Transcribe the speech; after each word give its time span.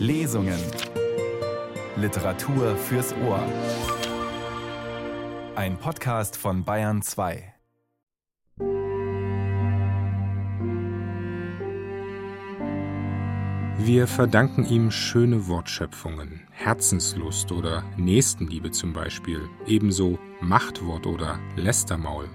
Lesungen. 0.00 0.58
Literatur 1.96 2.74
fürs 2.74 3.14
Ohr. 3.22 3.44
Ein 5.54 5.76
Podcast 5.76 6.38
von 6.38 6.64
Bayern 6.64 7.02
2. 7.02 7.52
Wir 13.76 14.06
verdanken 14.06 14.64
ihm 14.64 14.90
schöne 14.90 15.46
Wortschöpfungen, 15.48 16.46
Herzenslust 16.50 17.52
oder 17.52 17.84
Nächstenliebe 17.98 18.70
zum 18.70 18.94
Beispiel, 18.94 19.50
ebenso 19.66 20.18
Machtwort 20.40 21.06
oder 21.06 21.38
Lästermaul. 21.56 22.30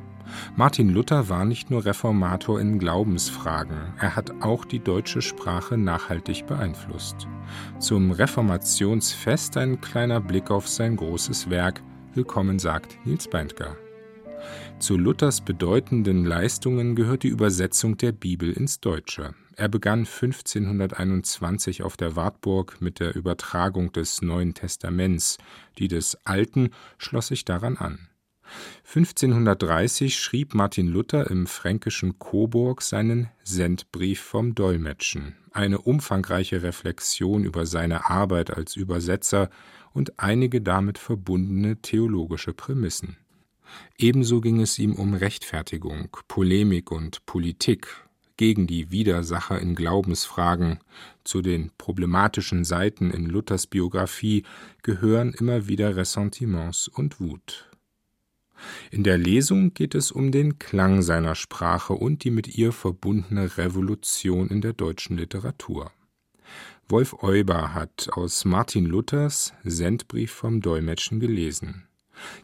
Martin 0.56 0.90
Luther 0.90 1.30
war 1.30 1.46
nicht 1.46 1.70
nur 1.70 1.86
Reformator 1.86 2.60
in 2.60 2.80
Glaubensfragen, 2.80 3.78
er 4.00 4.16
hat 4.16 4.32
auch 4.42 4.66
die 4.66 4.80
deutsche 4.80 5.22
Sprache 5.22 5.78
nachhaltig 5.78 6.46
beeinflusst. 6.46 7.28
Zum 7.80 8.12
Reformationsfest 8.12 9.58
ein 9.58 9.82
kleiner 9.82 10.22
Blick 10.22 10.52
auf 10.52 10.68
sein 10.68 10.96
großes 10.96 11.50
Werk. 11.50 11.82
Willkommen 12.14 12.60
sagt 12.60 12.98
Nils 13.06 13.30
Beindker. 13.30 13.76
Zu 14.80 14.98
Luthers 14.98 15.42
bedeutenden 15.42 16.26
Leistungen 16.26 16.96
gehört 16.96 17.24
die 17.24 17.30
Übersetzung 17.30 17.98
der 17.98 18.12
Bibel 18.12 18.52
ins 18.52 18.80
Deutsche. 18.80 19.34
Er 19.56 19.70
begann 19.70 20.00
1521 20.00 21.82
auf 21.84 21.96
der 21.96 22.16
Wartburg 22.16 22.82
mit 22.82 23.00
der 23.00 23.16
Übertragung 23.16 23.92
des 23.94 24.22
Neuen 24.22 24.54
Testaments, 24.54 25.38
die 25.78 25.88
des 25.88 26.18
Alten 26.26 26.72
schloss 26.98 27.28
sich 27.28 27.46
daran 27.46 27.78
an. 27.78 28.10
1530 28.86 30.18
schrieb 30.18 30.54
Martin 30.54 30.88
Luther 30.88 31.30
im 31.30 31.48
fränkischen 31.48 32.20
Coburg 32.20 32.82
seinen 32.82 33.30
Sendbrief 33.44 34.22
vom 34.22 34.56
Dolmetschen, 34.56 35.36
eine 35.52 35.80
umfangreiche 35.80 36.64
Reflexion 36.64 37.44
über 37.44 37.66
seine 37.66 38.10
Arbeit 38.10 38.52
als 38.52 38.76
Übersetzer 38.76 39.50
und 39.94 40.20
einige 40.20 40.62
damit 40.62 40.98
verbundene 40.98 41.82
theologische 41.82 42.54
Prämissen. 42.54 43.18
Ebenso 43.98 44.42
ging 44.42 44.62
es 44.62 44.78
ihm 44.80 44.94
um 44.94 45.14
Rechtfertigung, 45.14 46.10
Polemik 46.28 46.92
und 46.92 47.26
Politik, 47.26 47.88
gegen 48.38 48.68
die 48.68 48.92
Widersacher 48.92 49.60
in 49.60 49.76
Glaubensfragen. 49.76 50.80
Zu 51.24 51.42
den 51.42 51.72
problematischen 51.78 52.64
Seiten 52.64 53.12
in 53.12 53.26
Luthers 53.26 53.68
Biografie 53.68 54.44
gehören 54.84 55.34
immer 55.34 55.68
wieder 55.68 55.96
Ressentiments 55.96 56.88
und 56.88 57.20
Wut. 57.20 57.70
In 58.92 59.04
der 59.04 59.18
Lesung 59.18 59.74
geht 59.74 59.96
es 59.96 60.12
um 60.12 60.32
den 60.32 60.60
Klang 60.60 61.02
seiner 61.02 61.36
Sprache 61.36 61.94
und 61.94 62.24
die 62.24 62.32
mit 62.32 62.58
ihr 62.58 62.72
verbundene 62.72 63.58
Revolution 63.58 64.50
in 64.50 64.62
der 64.62 64.74
deutschen 64.74 65.18
Literatur. 65.18 65.92
Wolf 66.88 67.24
Euber 67.24 67.74
hat 67.74 68.10
aus 68.12 68.46
Martin 68.46 68.86
Luthers 68.86 69.54
Sendbrief 69.64 70.32
vom 70.32 70.62
Dolmetschen 70.62 71.20
gelesen. 71.20 71.88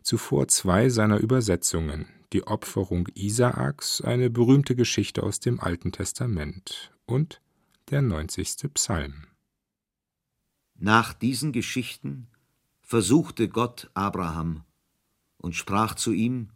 Zuvor 0.02 0.48
zwei 0.48 0.90
seiner 0.90 1.20
Übersetzungen, 1.20 2.08
die 2.34 2.48
Opferung 2.48 3.08
Isaaks, 3.14 4.02
eine 4.02 4.30
berühmte 4.30 4.76
Geschichte 4.76 5.24
aus 5.24 5.40
dem 5.40 5.60
Alten 5.60 5.92
Testament 5.92 6.92
und 7.06 7.42
der 7.90 8.02
90. 8.02 8.74
Psalm. 8.74 9.28
Nach 10.76 11.14
diesen 11.14 11.52
Geschichten 11.52 12.28
versuchte 12.82 13.48
Gott 13.48 13.92
Abraham 13.94 14.64
und 15.42 15.56
sprach 15.56 15.96
zu 15.96 16.14
ihm, 16.14 16.50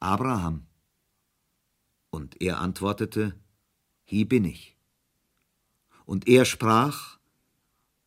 Abraham. 0.00 0.66
Und 2.10 2.40
er 2.42 2.58
antwortete, 2.58 3.34
Hier 4.02 4.28
bin 4.28 4.44
ich. 4.44 4.76
Und 6.04 6.28
er 6.28 6.44
sprach, 6.44 7.18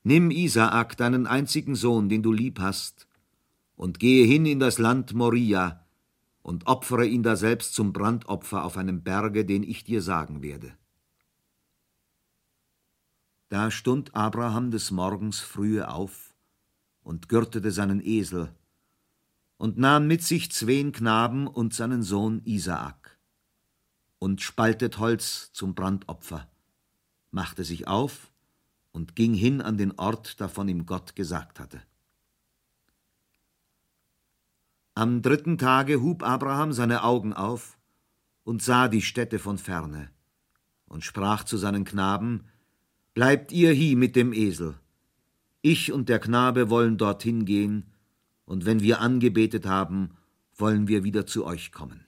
Nimm 0.04 0.30
Isaak, 0.30 0.98
deinen 0.98 1.26
einzigen 1.26 1.76
Sohn, 1.76 2.10
den 2.10 2.22
du 2.22 2.32
lieb 2.32 2.60
hast, 2.60 3.08
und 3.76 4.00
gehe 4.00 4.26
hin 4.26 4.46
in 4.46 4.60
das 4.60 4.78
Land 4.78 5.14
Moria 5.14 5.86
und 6.42 6.68
opfere 6.68 7.06
ihn 7.06 7.24
daselbst 7.24 7.74
zum 7.74 7.94
Brandopfer 7.94 8.64
auf 8.66 8.78
einem 8.78 9.03
Berge, 9.03 9.46
den 9.46 9.64
ich 9.64 9.84
dir 9.84 10.02
sagen 10.02 10.42
werde. 10.42 10.78
Da 13.50 13.72
stund 13.72 14.16
Abraham 14.16 14.72
des 14.72 14.92
Morgens 14.92 15.40
frühe 15.40 15.90
auf 15.90 16.34
und 17.02 17.30
gürtete 17.30 17.72
seinen 17.72 18.02
Esel 18.02 18.53
und 19.57 19.78
nahm 19.78 20.07
mit 20.07 20.23
sich 20.23 20.51
zween 20.51 20.91
Knaben 20.91 21.47
und 21.47 21.73
seinen 21.73 22.03
Sohn 22.03 22.41
Isaak 22.45 23.18
und 24.19 24.41
spaltet 24.41 25.00
Holz 25.00 25.51
zum 25.53 25.75
Brandopfer, 25.75 26.47
machte 27.31 27.63
sich 27.63 27.88
auf 27.88 28.31
und 28.91 29.16
ging 29.16 29.34
hin 29.34 29.62
an 29.62 29.78
den 29.78 29.97
Ort, 30.00 30.40
davon 30.41 30.67
ihm 30.67 30.85
Gott 30.85 31.16
gesagt 31.16 31.59
hatte. 31.59 31.81
Am 34.96 35.22
dritten 35.22 35.57
Tage 35.59 36.01
hub 36.01 36.23
Abraham 36.23 36.73
seine 36.73 37.03
Augen 37.03 37.34
auf 37.34 37.78
und 38.44 38.63
sah 38.63 38.88
die 38.88 39.03
Städte 39.03 39.38
von 39.38 39.59
ferne 39.59 40.09
und 40.88 41.03
sprach 41.03 41.44
zu 41.44 41.57
seinen 41.57 41.84
Knaben, 41.84 42.46
Bleibt 43.13 43.51
ihr 43.51 43.73
hie 43.73 43.96
mit 43.96 44.16
dem 44.16 44.31
Esel. 44.31 44.75
Ich 45.63 45.91
und 45.91 46.07
der 46.07 46.19
Knabe 46.19 46.69
wollen 46.69 46.97
dorthin 46.97 47.46
gehen, 47.46 47.91
und 48.47 48.66
wenn 48.66 48.81
wir 48.81 49.02
angebetet 49.02 49.68
haben, 49.68 50.18
wollen 50.56 50.88
wir 50.88 51.03
wieder 51.03 51.28
zu 51.28 51.46
euch 51.46 51.72
kommen. 51.72 52.06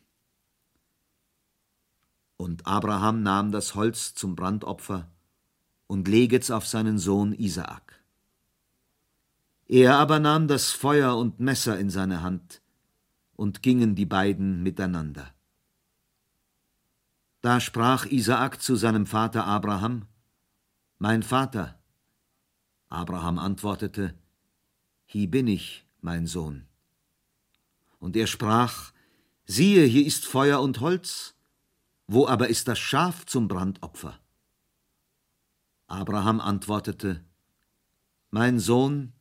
Und 2.38 2.66
Abraham 2.66 3.22
nahm 3.22 3.52
das 3.52 3.76
Holz 3.76 4.16
zum 4.16 4.36
Brandopfer 4.36 5.12
und 5.86 6.08
leget's 6.08 6.50
auf 6.50 6.66
seinen 6.66 6.98
Sohn 6.98 7.34
Isaak. 7.34 8.04
Er 9.68 9.98
aber 9.98 10.20
nahm 10.20 10.48
das 10.48 10.72
Feuer 10.72 11.16
und 11.18 11.40
Messer 11.40 11.78
in 11.78 11.92
seine 11.92 12.24
Hand, 12.24 12.62
und 13.36 13.62
gingen 13.62 13.96
die 13.96 14.06
beiden 14.06 14.64
miteinander. 14.64 15.34
Da 17.42 17.62
sprach 17.62 18.06
Isaak 18.06 18.62
zu 18.62 18.76
seinem 18.76 19.06
Vater 19.06 19.46
Abraham, 19.46 20.08
Mein 20.98 21.24
Vater. 21.24 21.80
Abraham 22.90 23.40
antwortete, 23.40 24.14
Hier 25.06 25.32
bin 25.32 25.48
ich, 25.48 25.86
mein 26.02 26.28
Sohn. 26.28 26.66
Und 28.00 28.16
er 28.16 28.28
sprach, 28.28 28.94
siehe, 29.46 29.86
hier 29.86 30.06
ist 30.06 30.26
Feuer 30.26 30.62
und 30.62 30.80
Holz, 30.80 31.36
wo 32.08 32.28
aber 32.28 32.48
ist 32.50 32.68
das 32.68 32.80
Schaf 32.80 33.26
zum 33.26 33.48
Brandopfer? 33.48 34.20
Abraham 35.88 36.40
antwortete, 36.40 37.24
Mein 38.30 38.60
Sohn, 38.60 39.14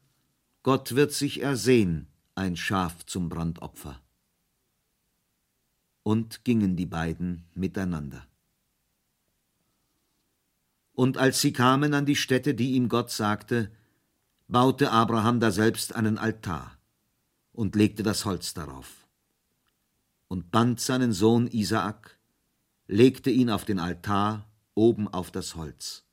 Gott 0.62 0.94
wird 0.94 1.12
sich 1.12 1.41
ersehen, 1.41 2.09
ein 2.34 2.56
Schaf 2.56 3.05
zum 3.06 3.28
Brandopfer. 3.28 4.00
Und 6.03 6.44
gingen 6.44 6.77
die 6.77 6.87
beiden 6.87 7.44
miteinander. 7.55 8.27
Und 10.93 11.17
als 11.17 11.41
sie 11.41 11.53
kamen 11.53 11.94
an 11.94 12.06
die 12.06 12.17
Stätte, 12.17 12.55
die 12.55 12.72
ihm 12.72 12.88
Gott 12.88 13.11
sagte, 13.11 13.71
baute 14.49 14.91
Abraham 14.91 15.41
daselbst 15.41 15.95
einen 15.95 16.19
Altar 16.19 16.79
und 17.53 17.77
legte 17.77 18.03
das 18.03 18.25
Holz 18.25 18.55
darauf 18.55 19.07
und 20.27 20.51
band 20.51 20.81
seinen 20.81 21.13
Sohn 21.13 21.47
Isaak, 21.47 22.19
legte 22.87 23.31
ihn 23.31 23.51
auf 23.51 23.65
den 23.65 23.79
Altar 23.79 24.49
oben 24.75 25.07
auf 25.07 25.31
das 25.31 25.55
Holz 25.55 26.05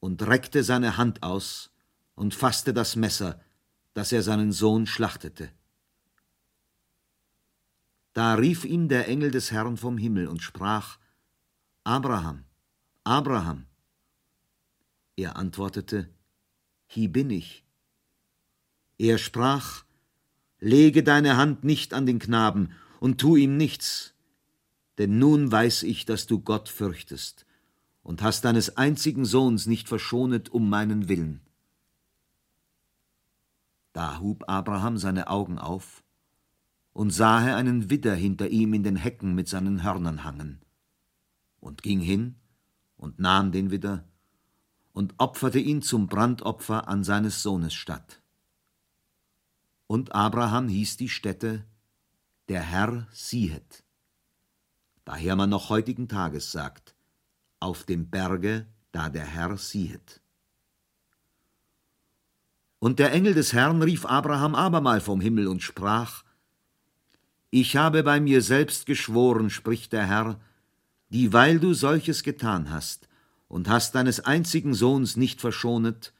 und 0.00 0.22
reckte 0.22 0.64
seine 0.64 0.96
Hand 0.96 1.22
aus 1.22 1.70
und 2.14 2.34
fasste 2.34 2.74
das 2.74 2.96
Messer, 2.96 3.40
dass 3.94 4.12
er 4.12 4.22
seinen 4.22 4.52
Sohn 4.52 4.86
schlachtete. 4.86 5.52
Da 8.12 8.34
rief 8.34 8.64
ihn 8.64 8.88
der 8.88 9.06
Engel 9.06 9.30
des 9.30 9.52
Herrn 9.52 9.76
vom 9.76 9.96
Himmel 9.96 10.26
und 10.26 10.42
sprach, 10.42 10.98
Abraham, 11.84 12.44
Abraham. 13.04 13.66
Er 15.16 15.36
antwortete, 15.36 16.08
Hi 16.94 17.06
bin 17.06 17.30
ich. 17.30 17.64
Er 18.98 19.18
sprach, 19.18 19.84
Lege 20.58 21.04
deine 21.04 21.36
Hand 21.36 21.62
nicht 21.62 21.94
an 21.94 22.04
den 22.04 22.18
Knaben 22.18 22.72
und 22.98 23.18
tu 23.20 23.36
ihm 23.36 23.56
nichts, 23.56 24.12
denn 24.98 25.18
nun 25.18 25.50
weiß 25.50 25.84
ich, 25.84 26.04
dass 26.04 26.26
du 26.26 26.40
Gott 26.40 26.68
fürchtest 26.68 27.46
und 28.02 28.22
hast 28.22 28.44
deines 28.44 28.76
einzigen 28.76 29.24
Sohns 29.24 29.66
nicht 29.66 29.88
verschonet 29.88 30.48
um 30.50 30.68
meinen 30.68 31.08
Willen. 31.08 31.40
Da 33.92 34.20
hub 34.20 34.48
Abraham 34.48 34.98
seine 34.98 35.28
Augen 35.28 35.58
auf 35.58 36.02
und 36.92 37.10
sahe 37.10 37.54
einen 37.54 37.88
Widder 37.88 38.14
hinter 38.14 38.48
ihm 38.48 38.74
in 38.74 38.82
den 38.82 38.96
Hecken 38.96 39.34
mit 39.36 39.48
seinen 39.48 39.84
Hörnern 39.84 40.24
hangen, 40.24 40.60
und 41.60 41.82
ging 41.82 42.00
hin 42.00 42.34
und 42.96 43.20
nahm 43.20 43.52
den 43.52 43.70
Widder 43.70 44.09
und 44.92 45.14
opferte 45.18 45.58
ihn 45.58 45.82
zum 45.82 46.08
Brandopfer 46.08 46.88
an 46.88 47.04
seines 47.04 47.42
Sohnes 47.42 47.74
statt. 47.74 48.20
Und 49.86 50.14
Abraham 50.14 50.68
hieß 50.68 50.96
die 50.96 51.08
Stätte, 51.08 51.64
der 52.48 52.62
Herr 52.62 53.06
siehet. 53.12 53.84
Daher 55.04 55.36
man 55.36 55.50
noch 55.50 55.68
heutigen 55.68 56.08
Tages 56.08 56.52
sagt, 56.52 56.94
auf 57.60 57.84
dem 57.84 58.10
Berge, 58.10 58.66
da 58.92 59.08
der 59.08 59.24
Herr 59.24 59.56
siehet. 59.56 60.20
Und 62.78 62.98
der 62.98 63.12
Engel 63.12 63.34
des 63.34 63.52
Herrn 63.52 63.82
rief 63.82 64.06
Abraham 64.06 64.54
abermal 64.54 65.00
vom 65.00 65.20
Himmel 65.20 65.48
und 65.48 65.62
sprach, 65.62 66.24
Ich 67.50 67.76
habe 67.76 68.02
bei 68.02 68.20
mir 68.20 68.42
selbst 68.42 68.86
geschworen, 68.86 69.50
spricht 69.50 69.92
der 69.92 70.06
Herr, 70.06 70.40
dieweil 71.10 71.60
du 71.60 71.74
solches 71.74 72.22
getan 72.22 72.70
hast 72.70 73.09
und 73.50 73.68
hast 73.68 73.96
deines 73.96 74.20
einzigen 74.20 74.74
Sohns 74.74 75.16
nicht 75.16 75.40
verschonet, 75.40 76.14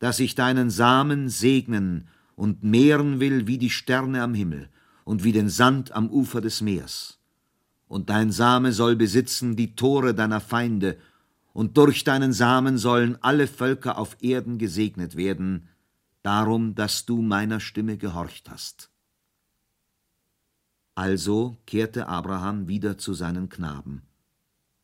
dass 0.00 0.18
ich 0.18 0.34
deinen 0.34 0.68
Samen 0.68 1.28
segnen 1.28 2.08
und 2.34 2.64
mehren 2.64 3.20
will 3.20 3.46
wie 3.46 3.56
die 3.56 3.70
Sterne 3.70 4.20
am 4.20 4.34
Himmel 4.34 4.68
und 5.04 5.22
wie 5.22 5.30
den 5.30 5.48
Sand 5.48 5.92
am 5.92 6.10
Ufer 6.10 6.40
des 6.40 6.60
Meers. 6.60 7.20
Und 7.86 8.10
dein 8.10 8.32
Same 8.32 8.72
soll 8.72 8.96
besitzen 8.96 9.54
die 9.54 9.76
Tore 9.76 10.12
deiner 10.12 10.40
Feinde, 10.40 10.98
und 11.52 11.76
durch 11.76 12.04
deinen 12.04 12.32
Samen 12.32 12.78
sollen 12.78 13.16
alle 13.22 13.46
Völker 13.46 13.98
auf 13.98 14.16
Erden 14.20 14.58
gesegnet 14.58 15.16
werden, 15.16 15.68
darum, 16.22 16.74
dass 16.74 17.06
du 17.06 17.22
meiner 17.22 17.60
Stimme 17.60 17.96
gehorcht 17.96 18.50
hast. 18.50 18.90
Also 20.94 21.56
kehrte 21.66 22.08
Abraham 22.08 22.66
wieder 22.68 22.98
zu 22.98 23.14
seinen 23.14 23.48
Knaben 23.48 24.02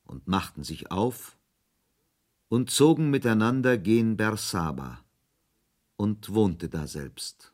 und 0.04 0.28
machten 0.28 0.64
sich 0.64 0.90
auf 0.90 1.35
und 2.48 2.70
zogen 2.70 3.10
miteinander 3.10 3.76
gen 3.78 4.16
Bersaba 4.16 5.04
und 5.96 6.32
wohnte 6.32 6.68
daselbst. 6.68 7.52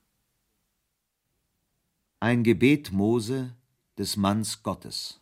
Ein 2.20 2.44
Gebet 2.44 2.92
Mose 2.92 3.56
des 3.98 4.16
Manns 4.16 4.62
Gottes. 4.62 5.20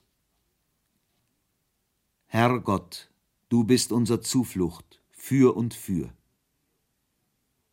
Herr 2.26 2.60
Gott, 2.60 3.10
du 3.48 3.64
bist 3.64 3.92
unser 3.92 4.20
Zuflucht 4.20 5.00
für 5.10 5.56
und 5.56 5.74
für. 5.74 6.12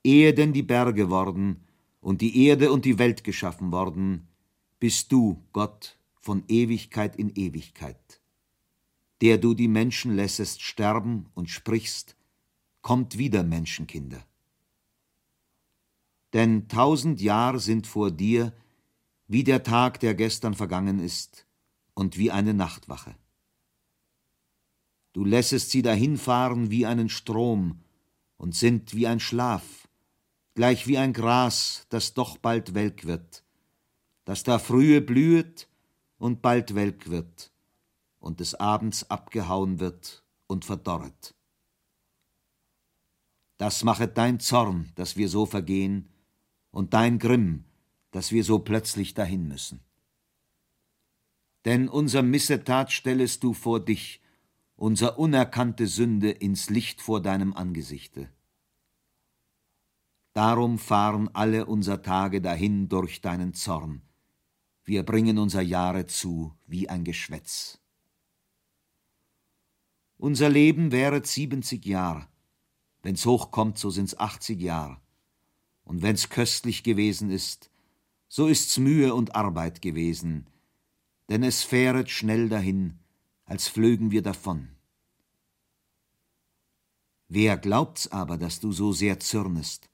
Ehe 0.04 0.34
denn 0.34 0.54
die 0.54 0.64
Berge 0.64 1.10
worden 1.10 1.64
und 2.00 2.22
die 2.22 2.46
Erde 2.46 2.72
und 2.72 2.86
die 2.86 3.00
Welt 3.00 3.24
geschaffen 3.24 3.72
worden, 3.72 4.28
bist 4.80 5.12
du, 5.12 5.44
Gott, 5.52 5.98
von 6.16 6.44
Ewigkeit 6.48 7.16
in 7.16 7.30
Ewigkeit. 7.36 8.17
Der 9.22 9.38
du 9.40 9.54
die 9.54 9.68
Menschen 9.68 10.16
lässest 10.16 10.62
sterben 10.62 11.28
und 11.34 11.50
sprichst, 11.50 12.16
kommt 12.82 13.18
wieder 13.18 13.44
Menschenkinder. 13.44 14.24
Denn 16.34 16.68
tausend 16.68 17.20
Jahr 17.20 17.60
sind 17.60 17.88
vor 17.88 18.12
dir 18.12 18.54
wie 19.28 19.44
der 19.44 19.64
Tag, 19.64 20.00
der 20.00 20.14
gestern 20.14 20.54
vergangen 20.54 21.00
ist, 21.00 21.48
und 21.94 22.18
wie 22.18 22.32
eine 22.32 22.54
Nachtwache. 22.54 23.16
Du 25.14 25.26
lässest 25.26 25.72
sie 25.72 25.82
dahinfahren 25.82 26.70
wie 26.70 26.86
einen 26.86 27.10
Strom 27.10 27.82
und 28.38 28.56
sind 28.56 28.94
wie 28.94 29.08
ein 29.08 29.20
Schlaf, 29.20 29.88
gleich 30.54 30.86
wie 30.86 31.00
ein 31.00 31.12
Gras, 31.12 31.88
das 31.90 32.14
doch 32.14 32.38
bald 32.38 32.76
welk 32.76 33.06
wird, 33.06 33.44
das 34.26 34.44
da 34.44 34.60
frühe 34.60 35.02
blühet 35.02 35.68
und 36.20 36.44
bald 36.44 36.76
welk 36.76 37.10
wird 37.10 37.52
und 38.28 38.42
des 38.42 38.56
Abends 38.56 39.10
abgehauen 39.10 39.80
wird 39.80 40.22
und 40.48 40.66
verdorret. 40.66 41.34
Das 43.58 43.86
machet 43.86 44.18
dein 44.18 44.42
Zorn, 44.42 44.92
dass 44.96 45.16
wir 45.16 45.30
so 45.30 45.46
vergehen, 45.46 46.10
und 46.70 46.94
dein 46.94 47.20
Grimm, 47.20 47.64
dass 48.12 48.34
wir 48.34 48.44
so 48.44 48.60
plötzlich 48.60 49.14
dahin 49.14 49.48
müssen. 49.48 49.80
Denn 51.64 51.88
unser 51.88 52.22
Missetat 52.22 52.92
stellest 52.92 53.44
du 53.44 53.54
vor 53.54 53.80
dich, 53.80 54.22
unser 54.76 55.18
unerkannte 55.18 55.88
Sünde 55.88 56.30
ins 56.30 56.70
Licht 56.70 57.02
vor 57.02 57.22
deinem 57.22 57.54
Angesichte. 57.54 58.30
Darum 60.34 60.78
fahren 60.78 61.30
alle 61.34 61.66
unser 61.66 62.02
Tage 62.02 62.42
dahin 62.42 62.90
durch 62.90 63.22
deinen 63.22 63.54
Zorn. 63.54 64.02
Wir 64.84 65.04
bringen 65.04 65.38
unser 65.38 65.62
Jahre 65.62 66.08
zu 66.08 66.54
wie 66.66 66.90
ein 66.90 67.06
Geschwätz. 67.06 67.80
Unser 70.18 70.50
Leben 70.50 70.92
wäre 70.92 71.24
siebenzig 71.24 71.86
Jahr, 71.86 72.28
wenn's 73.04 73.26
hochkommt, 73.26 73.78
so 73.78 73.92
sind's 73.92 74.18
achtzig 74.18 74.60
Jahr. 74.62 75.02
Und 75.84 76.02
wenn's 76.02 76.30
köstlich 76.30 76.84
gewesen 76.84 77.30
ist, 77.30 77.70
so 78.28 78.48
ist's 78.48 78.78
Mühe 78.78 79.14
und 79.14 79.36
Arbeit 79.36 79.82
gewesen, 79.82 80.48
denn 81.30 81.44
es 81.44 81.64
fähret 81.64 82.10
schnell 82.10 82.50
dahin, 82.50 83.00
als 83.46 83.68
flögen 83.68 84.12
wir 84.12 84.24
davon. 84.24 84.70
Wer 87.30 87.58
glaubt's 87.58 88.12
aber, 88.12 88.38
dass 88.38 88.60
du 88.60 88.72
so 88.72 88.94
sehr 88.94 89.20
zürnest? 89.20 89.90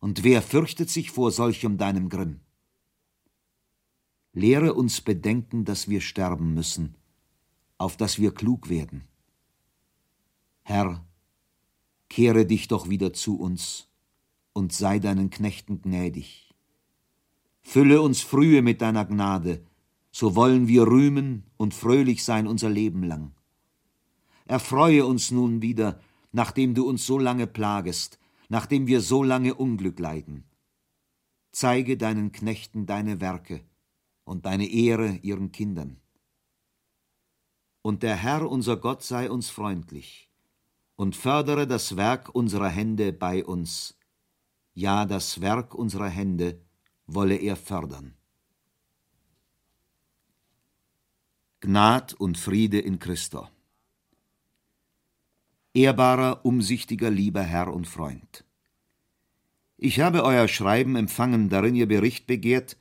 Und 0.00 0.24
wer 0.24 0.40
fürchtet 0.40 0.88
sich 0.88 1.10
vor 1.10 1.32
solchem 1.32 1.76
deinem 1.76 2.08
Grimm? 2.08 2.40
Lehre 4.32 4.74
uns 4.74 5.00
bedenken, 5.00 5.64
dass 5.64 5.88
wir 5.88 6.00
sterben 6.00 6.54
müssen, 6.54 6.96
auf 7.76 7.96
dass 7.96 8.18
wir 8.18 8.32
klug 8.32 8.68
werden. 8.68 9.06
Herr, 10.70 11.02
kehre 12.10 12.44
dich 12.44 12.68
doch 12.68 12.90
wieder 12.90 13.14
zu 13.14 13.40
uns 13.40 13.88
und 14.52 14.70
sei 14.70 14.98
deinen 14.98 15.30
Knechten 15.30 15.80
gnädig. 15.80 16.54
Fülle 17.62 18.02
uns 18.02 18.20
frühe 18.20 18.60
mit 18.60 18.82
deiner 18.82 19.06
Gnade, 19.06 19.64
so 20.12 20.36
wollen 20.36 20.68
wir 20.68 20.86
rühmen 20.86 21.44
und 21.56 21.72
fröhlich 21.72 22.22
sein 22.22 22.46
unser 22.46 22.68
Leben 22.68 23.02
lang. 23.02 23.32
Erfreue 24.44 25.06
uns 25.06 25.30
nun 25.30 25.62
wieder, 25.62 26.02
nachdem 26.32 26.74
du 26.74 26.86
uns 26.86 27.06
so 27.06 27.18
lange 27.18 27.46
plagest, 27.46 28.18
nachdem 28.50 28.86
wir 28.86 29.00
so 29.00 29.22
lange 29.22 29.54
Unglück 29.54 29.98
leiden. 29.98 30.44
Zeige 31.50 31.96
deinen 31.96 32.30
Knechten 32.30 32.84
deine 32.84 33.22
Werke 33.22 33.62
und 34.24 34.44
deine 34.44 34.66
Ehre 34.66 35.18
ihren 35.22 35.50
Kindern. 35.50 35.98
Und 37.80 38.02
der 38.02 38.16
Herr 38.16 38.50
unser 38.50 38.76
Gott 38.76 39.02
sei 39.02 39.30
uns 39.30 39.48
freundlich 39.48 40.27
und 40.98 41.14
fördere 41.14 41.68
das 41.68 41.96
Werk 41.96 42.34
unserer 42.34 42.68
Hände 42.68 43.12
bei 43.12 43.44
uns, 43.44 43.96
ja 44.74 45.06
das 45.06 45.40
Werk 45.40 45.72
unserer 45.76 46.08
Hände 46.08 46.60
wolle 47.06 47.36
er 47.36 47.54
fördern. 47.54 48.14
Gnad 51.60 52.14
und 52.14 52.36
Friede 52.36 52.80
in 52.80 52.98
Christo. 52.98 53.48
Ehrbarer, 55.72 56.44
umsichtiger, 56.44 57.10
lieber 57.10 57.42
Herr 57.42 57.72
und 57.72 57.86
Freund. 57.86 58.44
Ich 59.76 60.00
habe 60.00 60.24
euer 60.24 60.48
Schreiben 60.48 60.96
empfangen, 60.96 61.48
darin 61.48 61.76
ihr 61.76 61.86
Bericht 61.86 62.26
begehrt, 62.26 62.76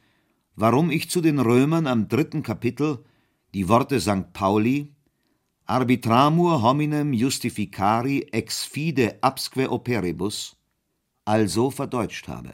warum 0.55 0.89
ich 0.89 1.11
zu 1.11 1.21
den 1.21 1.37
Römern 1.37 1.85
am 1.85 2.07
dritten 2.07 2.41
Kapitel 2.41 3.05
die 3.53 3.69
Worte 3.69 4.01
St. 4.01 4.33
Pauli 4.33 4.95
Arbitramur 5.69 6.61
hominem 6.61 7.11
justificari 7.11 8.29
ex 8.31 8.63
fide 8.63 9.21
absque 9.21 9.69
operibus 9.69 10.55
also 11.25 11.71
verdeutscht 11.71 12.29
habe. 12.29 12.53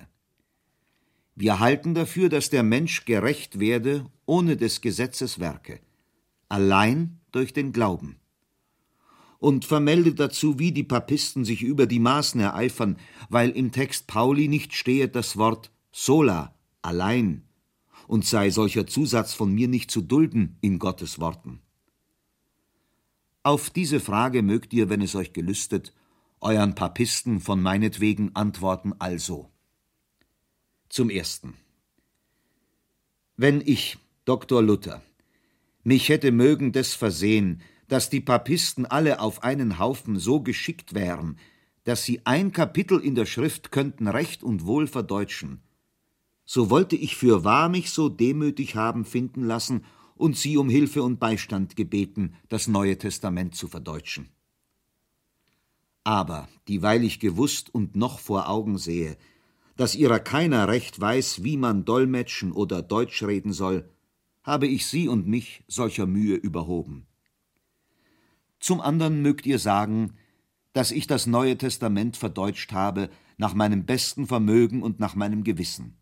Wir 1.36 1.60
halten 1.60 1.93
dafür, 1.93 2.29
dass 2.29 2.50
der 2.50 2.63
Mensch 2.63 3.05
gerecht 3.05 3.60
werde 3.60 4.08
ohne 4.25 4.58
des 4.58 4.82
Gesetzes 4.82 5.39
Werke, 5.39 5.79
allein 6.50 7.20
durch 7.32 7.53
den 7.53 7.72
Glauben. 7.72 8.17
Und 9.38 9.63
vermeldet 9.63 10.20
dazu, 10.20 10.58
wie 10.58 10.72
die 10.72 10.84
Papisten 10.84 11.46
sich 11.46 11.62
über 11.62 11.86
die 11.86 12.00
Maßen 12.00 12.41
ereifern, 12.41 12.98
weil 13.29 13.51
im 13.51 13.72
Text 13.72 14.08
Pauli 14.08 14.48
nicht 14.48 14.74
stehe 14.74 15.08
das 15.08 15.38
Wort 15.38 15.70
sola, 15.91 16.55
allein, 16.82 17.43
und 18.08 18.25
sei 18.25 18.50
solcher 18.50 18.88
Zusatz 18.88 19.36
von 19.36 19.53
mir 19.53 19.67
nicht 19.67 19.91
zu 19.91 20.01
dulden 20.01 20.58
in 20.62 20.79
Gottes 20.79 21.20
Worten. 21.20 21.60
Auf 23.43 23.69
diese 23.69 24.00
Frage 24.00 24.41
mögt 24.41 24.71
ihr, 24.71 24.89
wenn 24.89 25.01
es 25.01 25.15
euch 25.15 25.33
gelüstet, 25.33 25.93
euren 26.39 26.75
Papisten 26.75 27.41
von 27.41 27.62
meinetwegen 27.62 28.33
antworten 28.35 28.93
also. 29.00 29.50
Zum 30.88 31.09
ersten. 31.09 31.55
Wenn 33.35 33.59
ich, 33.59 33.97
Dr. 34.23 34.62
Luther, 34.62 35.01
mich 35.83 36.07
hätte 36.07 36.31
mögen 36.31 36.71
des 36.71 36.93
versehen, 36.93 37.62
dass 37.89 38.09
die 38.09 38.21
Papisten 38.21 38.85
alle 38.85 39.19
auf 39.19 39.43
einen 39.43 39.77
Haufen 39.77 40.17
so 40.17 40.39
geschickt 40.39 40.93
wären, 40.93 41.38
dass 41.83 42.05
sie 42.05 42.25
ein 42.25 42.53
Kapitel 42.53 43.00
in 43.00 43.15
der 43.15 43.25
Schrift 43.25 43.71
könnten 43.71 44.07
recht 44.07 44.41
und 44.41 44.65
wohl 44.65 44.88
verdeutschen, 44.88 45.62
so 46.45 46.69
wollte 46.69 46.95
ich 46.95 47.17
für 47.17 47.43
wahr 47.43 47.67
mich 47.67 47.91
so 47.91 48.07
demütig 48.07 48.75
haben 48.75 49.03
finden 49.03 49.43
lassen 49.43 49.83
und 50.15 50.38
sie 50.38 50.58
um 50.58 50.70
Hilfe 50.70 51.03
und 51.03 51.20
Beistand 51.20 51.75
gebeten, 51.75 52.36
das 52.50 52.67
Neue 52.67 52.98
Testament 52.98 53.55
zu 53.55 53.67
verdeutschen. 53.67 54.29
Aber, 56.03 56.50
dieweil 56.67 57.03
ich 57.03 57.20
gewusst 57.20 57.74
und 57.74 57.96
noch 57.96 58.20
vor 58.20 58.50
Augen 58.50 58.77
sehe, 58.77 59.17
dass 59.75 59.96
ihrer 59.96 60.20
keiner 60.20 60.67
recht 60.67 61.00
weiß, 61.00 61.43
wie 61.43 61.58
man 61.58 61.86
dolmetschen 61.86 62.51
oder 62.51 62.82
Deutsch 62.82 63.24
reden 63.24 63.53
soll, 63.53 63.89
habe 64.43 64.67
ich 64.67 64.86
sie 64.86 65.08
und 65.08 65.27
mich 65.27 65.63
solcher 65.67 66.05
Mühe 66.05 66.36
überhoben. 66.36 67.08
Zum 68.60 68.82
andern 68.82 69.22
mögt 69.22 69.46
ihr 69.46 69.60
sagen, 69.60 70.13
dass 70.74 70.91
ich 70.91 71.08
das 71.08 71.27
Neue 71.27 71.58
Testament 71.58 72.17
verdeutscht 72.17 72.72
habe, 72.74 73.10
nach 73.38 73.53
meinem 73.53 73.86
besten 73.86 74.27
Vermögen 74.27 74.84
und 74.84 75.00
nach 75.00 75.15
meinem 75.15 75.43
Gewissen. 75.43 75.98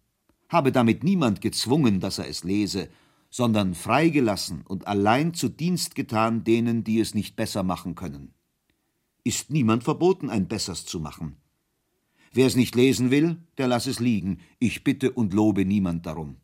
Habe 0.50 0.72
damit 0.72 1.04
niemand 1.04 1.42
gezwungen, 1.42 2.00
dass 2.00 2.18
er 2.18 2.28
es 2.28 2.44
lese, 2.44 2.90
sondern 3.32 3.74
freigelassen 3.74 4.62
und 4.68 4.86
allein 4.88 5.34
zu 5.34 5.50
Dienst 5.50 5.96
getan 5.96 6.44
denen, 6.44 6.84
die 6.84 7.00
es 7.00 7.16
nicht 7.16 7.36
besser 7.36 7.64
machen 7.64 7.96
können. 7.96 8.34
Ist 9.24 9.50
niemand 9.50 9.84
verboten, 9.84 10.30
ein 10.30 10.48
Bessers 10.48 10.86
zu 10.86 11.00
machen. 11.00 11.38
Wer 12.34 12.46
es 12.46 12.56
nicht 12.56 12.76
lesen 12.76 13.10
will, 13.10 13.38
der 13.58 13.68
lass 13.68 13.88
es 13.88 14.00
liegen. 14.00 14.40
Ich 14.60 14.84
bitte 14.84 15.12
und 15.12 15.34
lobe 15.34 15.66
niemand 15.66 16.06
darum. 16.06 16.36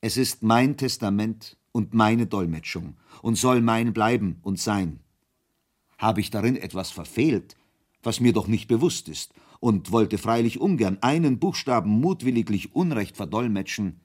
Es 0.00 0.16
ist 0.16 0.42
mein 0.42 0.76
Testament 0.76 1.56
und 1.72 1.94
meine 1.94 2.26
Dolmetschung 2.26 2.96
und 3.22 3.36
soll 3.36 3.60
mein 3.60 3.92
bleiben 3.92 4.38
und 4.42 4.58
sein. 4.58 5.00
Habe 5.98 6.20
ich 6.20 6.30
darin 6.30 6.56
etwas 6.56 6.90
verfehlt, 6.90 7.56
was 8.02 8.20
mir 8.20 8.32
doch 8.32 8.46
nicht 8.46 8.68
bewusst 8.68 9.08
ist, 9.08 9.32
und 9.58 9.90
wollte 9.90 10.18
freilich 10.18 10.60
ungern 10.60 10.98
einen 11.00 11.38
Buchstaben 11.38 11.90
mutwilliglich 11.90 12.74
Unrecht 12.74 13.16
verdolmetschen, 13.16 14.00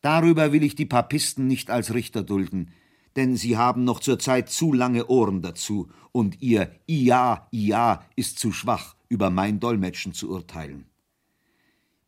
darüber 0.00 0.52
will 0.52 0.62
ich 0.62 0.74
die 0.74 0.86
Papisten 0.86 1.46
nicht 1.46 1.70
als 1.70 1.94
Richter 1.94 2.22
dulden, 2.22 2.70
denn 3.16 3.36
sie 3.36 3.56
haben 3.56 3.84
noch 3.84 4.00
zur 4.00 4.18
Zeit 4.18 4.50
zu 4.50 4.72
lange 4.72 5.08
Ohren 5.08 5.42
dazu, 5.42 5.90
und 6.12 6.42
ihr 6.42 6.74
Ja, 6.86 7.48
Ja 7.50 8.04
ist 8.16 8.38
zu 8.38 8.52
schwach, 8.52 8.96
über 9.08 9.30
mein 9.30 9.60
Dolmetschen 9.60 10.12
zu 10.12 10.30
urteilen. 10.30 10.86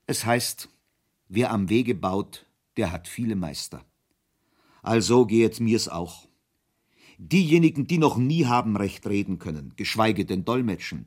Es 0.07 0.25
heißt, 0.27 0.69
wer 1.29 1.51
am 1.53 1.69
Wege 1.69 1.95
baut, 1.95 2.47
der 2.77 2.93
hat 2.93 3.09
viele 3.09 3.37
Meister. 3.37 3.85
Also 4.83 5.27
gehet 5.27 5.61
mir's 5.61 5.89
auch. 5.89 6.29
Diejenigen, 7.19 7.87
die 7.87 7.99
noch 7.99 8.17
nie 8.17 8.47
haben 8.47 8.77
recht 8.77 9.07
reden 9.07 9.39
können, 9.39 9.75
geschweige 9.77 10.25
denn 10.25 10.45
dolmetschen, 10.45 11.07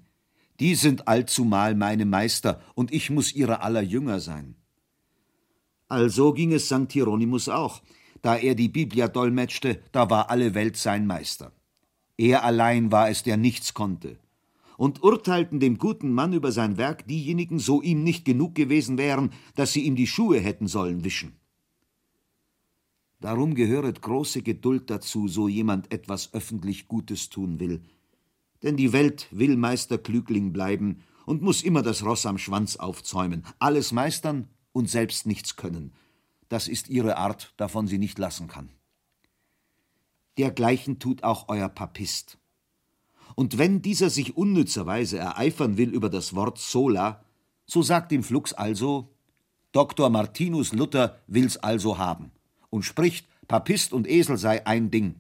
die 0.62 0.76
sind 0.76 1.10
allzumal 1.10 1.76
meine 1.76 2.06
Meister, 2.06 2.62
und 2.76 2.94
ich 2.94 3.10
muss 3.10 3.34
ihrer 3.34 3.62
aller 3.62 3.82
Jünger 3.82 4.22
sein. 4.22 4.56
Also 5.96 6.34
ging 6.34 6.52
es 6.52 6.66
St. 6.66 6.92
Hieronymus 6.92 7.48
auch. 7.48 7.82
Da 8.22 8.36
er 8.36 8.54
die 8.54 8.68
Biblia 8.68 9.08
dolmetschte, 9.08 9.80
da 9.94 10.10
war 10.10 10.30
alle 10.30 10.54
Welt 10.54 10.76
sein 10.76 11.08
Meister. 11.08 11.54
Er 12.18 12.44
allein 12.44 12.92
war 12.92 13.10
es, 13.10 13.24
der 13.24 13.38
nichts 13.38 13.74
konnte. 13.74 14.20
Und 14.76 15.04
urteilten 15.04 15.62
dem 15.62 15.78
guten 15.78 16.12
Mann 16.12 16.34
über 16.34 16.52
sein 16.52 16.76
Werk 16.76 17.08
diejenigen, 17.08 17.60
so 17.60 17.82
ihm 17.82 18.04
nicht 18.04 18.26
genug 18.26 18.56
gewesen 18.56 18.98
wären, 18.98 19.30
dass 19.56 19.72
sie 19.72 19.84
ihm 19.84 19.96
die 19.96 20.06
Schuhe 20.06 20.38
hätten 20.42 20.68
sollen 20.68 21.06
wischen. 21.06 21.38
Darum 23.22 23.56
gehöret 23.56 24.02
große 24.02 24.42
Geduld 24.42 24.90
dazu, 24.90 25.30
so 25.30 25.48
jemand 25.48 25.94
etwas 25.94 26.34
öffentlich 26.34 26.90
Gutes 26.90 27.30
tun 27.30 27.62
will. 27.62 27.80
Denn 28.64 28.76
die 28.76 28.92
Welt 28.92 29.28
will 29.32 29.56
Meister 29.56 29.98
Klügling 29.98 30.52
bleiben 30.52 31.04
und 31.26 31.42
muss 31.42 31.64
immer 31.64 31.84
das 31.84 32.04
Ross 32.04 32.26
am 32.26 32.38
Schwanz 32.38 32.76
aufzäumen, 32.76 33.46
alles 33.60 33.94
meistern 33.94 34.50
und 34.76 34.90
selbst 34.90 35.26
nichts 35.26 35.56
können. 35.56 35.94
Das 36.50 36.68
ist 36.68 36.90
ihre 36.90 37.16
Art, 37.16 37.54
davon 37.56 37.88
sie 37.88 37.98
nicht 37.98 38.20
lassen 38.20 38.50
kann. 38.50 38.70
Dergleichen 40.38 41.00
tut 41.00 41.24
auch 41.24 41.48
euer 41.48 41.70
Papist. 41.70 42.38
Und 43.36 43.58
wenn 43.58 43.82
dieser 43.82 44.10
sich 44.10 44.36
unnützerweise 44.36 45.18
ereifern 45.18 45.78
will 45.78 45.94
über 45.94 46.10
das 46.10 46.36
Wort 46.36 46.58
sola, 46.60 47.24
so 47.66 47.82
sagt 47.84 48.12
ihm 48.12 48.22
Flux 48.22 48.52
also, 48.52 49.16
Dr. 49.72 50.10
Martinus 50.10 50.74
Luther 50.74 51.22
will's 51.28 51.56
also 51.56 51.98
haben 51.98 52.32
und 52.70 52.84
spricht, 52.84 53.28
Papist 53.48 53.94
und 53.94 54.08
Esel 54.08 54.38
sei 54.38 54.68
ein 54.68 54.92
Ding. 54.92 55.16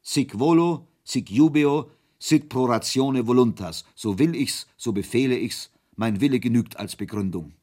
Sic 0.00 0.38
volo, 0.38 0.86
sic 1.02 1.28
jubeo, 1.28 1.90
sit 2.20 2.48
pro 2.48 2.66
ratione 2.66 3.26
voluntas, 3.26 3.84
so 3.96 4.16
will 4.20 4.36
ich's, 4.36 4.68
so 4.76 4.92
befehle 4.92 5.36
ich's, 5.36 5.72
mein 5.96 6.20
Wille 6.20 6.38
genügt 6.38 6.76
als 6.78 6.94
Begründung. 6.94 7.55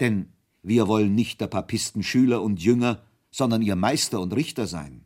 Denn 0.00 0.32
wir 0.62 0.88
wollen 0.88 1.14
nicht 1.14 1.40
der 1.40 1.46
Papisten 1.46 2.02
Schüler 2.02 2.42
und 2.42 2.62
Jünger, 2.62 3.02
sondern 3.30 3.62
ihr 3.62 3.76
Meister 3.76 4.20
und 4.20 4.34
Richter 4.34 4.66
sein, 4.66 5.04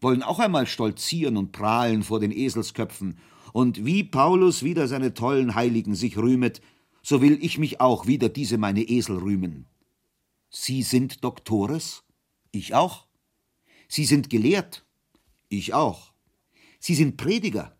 wollen 0.00 0.22
auch 0.22 0.38
einmal 0.38 0.66
stolzieren 0.66 1.36
und 1.36 1.52
prahlen 1.52 2.02
vor 2.02 2.20
den 2.20 2.32
Eselsköpfen, 2.32 3.18
und 3.52 3.84
wie 3.84 4.04
Paulus 4.04 4.62
wieder 4.62 4.86
seine 4.86 5.12
tollen 5.12 5.56
Heiligen 5.56 5.96
sich 5.96 6.16
rühmet, 6.16 6.60
so 7.02 7.20
will 7.20 7.38
ich 7.42 7.58
mich 7.58 7.80
auch 7.80 8.06
wieder 8.06 8.28
diese 8.28 8.58
meine 8.58 8.82
Esel 8.82 9.18
rühmen. 9.18 9.66
Sie 10.50 10.82
sind 10.82 11.24
Doktores? 11.24 12.04
Ich 12.52 12.74
auch. 12.74 13.06
Sie 13.88 14.04
sind 14.04 14.30
gelehrt? 14.30 14.84
Ich 15.48 15.74
auch. 15.74 16.12
Sie 16.78 16.94
sind 16.94 17.16
Prediger? 17.16 17.76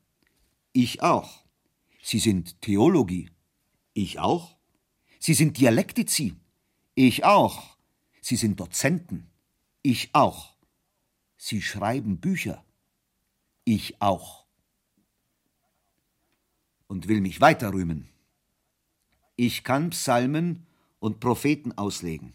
Ich 0.73 1.02
auch. 1.02 1.45
Sie 2.02 2.19
sind 2.19 2.61
Theologie? 2.62 3.31
Ich 3.93 4.19
auch. 4.19 4.57
Sie 5.19 5.35
sind 5.35 5.59
Dialektici? 5.59 6.35
Ich 6.95 7.25
auch. 7.25 7.77
Sie 8.21 8.37
sind 8.37 8.61
Dozenten? 8.61 9.27
Ich 9.83 10.11
auch. 10.15 10.55
Sie 11.37 11.63
schreiben 11.63 12.19
Bücher? 12.21 12.65
Ich 13.65 14.01
auch. 14.03 14.45
Und 16.87 17.09
will 17.09 17.21
mich 17.21 17.41
weiter 17.41 17.73
rühmen. 17.73 18.09
Ich 19.37 19.65
kann 19.65 19.91
Psalmen 19.91 20.67
und 20.99 21.21
Propheten 21.21 21.73
auslegen. 21.79 22.35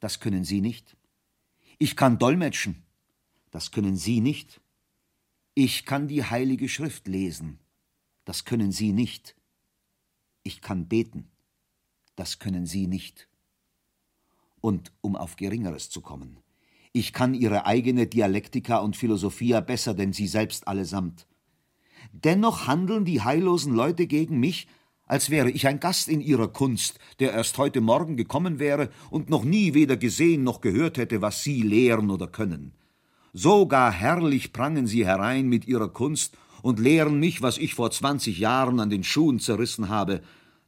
Das 0.00 0.20
können 0.20 0.44
Sie 0.44 0.60
nicht. 0.60 0.96
Ich 1.78 1.96
kann 1.96 2.18
dolmetschen. 2.18 2.84
Das 3.50 3.70
können 3.72 3.96
Sie 3.96 4.20
nicht. 4.20 4.60
Ich 5.54 5.86
kann 5.86 6.08
die 6.08 6.24
Heilige 6.24 6.68
Schrift 6.68 7.08
lesen. 7.08 7.58
Das 8.24 8.44
können 8.44 8.70
Sie 8.70 8.92
nicht. 8.92 9.34
Ich 10.42 10.60
kann 10.60 10.88
beten. 10.88 11.30
Das 12.16 12.38
können 12.38 12.66
Sie 12.66 12.86
nicht. 12.86 13.28
Und 14.64 14.92
um 15.02 15.14
auf 15.14 15.36
Geringeres 15.36 15.90
zu 15.90 16.00
kommen, 16.00 16.38
ich 16.94 17.12
kann 17.12 17.34
Ihre 17.34 17.66
eigene 17.66 18.06
Dialektika 18.06 18.78
und 18.78 18.96
Philosophia 18.96 19.60
besser 19.60 19.92
denn 19.92 20.14
Sie 20.14 20.26
selbst 20.26 20.66
allesamt. 20.66 21.26
Dennoch 22.14 22.66
handeln 22.66 23.04
die 23.04 23.20
heillosen 23.20 23.74
Leute 23.74 24.06
gegen 24.06 24.40
mich, 24.40 24.66
als 25.04 25.28
wäre 25.28 25.50
ich 25.50 25.66
ein 25.66 25.80
Gast 25.80 26.08
in 26.08 26.22
ihrer 26.22 26.48
Kunst, 26.48 26.98
der 27.20 27.34
erst 27.34 27.58
heute 27.58 27.82
Morgen 27.82 28.16
gekommen 28.16 28.58
wäre 28.58 28.88
und 29.10 29.28
noch 29.28 29.44
nie 29.44 29.74
weder 29.74 29.98
gesehen 29.98 30.44
noch 30.44 30.62
gehört 30.62 30.96
hätte, 30.96 31.20
was 31.20 31.42
sie 31.42 31.60
lehren 31.60 32.10
oder 32.10 32.26
können. 32.26 32.72
So 33.34 33.66
gar 33.66 33.92
herrlich 33.92 34.54
prangen 34.54 34.86
sie 34.86 35.04
herein 35.04 35.46
mit 35.46 35.66
ihrer 35.66 35.90
Kunst 35.90 36.38
und 36.62 36.78
lehren 36.78 37.20
mich, 37.20 37.42
was 37.42 37.58
ich 37.58 37.74
vor 37.74 37.90
zwanzig 37.90 38.38
Jahren 38.38 38.80
an 38.80 38.88
den 38.88 39.04
Schuhen 39.04 39.40
zerrissen 39.40 39.90
habe, 39.90 40.22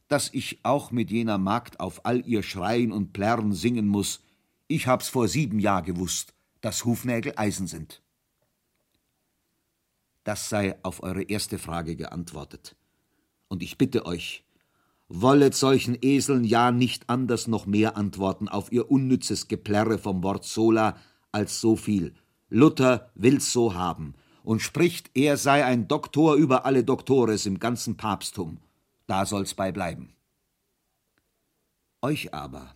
dass 0.07 0.33
ich 0.33 0.59
auch 0.63 0.91
mit 0.91 1.11
jener 1.11 1.37
Magd 1.37 1.79
auf 1.79 2.05
all 2.05 2.25
ihr 2.25 2.43
Schreien 2.43 2.91
und 2.91 3.13
Plärren 3.13 3.53
singen 3.53 3.87
muss. 3.87 4.21
Ich 4.67 4.87
hab's 4.87 5.09
vor 5.09 5.27
sieben 5.27 5.59
Jahr 5.59 5.81
gewusst, 5.81 6.33
dass 6.61 6.85
Hufnägel 6.85 7.33
Eisen 7.35 7.67
sind. 7.67 8.01
Das 10.23 10.49
sei 10.49 10.75
auf 10.83 11.03
eure 11.03 11.23
erste 11.23 11.57
Frage 11.57 11.95
geantwortet. 11.95 12.75
Und 13.47 13.63
ich 13.63 13.77
bitte 13.77 14.05
euch, 14.05 14.43
wollet 15.07 15.55
solchen 15.55 15.97
Eseln 16.01 16.43
ja 16.43 16.71
nicht 16.71 17.09
anders 17.09 17.47
noch 17.47 17.65
mehr 17.65 17.95
antworten 17.95 18.49
auf 18.49 18.71
ihr 18.71 18.91
unnützes 18.91 19.47
Geplärre 19.47 19.97
vom 19.97 20.23
Wort 20.23 20.43
sola 20.43 20.97
als 21.31 21.61
so 21.61 21.75
viel. 21.75 22.13
Luther 22.49 23.09
will's 23.15 23.51
so 23.51 23.73
haben 23.73 24.15
und 24.43 24.61
spricht, 24.61 25.11
er 25.13 25.37
sei 25.37 25.63
ein 25.65 25.87
Doktor 25.87 26.35
über 26.35 26.65
alle 26.65 26.83
Doktores 26.83 27.45
im 27.45 27.59
ganzen 27.59 27.97
Papsttum. 27.97 28.59
Da 29.07 29.25
soll's 29.25 29.53
bei 29.53 29.71
bleiben. 29.71 30.13
Euch 32.01 32.33
aber 32.33 32.75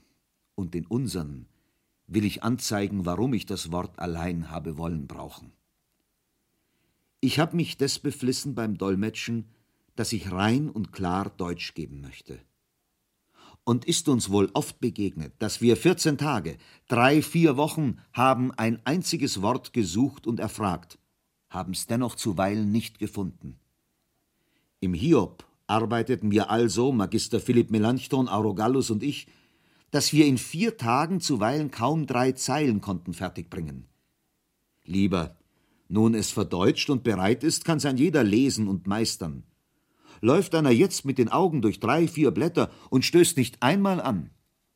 und 0.56 0.74
den 0.74 0.88
unsern 0.88 1.46
will 2.08 2.26
ich 2.26 2.44
anzeigen, 2.44 3.06
warum 3.06 3.34
ich 3.34 3.46
das 3.46 3.72
Wort 3.72 4.00
allein 4.00 4.50
habe 4.50 4.78
wollen 4.78 5.08
brauchen. 5.08 5.52
Ich 7.20 7.40
hab 7.40 7.54
mich 7.54 7.78
des 7.78 8.00
beflissen 8.00 8.56
beim 8.56 8.78
Dolmetschen, 8.78 9.46
dass 9.96 10.14
ich 10.14 10.32
rein 10.32 10.70
und 10.70 10.92
klar 10.92 11.30
Deutsch 11.30 11.74
geben 11.74 12.02
möchte. 12.02 12.40
Und 13.64 13.86
ist 13.86 14.10
uns 14.10 14.30
wohl 14.30 14.50
oft 14.54 14.80
begegnet, 14.80 15.34
dass 15.38 15.62
wir 15.62 15.78
14 15.78 16.18
Tage, 16.18 16.58
drei, 16.88 17.22
vier 17.22 17.58
Wochen 17.58 18.00
haben 18.12 18.52
ein 18.54 18.84
einziges 18.86 19.42
Wort 19.42 19.72
gesucht 19.74 20.26
und 20.26 20.40
erfragt, 20.40 20.98
haben's 21.50 21.86
dennoch 21.86 22.16
zuweilen 22.16 22.72
nicht 22.72 22.98
gefunden. 22.98 23.60
Im 24.80 24.96
Hiob 24.96 25.46
arbeiteten 25.72 26.30
wir 26.32 26.52
also, 26.52 26.92
Magister 26.92 27.40
Philipp 27.40 27.72
Melanchthon, 27.72 28.28
Aurogallus 28.28 28.92
und 28.92 29.02
ich, 29.02 29.28
dass 29.90 30.14
wir 30.14 30.26
in 30.26 30.38
vier 30.38 30.78
Tagen 30.78 31.20
zuweilen 31.20 31.72
kaum 31.72 32.06
drei 32.06 32.34
Zeilen 32.34 32.82
konnten 32.82 33.14
fertigbringen. 33.14 33.88
Lieber, 34.86 35.36
nun 35.88 36.14
es 36.14 36.32
verdeutscht 36.32 36.90
und 36.90 37.04
bereit 37.04 37.44
ist, 37.44 37.66
kann's 37.66 37.86
ein 37.86 37.98
jeder 37.98 38.24
lesen 38.24 38.68
und 38.68 38.86
meistern 38.88 39.44
läuft 40.22 40.56
einer 40.56 40.72
jetzt 40.72 41.04
mit 41.04 41.18
den 41.18 41.30
Augen 41.30 41.62
durch 41.62 41.80
drei, 41.80 42.08
vier 42.08 42.32
Blätter 42.32 42.72
und 42.90 43.04
stößt 43.04 43.38
nicht 43.38 43.62
einmal 43.62 44.00
an, 44.00 44.30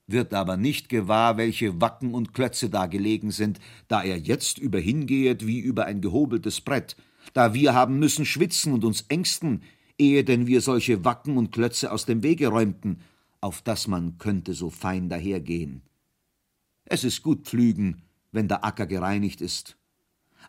wird 0.08 0.34
aber 0.34 0.58
nicht 0.58 0.90
gewahr, 0.90 1.38
welche 1.38 1.80
Wacken 1.80 2.14
und 2.14 2.34
Klötze 2.34 2.70
da 2.70 2.88
gelegen 2.88 3.32
sind, 3.32 3.60
da 3.88 4.04
er 4.04 4.18
jetzt 4.18 4.58
überhingehet 4.58 5.46
wie 5.46 5.60
über 5.60 5.86
ein 5.86 6.02
gehobeltes 6.02 6.62
Brett, 6.62 6.96
da 7.34 7.54
wir 7.54 7.74
haben 7.74 8.00
müssen 8.00 8.26
schwitzen 8.26 8.74
und 8.74 8.84
uns 8.84 9.06
ängsten, 9.08 9.62
ehe 9.98 10.24
denn 10.24 10.48
wir 10.48 10.62
solche 10.62 11.06
Wacken 11.06 11.38
und 11.38 11.52
Klötze 11.52 11.92
aus 11.92 12.06
dem 12.06 12.24
Wege 12.24 12.48
räumten, 12.48 13.02
auf 13.42 13.62
dass 13.62 13.88
man 13.88 14.18
könnte 14.18 14.54
so 14.54 14.70
fein 14.70 15.10
dahergehen. 15.10 15.82
Es 16.86 17.04
ist 17.04 17.24
gut 17.24 17.46
pflügen, 17.46 18.04
wenn 18.32 18.48
der 18.48 18.64
Acker 18.64 18.86
gereinigt 18.86 19.42
ist. 19.42 19.78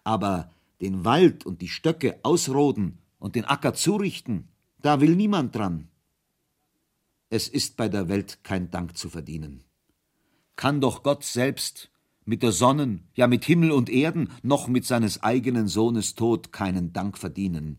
Aber 0.05 0.51
den 0.81 1.05
Wald 1.05 1.47
und 1.47 1.63
die 1.63 1.69
Stöcke 1.69 2.19
ausroden 2.23 2.99
und 3.19 3.35
den 3.35 3.45
Acker 3.45 3.75
zurichten, 3.75 4.49
da 4.81 5.01
will 5.01 5.17
niemand 5.17 5.55
dran. 5.55 5.89
Es 7.29 7.49
ist 7.49 7.77
bei 7.77 7.89
der 7.89 8.09
Welt 8.09 8.45
kein 8.45 8.71
Dank 8.71 8.97
zu 8.97 9.09
verdienen. 9.09 9.65
Kann 10.55 10.81
doch 10.81 11.03
Gott 11.03 11.25
selbst 11.25 11.91
mit 12.25 12.43
der 12.43 12.53
Sonnen, 12.53 13.09
ja 13.15 13.27
mit 13.27 13.45
Himmel 13.45 13.73
und 13.73 13.89
Erden, 13.89 14.31
noch 14.43 14.69
mit 14.69 14.85
seines 14.85 15.23
eigenen 15.23 15.69
Sohnes 15.69 16.15
Tod 16.15 16.53
keinen 16.53 16.93
Dank 16.93 17.19
verdienen. 17.19 17.79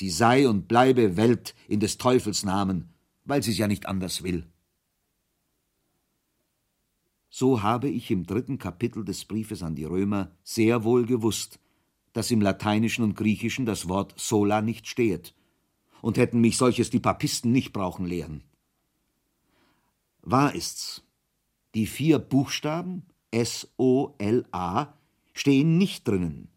Sie 0.00 0.08
sei 0.08 0.48
und 0.48 0.66
bleibe 0.66 1.18
Welt 1.18 1.54
in 1.68 1.78
des 1.78 1.98
Teufels 1.98 2.42
Namen, 2.42 2.88
weil 3.26 3.42
sie's 3.42 3.58
ja 3.58 3.68
nicht 3.68 3.84
anders 3.84 4.22
will. 4.22 4.46
So 7.28 7.62
habe 7.62 7.90
ich 7.90 8.10
im 8.10 8.24
dritten 8.24 8.56
Kapitel 8.56 9.04
des 9.04 9.26
Briefes 9.26 9.62
an 9.62 9.74
die 9.74 9.84
Römer 9.84 10.30
sehr 10.42 10.84
wohl 10.84 11.04
gewusst, 11.04 11.60
dass 12.14 12.30
im 12.30 12.40
Lateinischen 12.40 13.04
und 13.04 13.14
Griechischen 13.14 13.66
das 13.66 13.90
Wort 13.90 14.14
sola 14.16 14.62
nicht 14.62 14.86
steht, 14.86 15.34
und 16.00 16.16
hätten 16.16 16.40
mich 16.40 16.56
solches 16.56 16.88
die 16.88 17.00
Papisten 17.00 17.52
nicht 17.52 17.74
brauchen 17.74 18.06
lehren. 18.06 18.42
Wahr 20.22 20.54
ist's, 20.54 21.04
die 21.74 21.86
vier 21.86 22.18
Buchstaben 22.18 23.02
S-O-L-A 23.32 24.94
stehen 25.34 25.76
nicht 25.76 26.08
drinnen, 26.08 26.48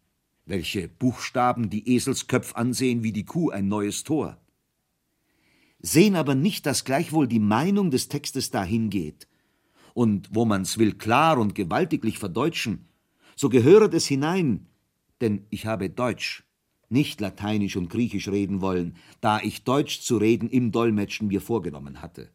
welche 0.46 0.88
Buchstaben 0.88 1.70
die 1.70 1.88
Eselsköpf 1.94 2.54
ansehen 2.54 3.02
wie 3.02 3.12
die 3.12 3.24
Kuh 3.24 3.50
ein 3.50 3.68
neues 3.68 4.04
Tor. 4.04 4.38
Sehen 5.80 6.16
aber 6.16 6.34
nicht, 6.34 6.66
dass 6.66 6.84
gleichwohl 6.84 7.28
die 7.28 7.40
Meinung 7.40 7.90
des 7.90 8.08
Textes 8.08 8.50
dahin 8.50 8.90
geht, 8.90 9.28
und 9.92 10.28
wo 10.32 10.44
man's 10.44 10.78
will 10.78 10.92
klar 10.92 11.38
und 11.38 11.54
gewaltiglich 11.54 12.18
verdeutschen, 12.18 12.88
so 13.36 13.48
gehöret 13.48 13.94
es 13.94 14.06
hinein, 14.06 14.66
denn 15.20 15.46
ich 15.50 15.66
habe 15.66 15.88
Deutsch, 15.90 16.44
nicht 16.88 17.20
Lateinisch 17.20 17.76
und 17.76 17.88
Griechisch 17.88 18.28
reden 18.28 18.60
wollen, 18.60 18.96
da 19.20 19.40
ich 19.40 19.64
Deutsch 19.64 20.00
zu 20.00 20.16
reden 20.16 20.48
im 20.48 20.72
Dolmetschen 20.72 21.28
mir 21.28 21.40
vorgenommen 21.40 22.02
hatte. 22.02 22.30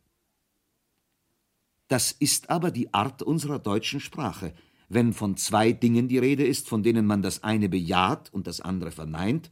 Das 1.88 2.12
ist 2.12 2.50
aber 2.50 2.72
die 2.72 2.94
Art 2.94 3.24
unserer 3.24 3.60
deutschen 3.60 4.00
Sprache. 4.00 4.54
Wenn 4.90 5.14
von 5.14 5.38
zwei 5.38 5.72
Dingen 5.72 6.08
die 6.08 6.18
Rede 6.18 6.46
ist, 6.46 6.68
von 6.68 6.82
denen 6.82 7.06
man 7.06 7.22
das 7.22 7.44
eine 7.44 7.70
bejaht 7.70 8.34
und 8.34 8.48
das 8.48 8.60
andere 8.60 8.92
verneint, 8.92 9.52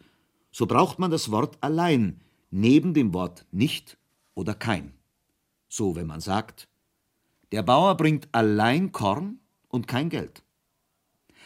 so 0.52 0.66
braucht 0.66 0.98
man 0.98 1.12
das 1.12 1.30
Wort 1.30 1.58
allein, 1.62 2.22
neben 2.50 2.96
dem 2.96 3.14
Wort 3.14 3.46
nicht 3.52 3.98
oder 4.34 4.56
kein. 4.56 4.94
So, 5.70 5.96
wenn 5.96 6.08
man 6.08 6.22
sagt, 6.22 6.68
der 7.52 7.62
Bauer 7.62 7.96
bringt 7.96 8.28
allein 8.32 8.92
Korn 8.92 9.40
und 9.68 9.88
kein 9.88 10.10
Geld. 10.10 10.44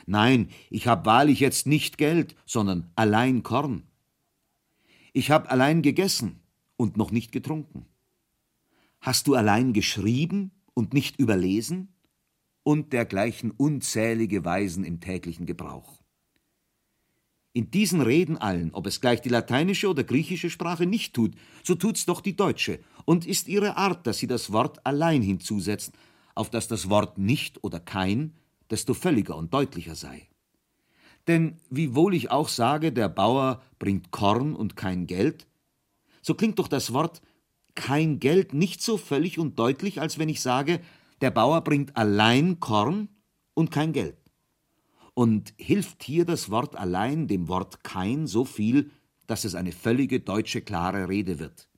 Nein, 0.06 0.50
ich 0.70 0.88
hab 0.88 1.06
wahrlich 1.06 1.40
jetzt 1.40 1.68
nicht 1.68 1.98
Geld, 1.98 2.36
sondern 2.46 2.92
allein 2.96 3.44
Korn. 3.44 3.84
Ich 5.14 5.32
hab 5.32 5.52
allein 5.52 5.82
gegessen 5.82 6.40
und 6.78 6.96
noch 6.96 7.12
nicht 7.12 7.32
getrunken. 7.32 7.86
Hast 9.02 9.28
du 9.28 9.36
allein 9.36 9.74
geschrieben 9.74 10.52
und 10.74 10.94
nicht 10.94 11.20
überlesen? 11.20 11.94
Und 12.64 12.94
dergleichen 12.94 13.52
unzählige 13.52 14.46
Weisen 14.46 14.84
im 14.84 15.00
täglichen 15.00 15.46
Gebrauch. 15.46 16.02
In 17.54 17.70
diesen 17.70 18.02
Reden 18.02 18.38
allen, 18.38 18.74
ob 18.74 18.88
es 18.88 19.02
gleich 19.02 19.22
die 19.22 19.30
lateinische 19.30 19.90
oder 19.90 20.04
griechische 20.04 20.50
Sprache 20.50 20.86
nicht 20.86 21.14
tut, 21.14 21.34
so 21.64 21.76
tut's 21.76 22.06
doch 22.06 22.22
die 22.22 22.36
deutsche, 22.36 22.80
und 23.04 23.26
ist 23.26 23.48
ihre 23.48 23.76
Art, 23.78 24.08
dass 24.08 24.20
sie 24.20 24.28
das 24.28 24.54
Wort 24.54 24.86
allein 24.86 25.22
hinzusetzt, 25.22 25.94
auf 26.34 26.50
dass 26.50 26.68
das 26.68 26.90
Wort 26.90 27.18
nicht 27.18 27.64
oder 27.64 27.80
kein 27.80 28.34
desto 28.70 28.94
völliger 28.94 29.36
und 29.36 29.54
deutlicher 29.54 29.96
sei. 29.96 30.30
Denn 31.28 31.58
wiewohl 31.70 32.16
ich 32.16 32.32
auch 32.32 32.48
sage, 32.48 32.92
der 32.92 33.10
Bauer 33.10 33.62
bringt 33.78 34.12
Korn 34.12 34.56
und 34.56 34.76
kein 34.76 35.06
Geld, 35.06 35.46
so 36.22 36.34
klingt 36.34 36.58
doch 36.58 36.68
das 36.68 36.94
Wort 36.94 37.22
kein 37.76 38.20
Geld 38.20 38.54
nicht 38.54 38.82
so 38.82 38.98
völlig 38.98 39.40
und 39.40 39.60
deutlich, 39.60 40.02
als 40.02 40.18
wenn 40.18 40.30
ich 40.30 40.42
sage, 40.42 40.80
der 41.22 41.32
Bauer 41.32 41.62
bringt 41.62 41.96
allein 41.96 42.60
Korn 42.60 43.10
und 43.54 43.72
kein 43.72 43.94
Geld. 43.94 44.18
Und 45.14 45.54
hilft 45.58 46.04
hier 46.04 46.26
das 46.26 46.50
Wort 46.50 46.76
allein 46.76 47.28
dem 47.28 47.48
Wort 47.48 47.84
kein 47.84 48.28
so 48.28 48.46
viel, 48.46 48.92
dass 49.28 49.46
es 49.46 49.56
eine 49.56 49.72
völlige 49.72 50.20
deutsche 50.20 50.62
klare 50.62 51.10
Rede 51.10 51.40
wird. 51.40 51.70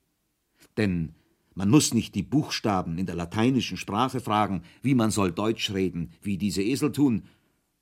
Denn 0.76 1.14
man 1.54 1.70
muss 1.70 1.94
nicht 1.94 2.14
die 2.14 2.22
Buchstaben 2.22 2.98
in 2.98 3.06
der 3.06 3.14
lateinischen 3.14 3.76
Sprache 3.76 4.20
fragen, 4.20 4.62
wie 4.82 4.94
man 4.94 5.10
soll 5.10 5.30
Deutsch 5.30 5.72
reden, 5.72 6.10
wie 6.22 6.36
diese 6.36 6.62
Esel 6.62 6.90
tun, 6.90 7.24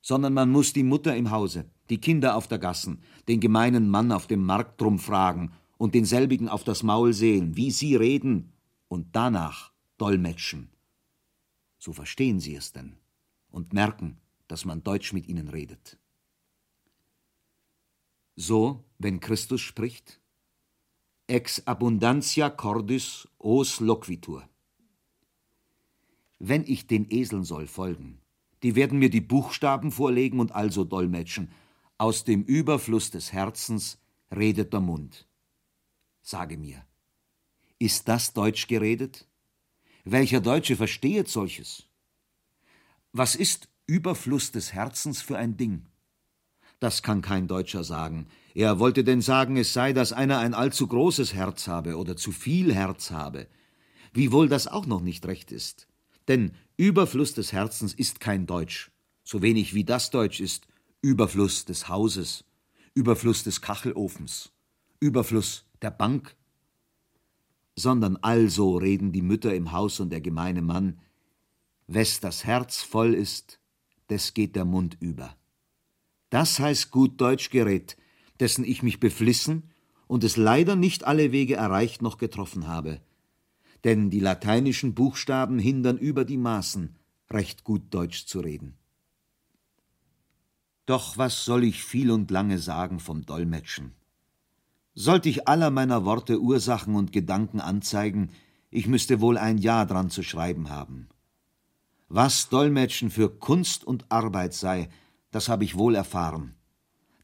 sondern 0.01 0.33
man 0.33 0.51
muss 0.51 0.73
die 0.73 0.83
Mutter 0.83 1.15
im 1.15 1.31
Hause, 1.31 1.65
die 1.89 1.97
Kinder 1.97 2.35
auf 2.35 2.47
der 2.47 2.59
Gassen, 2.59 3.01
den 3.27 3.39
gemeinen 3.39 3.89
Mann 3.89 4.11
auf 4.11 4.27
dem 4.27 4.45
Markt 4.45 4.81
drum 4.81 4.99
fragen 4.99 5.53
und 5.77 5.95
denselbigen 5.95 6.49
auf 6.49 6.63
das 6.63 6.83
Maul 6.83 7.13
sehen, 7.13 7.55
wie 7.55 7.71
sie 7.71 7.95
reden, 7.95 8.51
und 8.89 9.07
danach 9.15 9.71
dolmetschen. 9.97 10.72
So 11.83 11.91
verstehen 11.91 12.39
sie 12.39 12.55
es 12.55 12.71
denn 12.71 12.95
und 13.51 13.73
merken, 13.73 14.17
dass 14.47 14.63
man 14.63 14.85
Deutsch 14.85 15.11
mit 15.11 15.27
ihnen 15.27 15.49
redet. 15.49 15.97
So, 18.37 18.85
wenn 18.99 19.19
Christus 19.19 19.59
spricht, 19.59 20.21
ex 21.27 21.67
abundantia 21.67 22.49
cordis 22.49 23.27
os 23.37 23.81
loquitur. 23.81 24.47
Wenn 26.39 26.63
ich 26.65 26.87
den 26.87 27.11
Eseln 27.11 27.43
soll 27.43 27.67
folgen, 27.67 28.21
die 28.63 28.75
werden 28.75 28.97
mir 28.97 29.09
die 29.09 29.27
Buchstaben 29.33 29.91
vorlegen 29.91 30.39
und 30.39 30.53
also 30.53 30.85
dolmetschen. 30.85 31.51
Aus 31.97 32.23
dem 32.23 32.43
Überfluss 32.43 33.11
des 33.11 33.33
Herzens 33.33 33.97
redet 34.31 34.71
der 34.71 34.79
Mund. 34.79 35.27
Sage 36.21 36.57
mir, 36.57 36.87
ist 37.77 38.07
das 38.07 38.31
Deutsch 38.31 38.67
geredet? 38.67 39.27
Welcher 40.05 40.41
Deutsche 40.41 40.75
verstehet 40.75 41.29
solches? 41.29 41.87
Was 43.13 43.35
ist 43.35 43.69
Überfluss 43.87 44.51
des 44.51 44.73
Herzens 44.73 45.21
für 45.21 45.37
ein 45.37 45.55
Ding? 45.55 45.85
Das 46.81 47.03
kann 47.03 47.21
kein 47.21 47.47
Deutscher 47.47 47.85
sagen. 47.85 48.27
Er 48.53 48.79
wollte 48.79 49.05
denn 49.05 49.21
sagen, 49.21 49.55
es 49.55 49.71
sei, 49.71 49.93
dass 49.93 50.11
einer 50.11 50.39
ein 50.39 50.53
allzu 50.53 50.87
großes 50.87 51.33
Herz 51.33 51.69
habe 51.69 51.95
oder 51.95 52.17
zu 52.17 52.33
viel 52.33 52.73
Herz 52.73 53.11
habe. 53.11 53.47
Wiewohl 54.11 54.49
das 54.49 54.67
auch 54.67 54.85
noch 54.85 54.99
nicht 54.99 55.25
recht 55.25 55.53
ist. 55.53 55.87
Denn 56.27 56.51
Überfluss 56.75 57.33
des 57.33 57.53
Herzens 57.53 57.93
ist 57.93 58.19
kein 58.19 58.45
Deutsch, 58.45 58.91
so 59.23 59.41
wenig 59.41 59.73
wie 59.73 59.85
das 59.85 60.09
Deutsch 60.09 60.41
ist 60.41 60.67
Überfluss 61.01 61.63
des 61.63 61.87
Hauses, 61.87 62.43
Überfluss 62.93 63.43
des 63.43 63.61
Kachelofens, 63.61 64.51
Überfluss 64.99 65.65
der 65.81 65.91
Bank. 65.91 66.35
Sondern 67.75 68.17
also 68.17 68.77
reden 68.77 69.11
die 69.11 69.21
Mütter 69.21 69.53
im 69.53 69.71
Haus 69.71 69.99
und 69.99 70.09
der 70.09 70.21
gemeine 70.21 70.61
Mann, 70.61 70.99
wes 71.87 72.19
das 72.19 72.45
Herz 72.45 72.81
voll 72.81 73.13
ist, 73.13 73.59
des 74.09 74.33
geht 74.33 74.55
der 74.55 74.65
Mund 74.65 74.97
über. 74.99 75.35
Das 76.29 76.59
heißt 76.59 76.91
gut 76.91 77.19
Deutsch 77.19 77.49
gerät, 77.49 77.97
dessen 78.39 78.63
ich 78.63 78.83
mich 78.83 78.99
beflissen 78.99 79.71
und 80.07 80.23
es 80.23 80.37
leider 80.37 80.75
nicht 80.75 81.03
alle 81.05 81.31
Wege 81.31 81.55
erreicht 81.55 82.01
noch 82.01 82.17
getroffen 82.17 82.67
habe. 82.67 83.01
Denn 83.83 84.09
die 84.09 84.19
lateinischen 84.19 84.93
Buchstaben 84.93 85.59
hindern 85.59 85.97
über 85.97 86.25
die 86.25 86.37
Maßen, 86.37 86.95
recht 87.29 87.63
gut 87.63 87.93
Deutsch 87.93 88.25
zu 88.25 88.39
reden. 88.39 88.77
Doch 90.85 91.17
was 91.17 91.45
soll 91.45 91.63
ich 91.63 91.83
viel 91.83 92.11
und 92.11 92.29
lange 92.29 92.59
sagen 92.59 92.99
vom 92.99 93.25
Dolmetschen? 93.25 93.93
Sollte 94.95 95.29
ich 95.29 95.47
aller 95.47 95.71
meiner 95.71 96.05
Worte 96.05 96.39
Ursachen 96.39 96.95
und 96.95 97.11
Gedanken 97.11 97.59
anzeigen, 97.59 98.29
ich 98.69 98.87
müsste 98.87 99.21
wohl 99.21 99.37
ein 99.37 99.57
Jahr 99.57 99.85
dran 99.85 100.09
zu 100.09 100.23
schreiben 100.23 100.69
haben. 100.69 101.09
Was 102.09 102.49
Dolmetschen 102.49 103.09
für 103.09 103.29
Kunst 103.29 103.83
und 103.83 104.05
Arbeit 104.09 104.53
sei, 104.53 104.89
das 105.31 105.49
habe 105.49 105.63
ich 105.63 105.77
wohl 105.77 105.95
erfahren. 105.95 106.53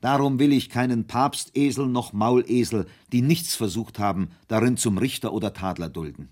Darum 0.02 0.40
will 0.40 0.54
ich 0.54 0.70
keinen 0.70 1.06
Papstesel 1.06 1.88
noch 1.88 2.14
Maulesel, 2.14 2.88
die 3.12 3.22
nichts 3.22 3.56
versucht 3.56 4.00
haben, 4.00 4.30
darin 4.48 4.78
zum 4.78 4.98
Richter 4.98 5.34
oder 5.34 5.54
Tadler 5.54 5.90
dulden. 5.90 6.30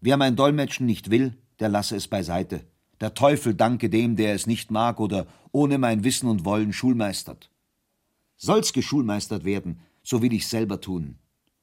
Wer 0.00 0.16
mein 0.16 0.36
Dolmetschen 0.36 0.84
nicht 0.84 1.10
will, 1.10 1.38
der 1.60 1.68
lasse 1.68 1.96
es 1.96 2.08
beiseite. 2.08 2.66
Der 3.00 3.14
Teufel 3.14 3.54
danke 3.54 3.88
dem, 3.88 4.16
der 4.16 4.34
es 4.34 4.46
nicht 4.46 4.70
mag 4.70 5.00
oder 5.00 5.26
ohne 5.52 5.78
mein 5.78 6.04
Wissen 6.04 6.28
und 6.28 6.44
Wollen 6.44 6.72
schulmeistert. 6.72 7.50
Soll's 8.36 8.72
geschulmeistert 8.72 9.44
werden, 9.44 9.80
so 10.04 10.22
will 10.22 10.32
ich 10.32 10.46
selber 10.46 10.80
tun. 10.80 11.16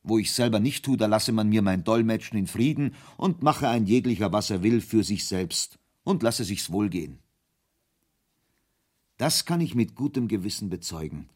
Wo 0.03 0.17
ich 0.17 0.33
selber 0.33 0.59
nicht 0.59 0.83
tu, 0.83 0.97
da 0.97 1.05
lasse 1.05 1.31
man 1.31 1.47
mir 1.47 1.61
mein 1.61 1.83
Dolmetschen 1.83 2.37
in 2.37 2.47
Frieden 2.47 2.95
und 3.17 3.43
mache 3.43 3.69
ein 3.69 3.85
jeglicher, 3.85 4.33
was 4.33 4.49
er 4.49 4.63
will, 4.63 4.81
für 4.81 5.03
sich 5.03 5.25
selbst 5.25 5.79
und 6.03 6.23
lasse 6.23 6.43
sich's 6.43 6.71
wohl 6.71 6.89
gehen. 6.89 7.19
Das 9.17 9.45
kann 9.45 9.61
ich 9.61 9.75
mit 9.75 9.95
gutem 9.95 10.27
Gewissen 10.27 10.69
bezeugen, 10.69 11.29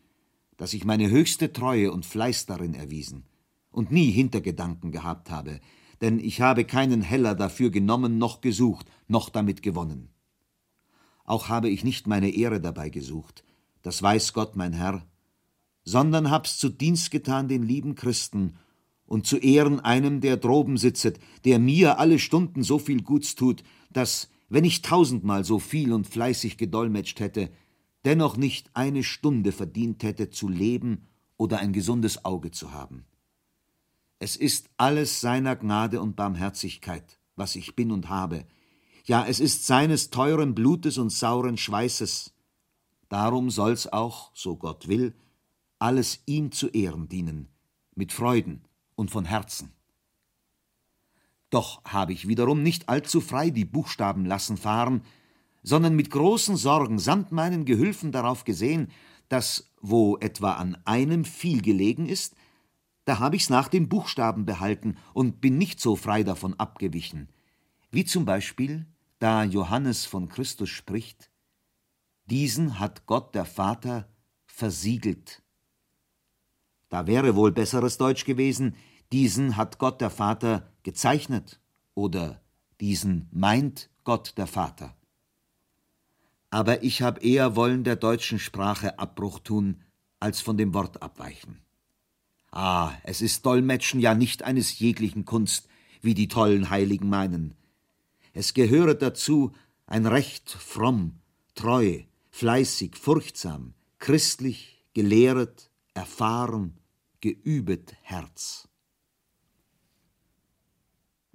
dass 0.57 0.73
ich 0.73 0.83
meine 0.83 1.09
höchste 1.09 1.53
Treue 1.53 1.91
und 1.91 2.05
Fleiß 2.05 2.47
darin 2.47 2.73
erwiesen 2.73 3.25
und 3.71 3.91
nie 3.91 4.09
Hintergedanken 4.09 4.91
gehabt 4.91 5.29
habe, 5.29 5.59
denn 6.01 6.19
ich 6.19 6.41
habe 6.41 6.65
keinen 6.65 7.01
Heller 7.01 7.35
dafür 7.35 7.69
genommen 7.69 8.17
noch 8.17 8.41
gesucht, 8.41 8.87
noch 9.07 9.29
damit 9.29 9.61
gewonnen. 9.61 10.09
Auch 11.25 11.49
habe 11.49 11.69
ich 11.69 11.83
nicht 11.83 12.07
meine 12.07 12.29
Ehre 12.29 12.59
dabei 12.59 12.89
gesucht, 12.89 13.43
das 13.83 14.01
weiß 14.01 14.33
Gott, 14.33 14.55
mein 14.55 14.73
Herr, 14.73 15.05
sondern 15.85 16.31
hab's 16.31 16.57
zu 16.57 16.69
Dienst 16.69 17.11
getan 17.11 17.47
den 17.47 17.63
lieben 17.63 17.95
Christen 17.95 18.57
und 19.05 19.27
zu 19.27 19.37
Ehren 19.37 19.79
einem, 19.79 20.19
der 20.19 20.35
droben 20.35 20.77
sitzet, 20.77 21.19
der 21.45 21.59
mir 21.59 21.99
alle 21.99 22.19
Stunden 22.19 22.63
so 22.63 22.79
viel 22.79 23.03
Guts 23.03 23.35
tut, 23.35 23.63
dass, 23.91 24.29
wenn 24.49 24.65
ich 24.65 24.81
tausendmal 24.81 25.45
so 25.45 25.59
viel 25.59 25.93
und 25.93 26.07
fleißig 26.07 26.57
gedolmetscht 26.57 27.19
hätte, 27.19 27.51
dennoch 28.03 28.35
nicht 28.35 28.71
eine 28.73 29.03
Stunde 29.03 29.51
verdient 29.51 30.03
hätte 30.03 30.31
zu 30.31 30.49
leben 30.49 31.07
oder 31.37 31.59
ein 31.59 31.71
gesundes 31.71 32.25
Auge 32.25 32.51
zu 32.51 32.73
haben. 32.73 33.05
Es 34.17 34.35
ist 34.35 34.69
alles 34.77 35.21
seiner 35.21 35.55
Gnade 35.55 36.01
und 36.01 36.15
Barmherzigkeit, 36.15 37.19
was 37.35 37.55
ich 37.55 37.75
bin 37.75 37.91
und 37.91 38.09
habe. 38.09 38.45
Ja, 39.03 39.25
es 39.27 39.39
ist 39.39 39.67
seines 39.67 40.09
teuren 40.09 40.55
Blutes 40.55 40.97
und 40.97 41.11
sauren 41.11 41.57
Schweißes. 41.57 42.33
Darum 43.09 43.51
soll's 43.51 43.91
auch, 43.91 44.31
so 44.33 44.55
Gott 44.55 44.87
will, 44.87 45.13
alles 45.85 46.23
ihm 46.25 46.51
zu 46.51 46.67
Ehren 46.69 47.07
dienen, 47.07 47.47
mit 47.93 48.11
Freuden 48.11 48.63
und 48.95 49.11
von 49.11 49.23
Herzen. 49.23 49.71
Doch 51.51 51.85
habe 51.85 52.11
ich 52.11 52.27
wiederum 52.27 52.63
nicht 52.63 52.89
allzu 52.89 53.21
frei 53.21 53.51
die 53.51 53.65
Buchstaben 53.65 54.25
lassen 54.25 54.57
fahren, 54.57 55.03
sondern 55.61 55.95
mit 55.95 56.09
großen 56.09 56.57
Sorgen 56.57 56.97
samt 56.97 57.31
meinen 57.31 57.65
Gehülfen 57.65 58.11
darauf 58.11 58.45
gesehen, 58.45 58.89
dass, 59.29 59.71
wo 59.79 60.17
etwa 60.17 60.53
an 60.53 60.75
einem 60.85 61.23
viel 61.23 61.61
gelegen 61.61 62.09
ist, 62.09 62.35
da 63.03 63.19
habe 63.19 63.35
ich's 63.35 63.51
nach 63.51 63.67
den 63.67 63.87
Buchstaben 63.87 64.47
behalten 64.47 64.97
und 65.13 65.39
bin 65.39 65.59
nicht 65.59 65.79
so 65.79 65.95
frei 65.95 66.23
davon 66.23 66.55
abgewichen. 66.55 67.29
Wie 67.91 68.05
zum 68.05 68.25
Beispiel, 68.25 68.87
da 69.19 69.43
Johannes 69.43 70.05
von 70.05 70.29
Christus 70.29 70.69
spricht, 70.69 71.29
diesen 72.25 72.79
hat 72.79 73.05
Gott 73.05 73.35
der 73.35 73.45
Vater 73.45 74.09
versiegelt. 74.47 75.44
Da 76.95 77.07
wäre 77.07 77.35
wohl 77.35 77.51
besseres 77.51 77.97
Deutsch 77.97 78.23
gewesen, 78.23 78.73
diesen 79.11 79.57
hat 79.57 79.79
Gott 79.79 79.99
der 79.99 80.09
Vater 80.09 80.71
gezeichnet 80.83 81.59
oder 81.93 82.41
diesen 82.79 83.27
meint 83.33 83.89
Gott 84.05 84.35
der 84.37 84.47
Vater. 84.47 84.95
Aber 86.51 86.83
ich 86.83 87.01
habe 87.01 87.19
eher 87.19 87.57
wollen 87.57 87.83
der 87.83 87.97
deutschen 87.97 88.39
Sprache 88.39 88.97
Abbruch 88.97 89.39
tun, 89.39 89.81
als 90.21 90.39
von 90.39 90.55
dem 90.55 90.73
Wort 90.73 91.01
abweichen. 91.01 91.59
Ah, 92.49 92.93
es 93.03 93.21
ist 93.21 93.45
Dolmetschen 93.45 93.99
ja 93.99 94.15
nicht 94.15 94.43
eines 94.43 94.79
jeglichen 94.79 95.25
Kunst, 95.25 95.67
wie 96.01 96.13
die 96.13 96.29
tollen 96.29 96.69
Heiligen 96.69 97.09
meinen. 97.09 97.55
Es 98.31 98.53
gehöret 98.53 99.01
dazu 99.01 99.51
ein 99.85 100.05
Recht 100.05 100.49
fromm, 100.49 101.19
treu, 101.55 102.03
fleißig, 102.29 102.95
furchtsam, 102.95 103.73
christlich, 103.99 104.85
gelehret, 104.93 105.69
erfahren, 105.93 106.77
geübet 107.25 107.95
Herz. 108.03 108.69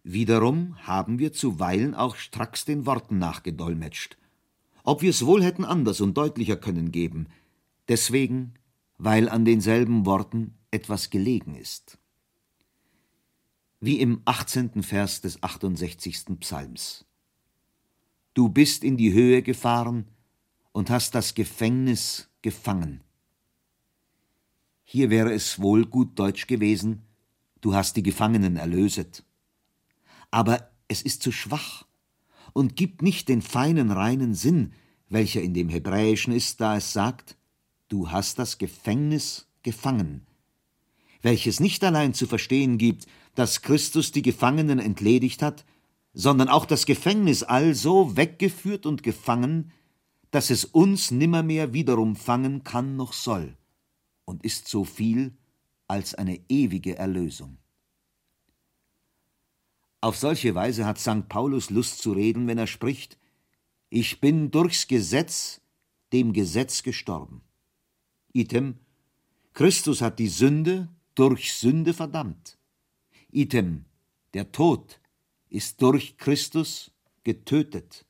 Wiederum 0.04 0.76
haben 0.86 1.18
wir 1.18 1.32
zuweilen 1.32 1.96
auch 1.96 2.14
stracks 2.14 2.64
den 2.64 2.86
Worten 2.86 3.18
nachgedolmetscht. 3.18 4.16
Ob 4.84 5.02
wir 5.02 5.10
es 5.10 5.26
wohl 5.26 5.42
hätten 5.42 5.64
anders 5.64 6.00
und 6.00 6.16
deutlicher 6.16 6.56
können 6.56 6.92
geben, 6.92 7.26
deswegen, 7.88 8.54
weil 8.98 9.28
an 9.28 9.44
denselben 9.44 10.06
Worten 10.06 10.54
etwas 10.70 11.10
gelegen 11.10 11.56
ist. 11.56 11.98
Wie 13.80 13.98
im 13.98 14.22
18. 14.26 14.84
Vers 14.84 15.22
des 15.22 15.42
68. 15.42 16.38
Psalms. 16.38 17.04
Du 18.34 18.48
bist 18.48 18.84
in 18.84 18.96
die 18.96 19.12
Höhe 19.12 19.42
gefahren 19.42 20.06
und 20.70 20.88
hast 20.88 21.16
das 21.16 21.34
Gefängnis 21.34 22.30
gefangen. 22.42 23.02
Hier 24.92 25.08
wäre 25.08 25.32
es 25.32 25.60
wohl 25.60 25.86
gut 25.86 26.18
deutsch 26.18 26.48
gewesen, 26.48 27.02
du 27.60 27.74
hast 27.74 27.94
die 27.94 28.02
Gefangenen 28.02 28.56
erlöset. 28.56 29.22
Aber 30.32 30.68
es 30.88 31.00
ist 31.00 31.22
zu 31.22 31.30
schwach 31.30 31.86
und 32.54 32.74
gibt 32.74 33.00
nicht 33.00 33.28
den 33.28 33.40
feinen, 33.40 33.92
reinen 33.92 34.34
Sinn, 34.34 34.72
welcher 35.08 35.42
in 35.42 35.54
dem 35.54 35.68
Hebräischen 35.68 36.32
ist, 36.32 36.60
da 36.60 36.76
es 36.76 36.92
sagt, 36.92 37.36
du 37.86 38.10
hast 38.10 38.40
das 38.40 38.58
Gefängnis 38.58 39.46
gefangen. 39.62 40.26
Welches 41.22 41.60
nicht 41.60 41.84
allein 41.84 42.12
zu 42.12 42.26
verstehen 42.26 42.76
gibt, 42.76 43.06
dass 43.36 43.62
Christus 43.62 44.10
die 44.10 44.22
Gefangenen 44.22 44.80
entledigt 44.80 45.40
hat, 45.40 45.64
sondern 46.14 46.48
auch 46.48 46.66
das 46.66 46.84
Gefängnis 46.84 47.44
also 47.44 48.16
weggeführt 48.16 48.86
und 48.86 49.04
gefangen, 49.04 49.70
dass 50.32 50.50
es 50.50 50.64
uns 50.64 51.12
nimmermehr 51.12 51.72
wiederum 51.72 52.16
fangen 52.16 52.64
kann 52.64 52.96
noch 52.96 53.12
soll, 53.12 53.56
und 54.30 54.44
ist 54.44 54.68
so 54.68 54.84
viel 54.84 55.36
als 55.88 56.14
eine 56.14 56.40
ewige 56.48 56.96
Erlösung. 56.96 57.58
Auf 60.00 60.16
solche 60.16 60.54
Weise 60.54 60.86
hat 60.86 60.98
St. 60.98 61.28
Paulus 61.28 61.68
Lust 61.68 61.98
zu 61.98 62.12
reden, 62.12 62.46
wenn 62.46 62.56
er 62.56 62.68
spricht, 62.68 63.18
ich 63.90 64.20
bin 64.20 64.52
durchs 64.52 64.86
Gesetz 64.86 65.60
dem 66.12 66.32
Gesetz 66.32 66.84
gestorben. 66.84 67.42
Item, 68.32 68.78
Christus 69.52 70.00
hat 70.00 70.20
die 70.20 70.28
Sünde 70.28 70.88
durch 71.16 71.52
Sünde 71.52 71.92
verdammt. 71.92 72.56
Item, 73.32 73.84
der 74.32 74.52
Tod 74.52 75.00
ist 75.48 75.82
durch 75.82 76.16
Christus 76.18 76.92
getötet. 77.24 78.06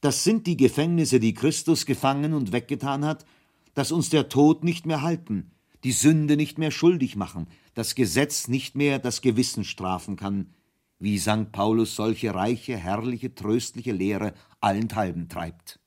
Das 0.00 0.24
sind 0.24 0.46
die 0.46 0.56
Gefängnisse, 0.56 1.20
die 1.20 1.34
Christus 1.34 1.84
gefangen 1.84 2.32
und 2.32 2.52
weggetan 2.52 3.04
hat, 3.04 3.26
dass 3.74 3.92
uns 3.92 4.10
der 4.10 4.28
Tod 4.28 4.64
nicht 4.64 4.86
mehr 4.86 5.02
halten, 5.02 5.50
die 5.84 5.92
Sünde 5.92 6.36
nicht 6.36 6.58
mehr 6.58 6.70
schuldig 6.70 7.16
machen, 7.16 7.48
das 7.74 7.94
Gesetz 7.94 8.48
nicht 8.48 8.76
mehr 8.76 8.98
das 8.98 9.20
Gewissen 9.20 9.64
strafen 9.64 10.16
kann, 10.16 10.54
wie 10.98 11.18
St. 11.18 11.50
Paulus 11.50 11.96
solche 11.96 12.34
reiche, 12.34 12.76
herrliche, 12.76 13.34
tröstliche 13.34 13.92
Lehre 13.92 14.34
allenthalben 14.60 15.28
treibt. 15.28 15.80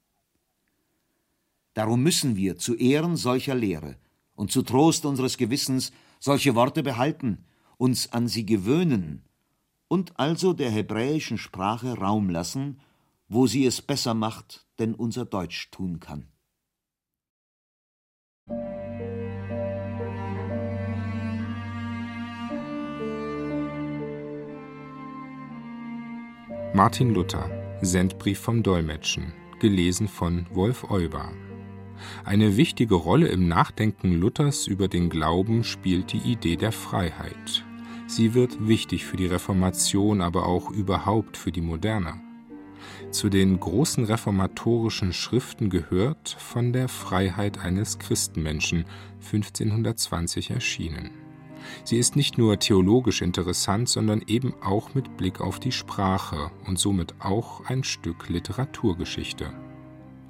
Darum 1.74 2.04
müssen 2.04 2.36
wir 2.36 2.58
zu 2.58 2.76
Ehren 2.76 3.16
solcher 3.16 3.56
Lehre 3.56 3.98
und 4.36 4.52
zu 4.52 4.62
Trost 4.62 5.06
unseres 5.06 5.38
Gewissens 5.38 5.92
solche 6.20 6.56
Worte 6.56 6.84
behalten, 6.84 7.46
uns 7.78 8.12
an 8.12 8.28
sie 8.28 8.46
gewöhnen 8.46 9.24
und 9.88 10.20
also 10.20 10.54
der 10.54 10.72
hebräischen 10.72 11.38
Sprache 11.38 11.98
Raum 11.98 12.30
lassen, 12.30 12.80
wo 13.28 13.48
sie 13.48 13.66
es 13.66 13.82
besser 13.82 14.14
macht, 14.14 14.66
denn 14.80 14.94
unser 14.94 15.26
Deutsch 15.26 15.70
tun 15.72 16.00
kann. 16.00 16.28
Martin 26.76 27.14
Luther, 27.14 27.50
Sendbrief 27.82 28.38
vom 28.38 28.62
Dolmetschen, 28.62 29.32
gelesen 29.62 30.10
von 30.10 30.46
Wolf 30.52 30.92
Euber. 30.92 31.32
Eine 32.26 32.58
wichtige 32.58 32.96
Rolle 32.96 33.30
im 33.30 33.48
Nachdenken 33.48 34.20
Luthers 34.20 34.68
über 34.68 34.90
den 34.90 35.10
Glauben 35.10 35.64
spielt 35.64 36.12
die 36.12 36.18
Idee 36.18 36.58
der 36.58 36.74
Freiheit. 36.74 37.64
Sie 38.08 38.34
wird 38.34 38.68
wichtig 38.68 39.06
für 39.06 39.16
die 39.16 39.28
Reformation, 39.28 40.20
aber 40.20 40.48
auch 40.48 40.70
überhaupt 40.70 41.38
für 41.38 41.54
die 41.54 41.62
Moderne. 41.62 42.16
Zu 43.10 43.30
den 43.30 43.58
großen 43.58 44.04
reformatorischen 44.04 45.14
Schriften 45.14 45.70
gehört 45.70 46.36
Von 46.38 46.74
der 46.74 46.90
Freiheit 46.90 47.58
eines 47.58 48.00
Christenmenschen 48.00 48.84
1520 49.22 50.52
erschienen. 50.52 51.25
Sie 51.84 51.98
ist 51.98 52.16
nicht 52.16 52.38
nur 52.38 52.60
theologisch 52.60 53.22
interessant, 53.22 53.90
sondern 53.90 54.22
eben 54.28 54.54
auch 54.62 54.94
mit 54.94 55.18
Blick 55.18 55.42
auf 55.42 55.60
die 55.60 55.72
Sprache 55.72 56.52
und 56.66 56.80
somit 56.80 57.16
auch 57.20 57.66
ein 57.66 57.84
Stück 57.84 58.30
Literaturgeschichte. 58.30 59.54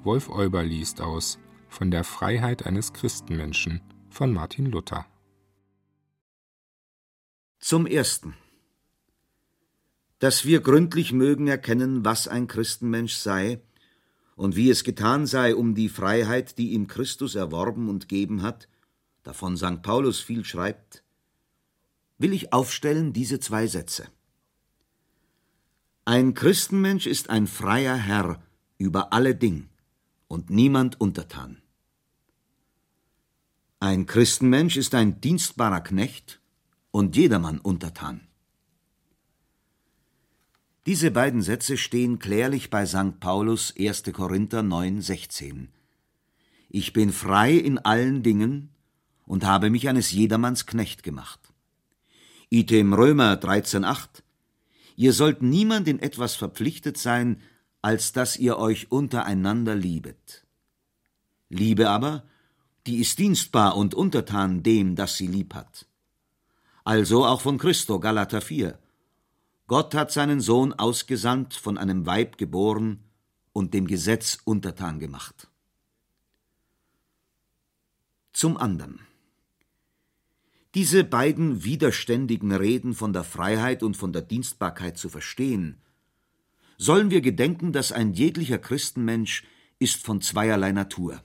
Wolf 0.04 0.28
Euber 0.30 0.62
liest 0.62 1.00
aus 1.00 1.38
von 1.68 1.90
der 1.90 2.04
Freiheit 2.04 2.64
eines 2.64 2.92
Christenmenschen 2.92 3.80
von 4.08 4.32
Martin 4.32 4.66
Luther. 4.66 5.06
Zum 7.58 7.86
Ersten. 7.86 8.34
Dass 10.18 10.44
wir 10.44 10.60
gründlich 10.60 11.12
mögen 11.12 11.48
erkennen, 11.48 12.04
was 12.04 12.28
ein 12.28 12.46
Christenmensch 12.46 13.16
sei 13.16 13.60
und 14.36 14.54
wie 14.56 14.70
es 14.70 14.84
getan 14.84 15.26
sei, 15.26 15.54
um 15.54 15.74
die 15.74 15.88
Freiheit, 15.88 16.58
die 16.58 16.72
ihm 16.72 16.86
Christus 16.86 17.34
erworben 17.34 17.88
und 17.88 18.08
geben 18.08 18.42
hat, 18.42 18.68
davon 19.22 19.56
St. 19.56 19.82
Paulus 19.82 20.20
viel 20.20 20.44
schreibt, 20.44 21.02
will 22.18 22.32
ich 22.32 22.52
aufstellen 22.52 23.12
diese 23.12 23.40
zwei 23.40 23.66
Sätze. 23.66 24.08
Ein 26.04 26.34
Christenmensch 26.34 27.06
ist 27.06 27.30
ein 27.30 27.46
freier 27.46 27.96
Herr 27.96 28.42
über 28.78 29.12
alle 29.12 29.34
Ding 29.34 29.68
und 30.28 30.50
niemand 30.50 31.00
untertan. 31.00 31.62
Ein 33.80 34.06
Christenmensch 34.06 34.76
ist 34.76 34.94
ein 34.94 35.20
dienstbarer 35.20 35.80
Knecht 35.80 36.40
und 36.90 37.16
jedermann 37.16 37.58
untertan. 37.58 38.26
Diese 40.86 41.10
beiden 41.10 41.42
Sätze 41.42 41.76
stehen 41.76 42.20
klärlich 42.20 42.70
bei 42.70 42.86
St. 42.86 43.18
Paulus 43.18 43.74
1. 43.76 44.04
Korinther 44.12 44.62
9, 44.62 45.02
16. 45.02 45.68
Ich 46.68 46.92
bin 46.92 47.12
frei 47.12 47.54
in 47.54 47.78
allen 47.78 48.22
Dingen 48.22 48.70
und 49.26 49.44
habe 49.44 49.68
mich 49.70 49.88
eines 49.88 50.12
jedermanns 50.12 50.66
Knecht 50.66 51.02
gemacht. 51.02 51.45
Item 52.48 52.92
Römer 52.92 53.36
13, 53.36 53.84
8. 53.84 54.22
Ihr 54.94 55.12
sollt 55.12 55.42
niemand 55.42 55.88
in 55.88 55.98
etwas 55.98 56.36
verpflichtet 56.36 56.96
sein, 56.96 57.42
als 57.82 58.12
dass 58.12 58.36
ihr 58.36 58.56
euch 58.58 58.92
untereinander 58.92 59.74
liebet. 59.74 60.46
Liebe 61.48 61.90
aber, 61.90 62.24
die 62.86 62.98
ist 63.00 63.18
dienstbar 63.18 63.76
und 63.76 63.94
untertan 63.94 64.62
dem, 64.62 64.94
das 64.94 65.16
sie 65.16 65.26
lieb 65.26 65.54
hat. 65.54 65.86
Also 66.84 67.24
auch 67.26 67.40
von 67.40 67.58
Christo, 67.58 67.98
Galater 67.98 68.40
4. 68.40 68.78
Gott 69.66 69.94
hat 69.94 70.12
seinen 70.12 70.40
Sohn 70.40 70.72
ausgesandt, 70.72 71.54
von 71.54 71.76
einem 71.76 72.06
Weib 72.06 72.38
geboren 72.38 73.02
und 73.52 73.74
dem 73.74 73.88
Gesetz 73.88 74.38
untertan 74.44 75.00
gemacht. 75.00 75.48
Zum 78.32 78.56
anderen. 78.56 79.05
Diese 80.76 81.04
beiden 81.04 81.64
widerständigen 81.64 82.52
Reden 82.52 82.92
von 82.92 83.14
der 83.14 83.24
Freiheit 83.24 83.82
und 83.82 83.96
von 83.96 84.12
der 84.12 84.20
Dienstbarkeit 84.20 84.98
zu 84.98 85.08
verstehen, 85.08 85.80
sollen 86.76 87.10
wir 87.10 87.22
gedenken, 87.22 87.72
dass 87.72 87.92
ein 87.92 88.12
jeglicher 88.12 88.58
Christenmensch 88.58 89.44
ist 89.78 90.04
von 90.04 90.20
zweierlei 90.20 90.72
Natur, 90.72 91.24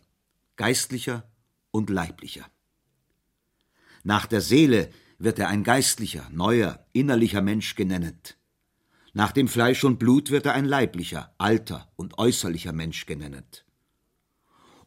geistlicher 0.55 1.29
und 1.69 1.89
leiblicher. 1.89 2.49
Nach 4.03 4.25
der 4.25 4.39
Seele 4.39 4.89
wird 5.19 5.37
er 5.37 5.49
ein 5.49 5.65
geistlicher, 5.65 6.29
neuer, 6.31 6.85
innerlicher 6.93 7.41
Mensch 7.41 7.75
genennet. 7.75 8.37
Nach 9.11 9.33
dem 9.33 9.49
Fleisch 9.49 9.83
und 9.83 9.99
Blut 9.99 10.31
wird 10.31 10.45
er 10.45 10.53
ein 10.53 10.63
leiblicher, 10.63 11.35
alter 11.37 11.91
und 11.97 12.17
äußerlicher 12.17 12.71
Mensch 12.71 13.05
genennet. 13.05 13.65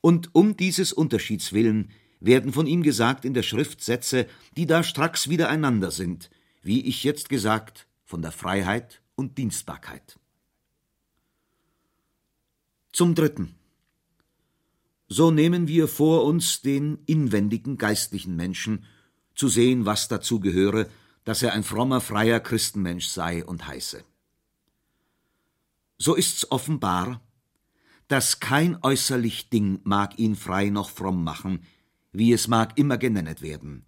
Und 0.00 0.34
um 0.34 0.56
dieses 0.56 0.94
Unterschieds 0.94 1.52
willen 1.52 1.90
werden 2.24 2.52
von 2.52 2.66
ihm 2.66 2.82
gesagt 2.82 3.24
in 3.24 3.34
der 3.34 3.42
Schrift 3.42 3.82
Sätze, 3.82 4.26
die 4.56 4.66
da 4.66 4.82
stracks 4.82 5.28
wiedereinander 5.28 5.90
sind, 5.90 6.30
wie 6.62 6.84
ich 6.86 7.04
jetzt 7.04 7.28
gesagt, 7.28 7.86
von 8.04 8.22
der 8.22 8.32
Freiheit 8.32 9.02
und 9.14 9.38
Dienstbarkeit. 9.38 10.18
Zum 12.92 13.14
Dritten. 13.14 13.54
So 15.08 15.30
nehmen 15.30 15.68
wir 15.68 15.88
vor 15.88 16.24
uns 16.24 16.62
den 16.62 16.98
inwendigen 17.06 17.76
geistlichen 17.76 18.36
Menschen, 18.36 18.84
zu 19.34 19.48
sehen, 19.48 19.84
was 19.84 20.08
dazu 20.08 20.40
gehöre, 20.40 20.86
dass 21.24 21.42
er 21.42 21.52
ein 21.52 21.64
frommer, 21.64 22.00
freier 22.00 22.40
Christenmensch 22.40 23.08
sei 23.08 23.44
und 23.44 23.66
heiße. 23.66 24.04
So 25.98 26.14
ist's 26.14 26.50
offenbar, 26.50 27.20
dass 28.08 28.40
kein 28.40 28.76
äußerlich 28.82 29.48
Ding 29.48 29.80
mag 29.84 30.18
ihn 30.18 30.36
frei 30.36 30.68
noch 30.68 30.90
fromm 30.90 31.24
machen, 31.24 31.66
wie 32.14 32.32
es 32.32 32.48
mag 32.48 32.78
immer 32.78 32.96
genennet 32.96 33.42
werden. 33.42 33.84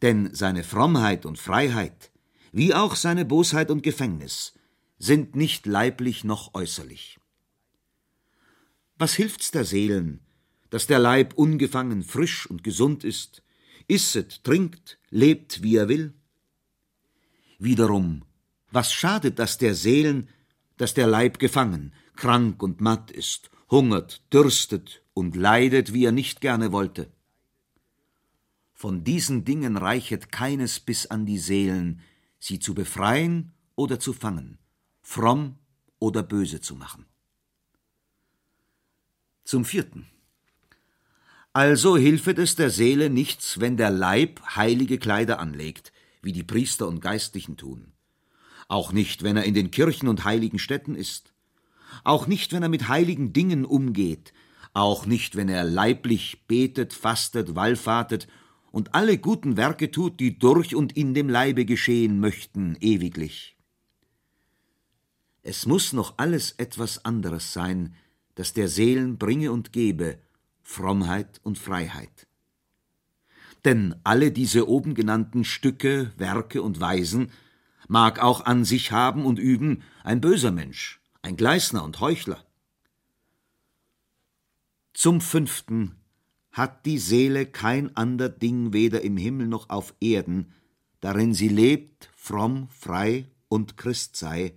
Denn 0.00 0.34
seine 0.34 0.64
Frommheit 0.64 1.26
und 1.26 1.38
Freiheit, 1.38 2.10
wie 2.52 2.72
auch 2.72 2.96
seine 2.96 3.24
Bosheit 3.24 3.70
und 3.70 3.82
Gefängnis, 3.82 4.54
sind 4.98 5.34
nicht 5.34 5.66
leiblich 5.66 6.22
noch 6.22 6.54
äußerlich. 6.54 7.18
Was 8.96 9.14
hilft's 9.14 9.50
der 9.50 9.64
Seelen, 9.64 10.20
dass 10.70 10.86
der 10.86 11.00
Leib 11.00 11.34
ungefangen, 11.34 12.04
frisch 12.04 12.46
und 12.46 12.62
gesund 12.62 13.02
ist, 13.02 13.42
isset, 13.88 14.44
trinkt, 14.44 14.98
lebt, 15.10 15.62
wie 15.62 15.76
er 15.76 15.88
will? 15.88 16.14
Wiederum, 17.58 18.24
was 18.70 18.92
schadet 18.92 19.38
das 19.38 19.58
der 19.58 19.74
Seelen, 19.74 20.28
dass 20.76 20.94
der 20.94 21.08
Leib 21.08 21.38
gefangen, 21.38 21.92
krank 22.14 22.62
und 22.62 22.80
matt 22.80 23.10
ist, 23.10 23.50
hungert, 23.70 24.22
dürstet 24.32 25.02
und 25.14 25.34
leidet, 25.36 25.92
wie 25.92 26.04
er 26.04 26.12
nicht 26.12 26.40
gerne 26.40 26.70
wollte? 26.70 27.10
Von 28.82 29.04
diesen 29.04 29.44
Dingen 29.44 29.76
reichet 29.76 30.32
keines 30.32 30.80
bis 30.80 31.06
an 31.06 31.24
die 31.24 31.38
Seelen, 31.38 32.00
sie 32.40 32.58
zu 32.58 32.74
befreien 32.74 33.52
oder 33.76 34.00
zu 34.00 34.12
fangen, 34.12 34.58
fromm 35.02 35.54
oder 36.00 36.24
böse 36.24 36.60
zu 36.60 36.74
machen. 36.74 37.06
Zum 39.44 39.64
vierten. 39.64 40.08
Also 41.52 41.96
hilfet 41.96 42.40
es 42.40 42.56
der 42.56 42.70
Seele 42.70 43.08
nichts, 43.08 43.60
wenn 43.60 43.76
der 43.76 43.92
Leib 43.92 44.42
heilige 44.56 44.98
Kleider 44.98 45.38
anlegt, 45.38 45.92
wie 46.20 46.32
die 46.32 46.42
Priester 46.42 46.88
und 46.88 46.98
Geistlichen 46.98 47.56
tun. 47.56 47.92
Auch 48.66 48.90
nicht, 48.90 49.22
wenn 49.22 49.36
er 49.36 49.44
in 49.44 49.54
den 49.54 49.70
Kirchen 49.70 50.08
und 50.08 50.24
heiligen 50.24 50.58
Städten 50.58 50.96
ist. 50.96 51.32
Auch 52.02 52.26
nicht, 52.26 52.52
wenn 52.52 52.64
er 52.64 52.68
mit 52.68 52.88
heiligen 52.88 53.32
Dingen 53.32 53.64
umgeht. 53.64 54.32
Auch 54.74 55.06
nicht, 55.06 55.36
wenn 55.36 55.48
er 55.48 55.62
leiblich 55.62 56.48
betet, 56.48 56.92
fastet, 56.92 57.54
wallfahrtet 57.54 58.26
und 58.72 58.94
alle 58.94 59.18
guten 59.18 59.56
Werke 59.56 59.90
tut, 59.90 60.18
die 60.18 60.38
durch 60.38 60.74
und 60.74 60.96
in 60.96 61.14
dem 61.14 61.28
Leibe 61.28 61.64
geschehen 61.64 62.18
möchten, 62.18 62.76
ewiglich. 62.80 63.56
Es 65.42 65.66
muss 65.66 65.92
noch 65.92 66.14
alles 66.16 66.52
etwas 66.52 67.04
anderes 67.04 67.52
sein, 67.52 67.94
das 68.34 68.54
der 68.54 68.68
Seelen 68.68 69.18
bringe 69.18 69.52
und 69.52 69.72
gebe, 69.72 70.18
Frommheit 70.62 71.40
und 71.42 71.58
Freiheit. 71.58 72.26
Denn 73.64 73.94
alle 74.04 74.32
diese 74.32 74.68
oben 74.68 74.94
genannten 74.94 75.44
Stücke, 75.44 76.12
Werke 76.16 76.62
und 76.62 76.80
Weisen 76.80 77.30
mag 77.88 78.20
auch 78.20 78.40
an 78.46 78.64
sich 78.64 78.90
haben 78.90 79.26
und 79.26 79.38
üben 79.38 79.82
ein 80.02 80.20
böser 80.20 80.50
Mensch, 80.50 81.00
ein 81.20 81.36
Gleißner 81.36 81.84
und 81.84 82.00
Heuchler. 82.00 82.44
Zum 84.94 85.20
fünften 85.20 86.01
hat 86.52 86.84
die 86.84 86.98
Seele 86.98 87.46
kein 87.46 87.96
ander 87.96 88.28
Ding 88.28 88.72
weder 88.72 89.00
im 89.00 89.16
Himmel 89.16 89.48
noch 89.48 89.70
auf 89.70 89.94
Erden, 90.00 90.52
darin 91.00 91.34
sie 91.34 91.48
lebt, 91.48 92.10
fromm, 92.14 92.68
frei 92.68 93.26
und 93.48 93.76
Christ 93.76 94.16
sei, 94.16 94.54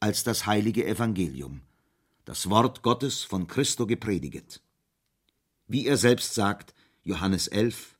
als 0.00 0.24
das 0.24 0.46
heilige 0.46 0.86
Evangelium, 0.86 1.60
das 2.24 2.48
Wort 2.48 2.82
Gottes 2.82 3.22
von 3.22 3.46
Christo 3.46 3.86
geprediget. 3.86 4.62
Wie 5.68 5.86
er 5.86 5.98
selbst 5.98 6.34
sagt, 6.34 6.74
Johannes 7.04 7.48
11, 7.48 7.96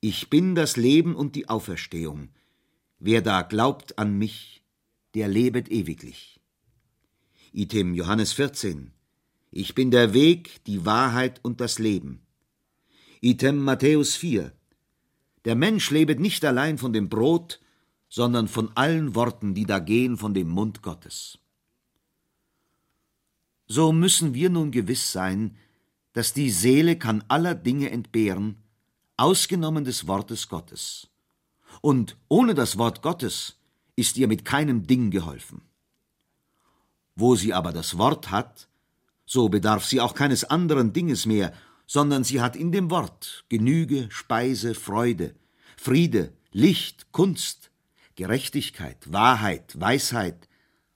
Ich 0.00 0.28
bin 0.28 0.54
das 0.54 0.76
Leben 0.76 1.14
und 1.16 1.34
die 1.34 1.48
Auferstehung. 1.48 2.28
Wer 2.98 3.22
da 3.22 3.42
glaubt 3.42 3.98
an 3.98 4.18
mich, 4.18 4.62
der 5.14 5.28
lebet 5.28 5.70
ewiglich. 5.70 6.40
Item 7.52 7.94
Johannes 7.94 8.32
14, 8.32 8.92
Ich 9.50 9.74
bin 9.74 9.90
der 9.90 10.12
Weg, 10.12 10.64
die 10.64 10.84
Wahrheit 10.84 11.40
und 11.42 11.60
das 11.60 11.78
Leben. 11.78 12.21
Item 13.24 13.62
Matthäus 13.62 14.16
4, 14.16 14.50
Der 15.44 15.54
Mensch 15.54 15.92
lebet 15.92 16.18
nicht 16.18 16.44
allein 16.44 16.76
von 16.76 16.92
dem 16.92 17.08
Brot, 17.08 17.60
sondern 18.08 18.48
von 18.48 18.76
allen 18.76 19.14
Worten, 19.14 19.54
die 19.54 19.64
da 19.64 19.78
gehen 19.78 20.16
von 20.16 20.34
dem 20.34 20.48
Mund 20.48 20.82
Gottes. 20.82 21.38
So 23.68 23.92
müssen 23.92 24.34
wir 24.34 24.50
nun 24.50 24.72
gewiss 24.72 25.12
sein, 25.12 25.56
dass 26.14 26.34
die 26.34 26.50
Seele 26.50 26.98
kann 26.98 27.22
aller 27.28 27.54
Dinge 27.54 27.90
entbehren, 27.90 28.56
ausgenommen 29.16 29.84
des 29.84 30.08
Wortes 30.08 30.48
Gottes. 30.48 31.06
Und 31.80 32.16
ohne 32.26 32.54
das 32.54 32.76
Wort 32.76 33.02
Gottes 33.02 33.56
ist 33.94 34.16
ihr 34.16 34.26
mit 34.26 34.44
keinem 34.44 34.88
Ding 34.88 35.12
geholfen. 35.12 35.62
Wo 37.14 37.36
sie 37.36 37.54
aber 37.54 37.72
das 37.72 37.98
Wort 37.98 38.32
hat, 38.32 38.66
so 39.26 39.48
bedarf 39.48 39.84
sie 39.86 40.00
auch 40.00 40.14
keines 40.14 40.42
anderen 40.42 40.92
Dinges 40.92 41.24
mehr, 41.24 41.52
sondern 41.92 42.24
sie 42.24 42.40
hat 42.40 42.56
in 42.56 42.72
dem 42.72 42.90
Wort 42.90 43.44
Genüge, 43.50 44.06
Speise, 44.08 44.74
Freude, 44.74 45.34
Friede, 45.76 46.32
Licht, 46.50 47.12
Kunst, 47.12 47.70
Gerechtigkeit, 48.14 49.12
Wahrheit, 49.12 49.78
Weisheit, 49.78 50.48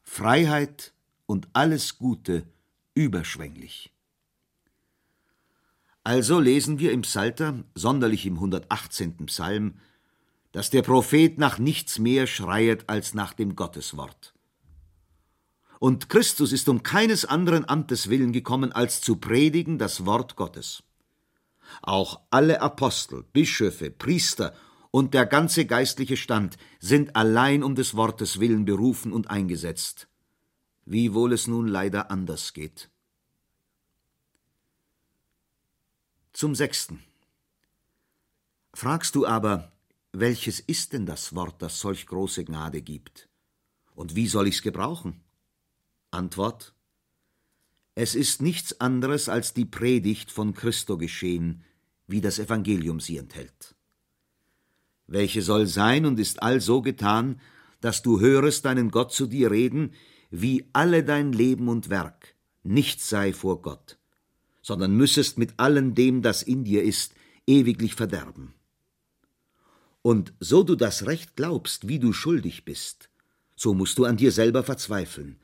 Freiheit 0.03 0.95
und 1.27 1.49
alles 1.53 1.99
Gute 1.99 2.47
überschwänglich. 2.95 3.93
Also 6.03 6.41
lesen 6.41 6.79
wir 6.79 6.93
im 6.93 7.03
Psalter, 7.03 7.63
sonderlich 7.75 8.25
im 8.25 8.37
118. 8.37 9.27
Psalm, 9.27 9.75
dass 10.53 10.71
der 10.71 10.81
Prophet 10.81 11.37
nach 11.37 11.59
nichts 11.59 11.99
mehr 11.99 12.27
schreiet 12.27 12.89
als 12.89 13.13
nach 13.13 13.35
dem 13.35 13.55
Gotteswort. 13.55 14.36
Und 15.79 16.09
Christus 16.09 16.53
ist 16.53 16.69
um 16.69 16.83
keines 16.83 17.25
anderen 17.25 17.69
Amtes 17.69 18.09
willen 18.09 18.33
gekommen, 18.33 18.73
als 18.73 19.01
zu 19.01 19.17
predigen 19.17 19.79
das 19.79 20.07
Wort 20.07 20.37
Gottes. 20.37 20.83
Auch 21.83 22.21
alle 22.31 22.61
Apostel, 22.61 23.25
Bischöfe, 23.33 23.91
Priester 23.91 24.55
und 24.91 25.13
der 25.13 25.27
ganze 25.27 25.67
geistliche 25.67 26.17
Stand 26.17 26.57
sind 26.81 27.17
allein 27.17 27.63
um 27.63 27.75
des 27.75 27.95
Wortes 27.95 28.41
willen 28.41 28.65
berufen 28.65 29.13
und 29.13 29.29
eingesetzt, 29.31 30.09
wiewohl 30.85 31.33
es 31.33 31.47
nun 31.47 31.69
leider 31.69 32.11
anders 32.11 32.53
geht. 32.55 32.89
Zum 36.33 36.55
sechsten. 36.55 37.03
Fragst 38.73 39.15
du 39.15 39.27
aber, 39.27 39.73
welches 40.13 40.61
ist 40.61 40.93
denn 40.93 41.07
das 41.07 41.35
Wort, 41.35 41.61
das 41.61 41.81
solch 41.81 42.07
große 42.07 42.45
Gnade 42.45 42.81
gibt? 42.81 43.29
Und 43.95 44.15
wie 44.15 44.29
soll 44.29 44.49
ich's 44.49 44.63
gebrauchen? 44.63 45.23
Antwort 46.17 46.75
Es 47.95 48.15
ist 48.15 48.43
nichts 48.43 48.81
anderes 48.81 49.29
als 49.29 49.55
die 49.55 49.67
Predigt 49.67 50.33
von 50.33 50.55
Christo 50.55 50.97
geschehen, 50.99 51.63
wie 52.07 52.21
das 52.21 52.39
Evangelium 52.39 53.01
sie 53.01 53.19
enthält. 53.19 53.75
Welche 55.07 55.43
soll 55.43 55.67
sein 55.67 56.07
und 56.07 56.19
ist 56.19 56.43
all 56.43 56.61
so 56.61 56.83
getan, 56.83 57.41
dass 57.81 58.03
du 58.03 58.19
hörest 58.21 58.65
deinen 58.65 58.91
Gott 58.91 59.13
zu 59.13 59.27
dir 59.27 59.51
reden, 59.51 59.93
wie 60.31 60.65
alle 60.73 61.05
dein 61.05 61.33
Leben 61.33 61.69
und 61.69 61.91
Werk 61.91 62.35
nichts 62.65 63.09
sei 63.09 63.33
vor 63.33 63.63
Gott, 63.63 63.99
sondern 64.63 64.97
müssest 64.97 65.39
mit 65.39 65.61
allem 65.61 65.95
dem, 65.95 66.23
das 66.23 66.43
in 66.43 66.65
dir 66.65 66.83
ist, 66.83 67.15
ewiglich 67.47 67.95
verderben. 67.95 68.55
Und 70.03 70.33
so 70.41 70.63
du 70.63 70.75
das 70.77 71.07
Recht 71.07 71.37
glaubst, 71.37 71.89
wie 71.89 71.99
du 71.99 72.13
schuldig 72.13 72.65
bist, 72.65 73.11
so 73.55 73.75
musst 73.75 73.99
du 73.99 74.05
an 74.05 74.17
dir 74.17 74.33
selber 74.33 74.63
verzweifeln 74.63 75.39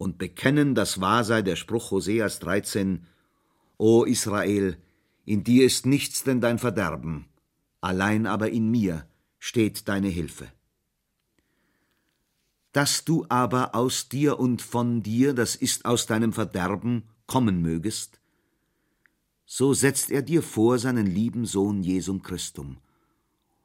und 0.00 0.16
bekennen, 0.16 0.74
dass 0.74 1.02
wahr 1.02 1.24
sei 1.24 1.42
der 1.42 1.56
Spruch 1.56 1.90
Hoseas 1.90 2.38
13, 2.38 3.04
O 3.76 4.04
Israel, 4.04 4.78
in 5.26 5.44
dir 5.44 5.66
ist 5.66 5.84
nichts 5.84 6.24
denn 6.24 6.40
dein 6.40 6.58
Verderben, 6.58 7.26
allein 7.82 8.26
aber 8.26 8.48
in 8.48 8.70
mir 8.70 9.06
steht 9.38 9.88
deine 9.88 10.08
Hilfe. 10.08 10.50
Dass 12.72 13.04
du 13.04 13.26
aber 13.28 13.74
aus 13.74 14.08
dir 14.08 14.40
und 14.40 14.62
von 14.62 15.02
dir, 15.02 15.34
das 15.34 15.54
ist 15.54 15.84
aus 15.84 16.06
deinem 16.06 16.32
Verderben, 16.32 17.02
kommen 17.26 17.60
mögest, 17.60 18.22
so 19.44 19.74
setzt 19.74 20.10
er 20.10 20.22
dir 20.22 20.42
vor 20.42 20.78
seinen 20.78 21.06
lieben 21.06 21.44
Sohn 21.44 21.82
Jesum 21.82 22.22
Christum 22.22 22.78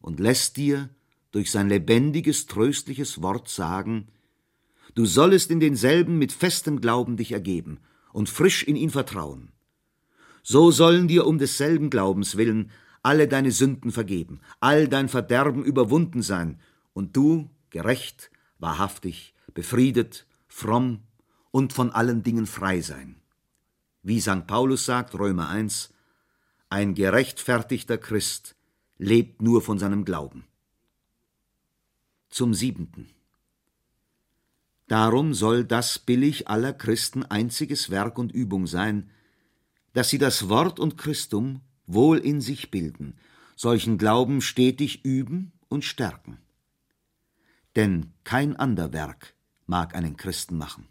und 0.02 0.20
lässt 0.20 0.58
dir 0.58 0.90
durch 1.32 1.50
sein 1.50 1.70
lebendiges, 1.70 2.46
tröstliches 2.46 3.22
Wort 3.22 3.48
sagen, 3.48 4.10
du 4.96 5.06
sollest 5.06 5.52
in 5.52 5.60
denselben 5.60 6.18
mit 6.18 6.32
festem 6.32 6.82
Glauben 6.82 7.16
dich 7.16 7.32
ergeben 7.32 7.80
und 8.12 8.30
frisch 8.30 8.64
in 8.64 8.76
ihn 8.76 8.90
vertrauen. 8.90 9.52
So 10.42 10.72
sollen 10.72 11.08
dir 11.08 11.28
um 11.28 11.38
desselben 11.38 11.90
Glaubens 11.90 12.38
willen 12.38 12.72
alle 13.04 13.28
deine 13.28 13.52
Sünden 13.52 13.92
vergeben, 13.92 14.42
all 14.60 14.88
dein 14.88 15.10
Verderben 15.10 15.64
überwunden 15.64 16.24
sein, 16.24 16.60
und 16.94 17.16
du, 17.16 17.52
gerecht, 17.70 18.32
wahrhaftig, 18.58 19.36
befriedet, 19.54 20.26
fromm 20.48 21.02
und 21.52 21.72
von 21.72 21.92
allen 21.92 22.24
Dingen 22.24 22.48
frei 22.48 22.82
sein. 22.82 23.22
Wie 24.02 24.20
St. 24.20 24.48
Paulus 24.48 24.86
sagt, 24.86 25.14
Römer 25.14 25.50
1, 25.50 25.94
ein 26.70 26.96
gerechtfertigter 26.96 27.98
Christ 27.98 28.56
lebt 28.98 29.42
nur 29.42 29.62
von 29.62 29.78
seinem 29.78 30.04
Glauben. 30.04 30.46
Zum 32.30 32.54
siebenten. 32.54 33.15
Darum 34.88 35.34
soll 35.34 35.66
das 35.66 35.98
billig 35.98 36.48
aller 36.48 36.74
Christen 36.74 37.24
einziges 37.24 37.90
Werk 37.90 38.20
und 38.20 38.32
Übung 38.32 38.68
sein, 38.68 39.10
dass 39.94 40.10
sie 40.10 40.18
das 40.18 40.50
Wort 40.50 40.80
und 40.80 40.98
Christum 40.98 41.62
wohl 41.88 42.18
in 42.20 42.42
sich 42.42 42.70
bilden, 42.70 43.18
solchen 43.56 43.98
Glauben 43.98 44.42
stetig 44.42 45.06
üben 45.06 45.54
und 45.70 45.86
stärken. 45.86 46.38
Denn 47.76 48.14
kein 48.24 48.56
ander 48.56 48.94
Werk 48.94 49.36
mag 49.66 49.96
einen 49.96 50.18
Christen 50.18 50.58
machen. 50.58 50.88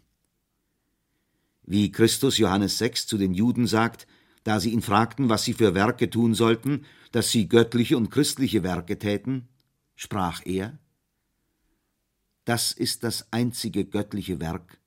Wie 1.63 1.91
Christus 1.91 2.37
Johannes 2.37 2.77
6 2.77 3.07
zu 3.07 3.17
den 3.17 3.33
Juden 3.33 3.65
sagt, 3.65 4.07
da 4.43 4.59
sie 4.59 4.69
ihn 4.71 4.83
fragten, 4.83 5.29
was 5.29 5.43
sie 5.43 5.53
für 5.53 5.73
Werke 5.73 6.09
tun 6.09 6.35
sollten, 6.35 6.85
dass 7.11 7.31
sie 7.31 7.47
göttliche 7.47 7.97
und 7.97 8.11
christliche 8.11 8.61
Werke 8.61 8.99
täten, 8.99 9.47
sprach 9.95 10.41
er, 10.45 10.77
das 12.45 12.71
ist 12.71 13.03
das 13.03 13.27
einzige 13.31 13.85
göttliche 13.85 14.39
Werk, 14.39 14.79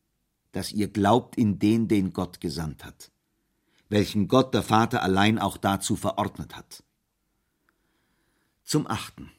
dass 0.53 0.73
ihr 0.73 0.89
glaubt 0.89 1.37
in 1.37 1.59
den, 1.59 1.89
den 1.89 2.13
Gott 2.13 2.41
gesandt 2.41 2.85
hat 2.85 3.11
welchen 3.89 4.29
Gott 4.29 4.55
der 4.55 4.63
Vater 4.63 5.03
allein 5.03 5.39
auch 5.39 5.57
dazu 5.57 5.97
verordnet 5.97 6.57
hat. 6.57 6.83
Zum 8.65 8.87
achten. 8.87 9.31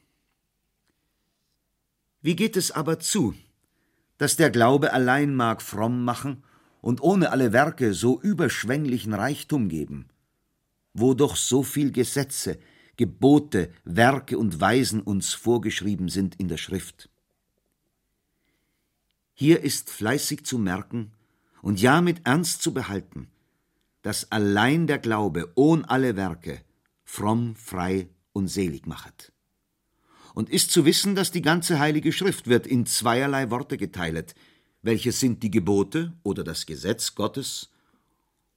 Wie 2.20 2.36
geht 2.36 2.56
es 2.56 2.70
aber 2.70 2.98
zu, 2.98 3.34
dass 4.18 4.36
der 4.36 4.50
Glaube 4.50 4.92
allein 4.92 5.34
mag 5.34 5.62
fromm 5.62 6.04
machen 6.04 6.42
und 6.80 7.00
ohne 7.00 7.30
alle 7.30 7.52
Werke 7.52 7.94
so 7.94 8.20
überschwänglichen 8.20 9.14
Reichtum 9.14 9.68
geben, 9.68 10.08
wo 10.92 11.14
doch 11.14 11.36
so 11.36 11.62
viel 11.62 11.92
Gesetze, 11.92 12.58
Gebote, 12.96 13.72
Werke 13.84 14.36
und 14.36 14.60
Weisen 14.60 15.00
uns 15.00 15.32
vorgeschrieben 15.32 16.08
sind 16.08 16.34
in 16.38 16.48
der 16.48 16.58
Schrift. 16.58 17.09
Hier 19.40 19.62
ist 19.62 19.88
fleißig 19.88 20.44
zu 20.44 20.58
merken 20.58 21.12
und 21.62 21.80
ja 21.80 22.02
mit 22.02 22.26
Ernst 22.26 22.60
zu 22.60 22.74
behalten, 22.74 23.30
dass 24.02 24.30
allein 24.30 24.86
der 24.86 24.98
Glaube 24.98 25.50
ohn 25.54 25.82
alle 25.86 26.14
Werke 26.14 26.60
fromm, 27.04 27.56
frei 27.56 28.10
und 28.34 28.48
selig 28.48 28.86
machet. 28.86 29.32
Und 30.34 30.50
ist 30.50 30.72
zu 30.72 30.84
wissen, 30.84 31.14
dass 31.14 31.30
die 31.30 31.40
ganze 31.40 31.78
Heilige 31.78 32.12
Schrift 32.12 32.48
wird 32.48 32.66
in 32.66 32.84
zweierlei 32.84 33.50
Worte 33.50 33.78
geteilt, 33.78 34.34
welche 34.82 35.10
sind 35.10 35.42
die 35.42 35.50
Gebote 35.50 36.12
oder 36.22 36.44
das 36.44 36.66
Gesetz 36.66 37.14
Gottes 37.14 37.70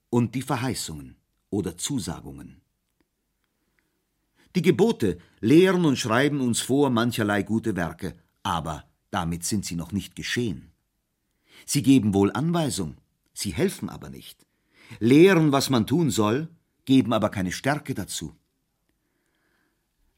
und 0.09 0.35
die 0.35 0.41
Verheißungen 0.41 1.15
oder 1.49 1.77
Zusagungen. 1.77 2.59
Die 4.57 4.61
Gebote 4.61 5.17
lehren 5.39 5.85
und 5.85 5.97
schreiben 5.97 6.41
uns 6.41 6.59
vor 6.59 6.89
mancherlei 6.89 7.41
gute 7.43 7.77
Werke, 7.77 8.17
aber 8.43 8.83
damit 9.11 9.45
sind 9.45 9.63
sie 9.63 9.77
noch 9.77 9.93
nicht 9.93 10.17
geschehen. 10.17 10.72
Sie 11.65 11.83
geben 11.83 12.13
wohl 12.13 12.31
Anweisung, 12.31 12.97
sie 13.33 13.53
helfen 13.53 13.89
aber 13.89 14.09
nicht 14.09 14.43
lehren, 14.99 15.51
was 15.51 15.69
man 15.69 15.87
tun 15.87 16.09
soll, 16.09 16.49
geben 16.85 17.13
aber 17.13 17.29
keine 17.29 17.51
Stärke 17.51 17.93
dazu. 17.93 18.35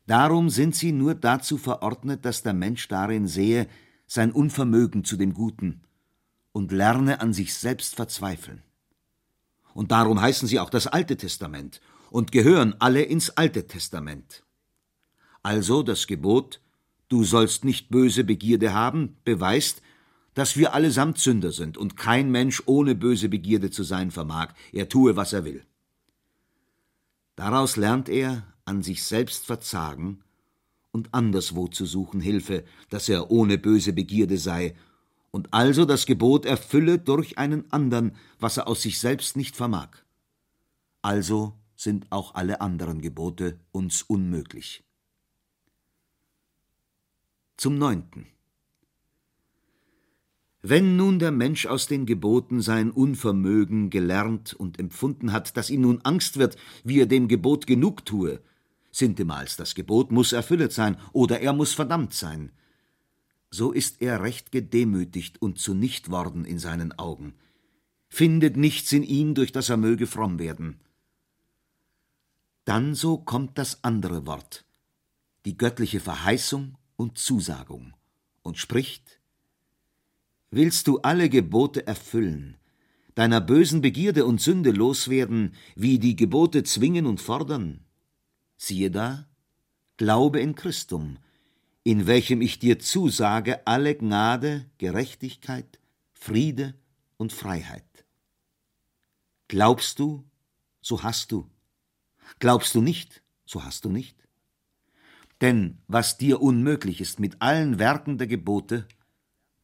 Darum 0.08 0.50
sind 0.50 0.76
sie 0.76 0.92
nur 0.92 1.16
dazu 1.16 1.58
verordnet, 1.58 2.26
dass 2.26 2.44
der 2.44 2.54
Mensch 2.54 2.88
darin 2.88 3.28
sehe 3.28 3.68
sein 4.08 4.32
Unvermögen 4.32 5.04
zu 5.04 5.18
dem 5.18 5.34
Guten 5.34 5.82
und 6.52 6.72
lerne 6.72 7.22
an 7.22 7.34
sich 7.34 7.56
selbst 7.56 7.96
verzweifeln. 7.96 8.62
Und 9.74 9.92
darum 9.92 10.22
heißen 10.22 10.48
sie 10.48 10.60
auch 10.60 10.70
das 10.70 10.88
Alte 10.88 11.18
Testament 11.18 11.82
und 12.12 12.32
gehören 12.32 12.76
alle 12.80 13.02
ins 13.02 13.32
Alte 13.32 13.68
Testament. 13.68 14.44
Also 15.42 15.84
das 15.84 16.08
Gebot, 16.08 16.62
du 17.10 17.24
sollst 17.24 17.66
nicht 17.66 17.90
böse 17.90 18.24
Begierde 18.24 18.74
haben, 18.74 19.18
beweist, 19.24 19.82
dass 20.36 20.58
wir 20.58 20.74
allesamt 20.74 21.18
Sünder 21.18 21.52
sind 21.52 21.78
und 21.78 21.98
kein 21.98 22.30
Mensch 22.30 22.62
ohne 22.68 22.94
böse 22.94 23.30
Begierde 23.30 23.72
zu 23.72 23.84
sein 23.84 24.12
vermag, 24.12 24.54
er 24.72 24.88
tue, 24.88 25.16
was 25.16 25.34
er 25.34 25.46
will. 25.46 25.66
Daraus 27.36 27.76
lernt 27.76 28.08
er, 28.08 28.44
an 28.66 28.84
sich 28.84 29.04
selbst 29.04 29.46
verzagen 29.46 30.24
und 30.92 31.14
anderswo 31.14 31.68
zu 31.68 31.86
suchen 31.86 32.22
Hilfe, 32.22 32.64
dass 32.90 33.10
er 33.10 33.32
ohne 33.32 33.58
böse 33.58 33.94
Begierde 33.94 34.38
sei 34.38 34.76
und 35.32 35.54
also 35.54 35.86
das 35.86 36.06
Gebot 36.06 36.46
erfülle 36.46 37.00
durch 37.00 37.38
einen 37.38 37.72
andern, 37.72 38.16
was 38.40 38.58
er 38.58 38.68
aus 38.68 38.82
sich 38.82 39.00
selbst 39.00 39.36
nicht 39.36 39.56
vermag. 39.56 39.90
Also 41.02 41.54
sind 41.76 42.12
auch 42.12 42.36
alle 42.36 42.62
anderen 42.62 43.02
Gebote 43.02 43.60
uns 43.72 44.02
unmöglich. 44.02 44.84
Zum 47.58 47.78
neunten. 47.78 48.28
Wenn 50.68 50.96
nun 50.96 51.20
der 51.20 51.30
Mensch 51.30 51.68
aus 51.68 51.86
den 51.86 52.08
Geboten 52.08 52.60
sein 52.60 52.90
Unvermögen 52.90 53.92
gelernt 53.92 54.56
und 54.56 54.80
empfunden 54.80 55.32
hat, 55.32 55.58
dass 55.58 55.70
ihm 55.70 55.82
nun 55.82 56.02
Angst 56.02 56.38
wird, 56.38 56.58
wie 56.84 57.00
er 57.00 57.06
dem 57.06 57.28
Gebot 57.28 57.68
genug 57.68 58.04
tue, 58.04 58.42
sintemals 58.92 59.58
das 59.58 59.76
Gebot 59.76 60.12
muss 60.12 60.34
erfüllet 60.34 60.74
sein 60.74 60.98
oder 61.14 61.40
er 61.40 61.54
muss 61.54 61.76
verdammt 61.76 62.16
sein, 62.16 62.52
so 63.52 63.72
ist 63.72 64.02
er 64.02 64.24
recht 64.24 64.52
gedemütigt 64.52 65.40
und 65.40 65.60
zunicht 65.60 66.10
worden 66.10 66.46
in 66.46 66.58
seinen 66.58 66.98
Augen, 66.98 67.36
findet 68.10 68.58
nichts 68.58 68.92
in 68.92 69.04
ihm, 69.04 69.36
durch 69.36 69.52
das 69.52 69.70
er 69.70 69.78
möge 69.78 70.08
fromm 70.08 70.40
werden. 70.40 70.80
Dann 72.64 72.96
so 72.96 73.20
kommt 73.20 73.60
das 73.60 73.84
andere 73.84 74.26
Wort, 74.26 74.66
die 75.46 75.58
göttliche 75.58 76.00
Verheißung 76.00 76.76
und 76.96 77.20
Zusagung, 77.20 77.94
und 78.42 78.58
spricht, 78.58 79.20
Willst 80.56 80.88
du 80.88 81.00
alle 81.00 81.28
Gebote 81.28 81.86
erfüllen, 81.86 82.56
deiner 83.14 83.42
bösen 83.42 83.82
Begierde 83.82 84.26
und 84.26 84.40
Sünde 84.40 84.72
loswerden, 84.72 85.54
wie 85.76 86.00
die 86.00 86.16
Gebote 86.16 86.64
zwingen 86.64 87.06
und 87.08 87.20
fordern? 87.20 87.84
Siehe 88.56 88.90
da, 88.90 89.28
Glaube 89.98 90.40
in 90.40 90.56
Christum, 90.56 91.18
in 91.84 92.08
welchem 92.08 92.42
ich 92.42 92.58
dir 92.58 92.80
zusage 92.80 93.68
alle 93.68 93.96
Gnade, 93.96 94.66
Gerechtigkeit, 94.78 95.82
Friede 96.14 96.74
und 97.18 97.34
Freiheit. 97.34 98.06
Glaubst 99.50 100.00
du, 100.00 100.24
so 100.80 101.04
hast 101.04 101.34
du. 101.34 101.50
Glaubst 102.40 102.76
du 102.76 102.82
nicht, 102.82 103.24
so 103.46 103.66
hast 103.66 103.84
du 103.84 103.90
nicht. 103.90 104.26
Denn 105.42 105.80
was 105.90 106.18
dir 106.18 106.42
unmöglich 106.42 107.02
ist 107.02 107.20
mit 107.20 107.42
allen 107.42 107.78
Werken 107.78 108.18
der 108.18 108.28
Gebote, 108.28 108.88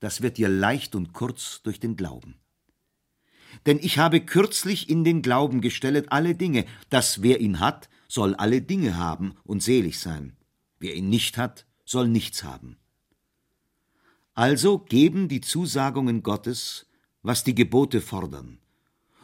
das 0.02 0.22
wird 0.22 0.38
dir 0.38 0.50
leicht 0.50 0.96
und 0.96 1.14
kurz 1.14 1.62
durch 1.64 1.80
den 1.80 1.96
Glauben. 1.96 2.36
Denn 3.66 3.80
ich 3.80 3.98
habe 3.98 4.20
kürzlich 4.20 4.90
in 4.90 5.04
den 5.04 5.22
Glauben 5.22 5.62
gestellt 5.62 6.12
alle 6.12 6.36
Dinge, 6.36 6.66
dass 6.90 7.22
wer 7.22 7.40
ihn 7.40 7.60
hat, 7.60 7.90
soll 8.08 8.36
alle 8.36 8.62
Dinge 8.62 8.98
haben 8.98 9.36
und 9.44 9.64
selig 9.64 10.00
sein. 10.00 10.36
Wer 10.80 10.96
ihn 10.96 11.10
nicht 11.10 11.38
hat, 11.38 11.66
soll 11.86 12.08
nichts 12.08 12.44
haben. 12.44 12.78
Also 14.34 14.80
geben 14.80 15.28
die 15.28 15.42
Zusagungen 15.42 16.24
Gottes, 16.24 16.88
was 17.22 17.44
die 17.44 17.54
Gebote 17.54 18.02
fordern, 18.02 18.58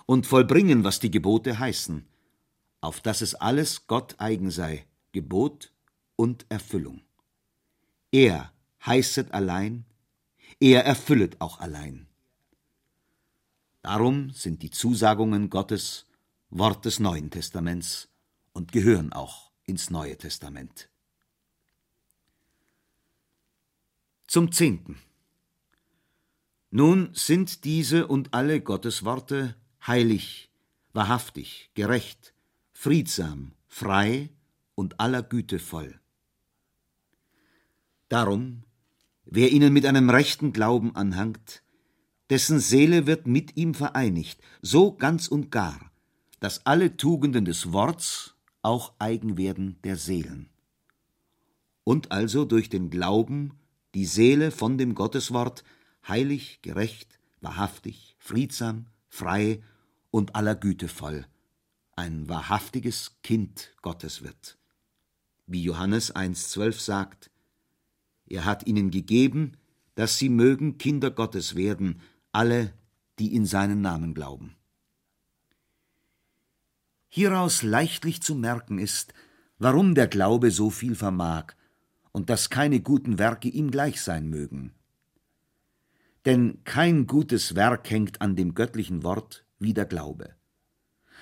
und 0.06 0.28
vollbringen, 0.28 0.84
was 0.84 1.00
die 1.00 1.10
Gebote 1.10 1.58
heißen, 1.58 2.06
auf 2.82 3.02
dass 3.02 3.22
es 3.22 3.34
alles 3.34 3.88
Gott 3.88 4.16
eigen 4.20 4.52
sei, 4.52 4.86
Gebot 5.12 5.72
und 6.16 6.46
Erfüllung. 6.50 7.02
Er 8.12 8.52
heißet 8.86 9.32
allein, 9.34 9.86
er 10.60 10.86
erfüllet 10.86 11.40
auch 11.40 11.60
allein. 11.60 12.08
Darum 13.82 14.32
sind 14.32 14.64
die 14.64 14.72
Zusagungen 14.72 15.50
Gottes 15.50 16.06
Wort 16.50 16.86
des 16.86 17.00
Neuen 17.00 17.30
Testaments 17.30 18.10
und 18.54 18.72
gehören 18.72 19.14
auch 19.14 19.52
ins 19.66 19.90
Neue 19.90 20.18
Testament. 20.18 20.90
Zum 24.28 24.52
Zehnten. 24.52 25.00
Nun 26.70 27.14
sind 27.14 27.64
diese 27.64 28.08
und 28.08 28.34
alle 28.34 28.62
Gottes 28.62 29.06
Worte 29.06 29.56
heilig, 29.86 30.52
wahrhaftig, 30.92 31.72
gerecht, 31.76 32.34
friedsam, 32.74 33.54
frei 33.68 34.30
und 34.76 35.00
aller 35.00 35.24
Güte 35.24 35.60
voll. 35.60 36.00
Darum, 38.10 38.64
wer 39.30 39.52
ihnen 39.52 39.74
mit 39.74 39.86
einem 39.86 40.10
rechten 40.10 40.54
Glauben 40.54 40.96
anhangt, 40.96 41.62
dessen 42.30 42.60
Seele 42.60 43.08
wird 43.08 43.28
mit 43.28 43.58
ihm 43.58 43.74
vereinigt, 43.74 44.40
so 44.62 44.92
ganz 44.92 45.28
und 45.28 45.52
gar, 45.52 45.92
dass 46.40 46.66
alle 46.66 46.98
Tugenden 46.98 47.46
des 47.46 47.72
Worts 47.72 48.36
auch 48.62 48.94
eigen 49.00 49.38
werden 49.38 49.78
der 49.84 49.96
Seelen. 49.96 50.50
Und 51.84 52.12
also 52.12 52.46
durch 52.46 52.70
den 52.70 52.90
Glauben 52.90 53.54
die 53.94 54.06
Seele 54.06 54.52
von 54.52 54.78
dem 54.78 54.94
Gotteswort 54.94 55.64
heilig, 56.08 56.60
gerecht, 56.62 57.18
wahrhaftig, 57.42 58.16
friedsam, 58.20 58.88
frei 59.08 59.62
und 60.12 60.36
aller 60.36 60.56
Güte 60.56 60.88
voll, 60.88 61.26
ein 61.96 62.28
wahrhaftiges 62.28 63.18
Kind 63.24 63.74
Gottes 63.82 64.22
wird. 64.22 64.58
Wie 65.46 65.64
Johannes 65.64 66.14
1,12 66.14 66.80
sagt, 66.80 67.32
er 68.30 68.46
hat 68.46 68.68
ihnen 68.68 68.92
gegeben, 68.92 69.54
dass 69.96 70.18
sie 70.18 70.30
mögen 70.30 70.78
Kinder 70.78 71.12
Gottes 71.12 71.56
werden, 71.56 72.02
alle, 72.32 72.74
die 73.20 73.34
in 73.34 73.46
seinen 73.46 73.82
Namen 73.82 74.14
glauben. 74.14 74.56
Hieraus 77.08 77.64
leichtlich 77.64 78.22
zu 78.22 78.36
merken 78.36 78.78
ist, 78.78 79.14
warum 79.58 79.96
der 79.96 80.08
Glaube 80.08 80.52
so 80.52 80.70
viel 80.70 80.96
vermag 80.96 81.54
und 82.12 82.30
dass 82.30 82.50
keine 82.50 82.80
guten 82.80 83.18
Werke 83.18 83.48
ihm 83.48 83.72
gleich 83.72 84.02
sein 84.02 84.30
mögen. 84.30 84.74
Denn 86.26 86.64
kein 86.64 87.08
gutes 87.08 87.56
Werk 87.56 87.90
hängt 87.90 88.22
an 88.22 88.36
dem 88.36 88.54
göttlichen 88.54 89.04
Wort 89.04 89.46
wie 89.60 89.74
der 89.74 89.86
Glaube. 89.86 90.36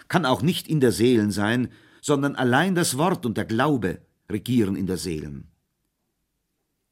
Kann 0.07 0.25
auch 0.25 0.41
nicht 0.41 0.67
in 0.67 0.79
der 0.79 0.91
Seelen 0.91 1.31
sein, 1.31 1.69
sondern 2.01 2.35
allein 2.35 2.75
das 2.75 2.97
Wort 2.97 3.25
und 3.25 3.37
der 3.37 3.45
Glaube 3.45 4.01
regieren 4.29 4.75
in 4.75 4.87
der 4.87 4.97
Seelen. 4.97 5.51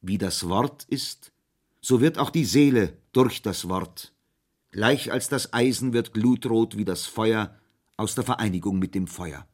Wie 0.06 0.18
das 0.18 0.50
Wort 0.50 0.84
ist, 0.90 1.32
so 1.80 2.02
wird 2.02 2.18
auch 2.18 2.28
die 2.28 2.44
Seele 2.44 2.98
durch 3.12 3.40
das 3.40 3.70
Wort, 3.70 4.12
gleich 4.70 5.10
als 5.10 5.30
das 5.30 5.54
Eisen 5.54 5.94
wird 5.94 6.12
glutrot 6.12 6.76
wie 6.76 6.84
das 6.84 7.06
Feuer 7.06 7.58
aus 7.96 8.14
der 8.14 8.22
Vereinigung 8.22 8.78
mit 8.78 8.94
dem 8.94 9.06
Feuer. 9.06 9.48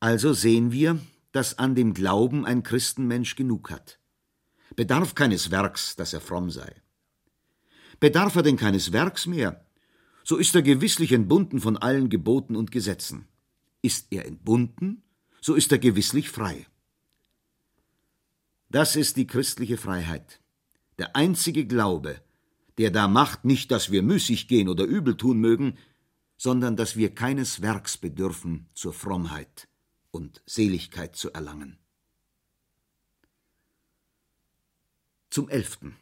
Also 0.00 0.32
sehen 0.32 0.72
wir, 0.72 0.98
dass 1.32 1.58
an 1.58 1.74
dem 1.74 1.92
Glauben 1.92 2.46
ein 2.46 2.62
Christenmensch 2.62 3.36
genug 3.36 3.70
hat. 3.70 3.98
Bedarf 4.74 5.14
keines 5.14 5.50
Werks, 5.50 5.94
dass 5.94 6.14
er 6.14 6.22
fromm 6.22 6.50
sei. 6.50 6.76
Bedarf 8.00 8.36
er 8.36 8.42
denn 8.42 8.56
keines 8.56 8.92
Werks 8.92 9.26
mehr, 9.26 9.66
so 10.24 10.38
ist 10.38 10.54
er 10.54 10.62
gewisslich 10.62 11.12
entbunden 11.12 11.60
von 11.60 11.76
allen 11.76 12.08
Geboten 12.08 12.56
und 12.56 12.70
Gesetzen. 12.70 13.28
Ist 13.82 14.06
er 14.12 14.24
entbunden, 14.24 15.02
so 15.42 15.54
ist 15.54 15.70
er 15.72 15.78
gewisslich 15.78 16.30
frei. 16.30 16.66
Das 18.70 18.96
ist 18.96 19.16
die 19.16 19.26
christliche 19.26 19.78
Freiheit. 19.78 20.40
Der 20.98 21.16
einzige 21.16 21.66
Glaube, 21.66 22.20
der 22.76 22.90
da 22.90 23.08
macht 23.08 23.44
nicht, 23.44 23.70
dass 23.70 23.90
wir 23.90 24.02
müßig 24.02 24.46
gehen 24.46 24.68
oder 24.68 24.84
übel 24.84 25.16
tun 25.16 25.38
mögen, 25.38 25.78
sondern 26.36 26.76
dass 26.76 26.96
wir 26.96 27.14
keines 27.14 27.62
Werks 27.62 27.96
bedürfen 27.96 28.68
zur 28.74 28.92
Frommheit 28.92 29.68
und 30.10 30.42
Seligkeit 30.46 31.16
zu 31.16 31.32
erlangen. 31.32 31.78
Zum 35.30 35.48
Elften. 35.48 35.96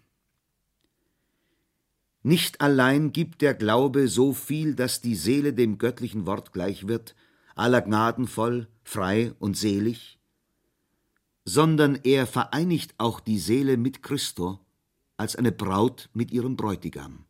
Nicht 2.22 2.60
allein 2.60 3.12
gibt 3.12 3.40
der 3.40 3.54
Glaube 3.54 4.08
so 4.08 4.32
viel, 4.32 4.74
dass 4.74 5.00
die 5.00 5.14
Seele 5.14 5.52
dem 5.52 5.78
göttlichen 5.78 6.26
Wort 6.26 6.52
gleich 6.52 6.88
wird, 6.88 7.14
aller 7.54 7.80
Gnaden 7.80 8.26
voll, 8.26 8.68
frei 8.82 9.32
und 9.38 9.56
selig, 9.56 10.18
sondern 11.46 11.94
er 12.02 12.26
vereinigt 12.26 12.96
auch 12.98 13.20
die 13.20 13.38
Seele 13.38 13.76
mit 13.76 14.02
Christo 14.02 14.60
als 15.16 15.36
eine 15.36 15.52
Braut 15.52 16.10
mit 16.12 16.32
ihrem 16.32 16.56
Bräutigam. 16.56 17.24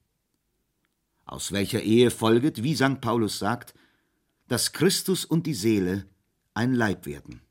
Aus 1.27 1.53
welcher 1.53 1.83
Ehe 1.83 2.11
folget, 2.11 2.63
wie 2.63 2.75
St. 2.75 3.01
Paulus 3.01 3.39
sagt, 3.39 3.75
dass 4.49 4.73
Christus 4.73 5.25
und 5.25 5.47
die 5.47 5.55
Seele 5.55 6.07
ein 6.55 6.73
Leib 6.73 7.05
werden. 7.05 7.43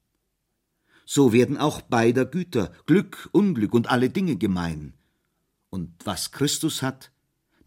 So 1.05 1.32
werden 1.32 1.57
auch 1.57 1.82
beider 1.82 2.26
Güter, 2.26 2.72
Glück, 2.88 3.30
Unglück 3.32 3.76
und 3.76 3.89
alle 3.89 4.09
Dinge 4.09 4.38
gemein. 4.38 4.95
Und 5.70 5.93
was 6.03 6.32
Christus 6.32 6.82
hat, 6.82 7.11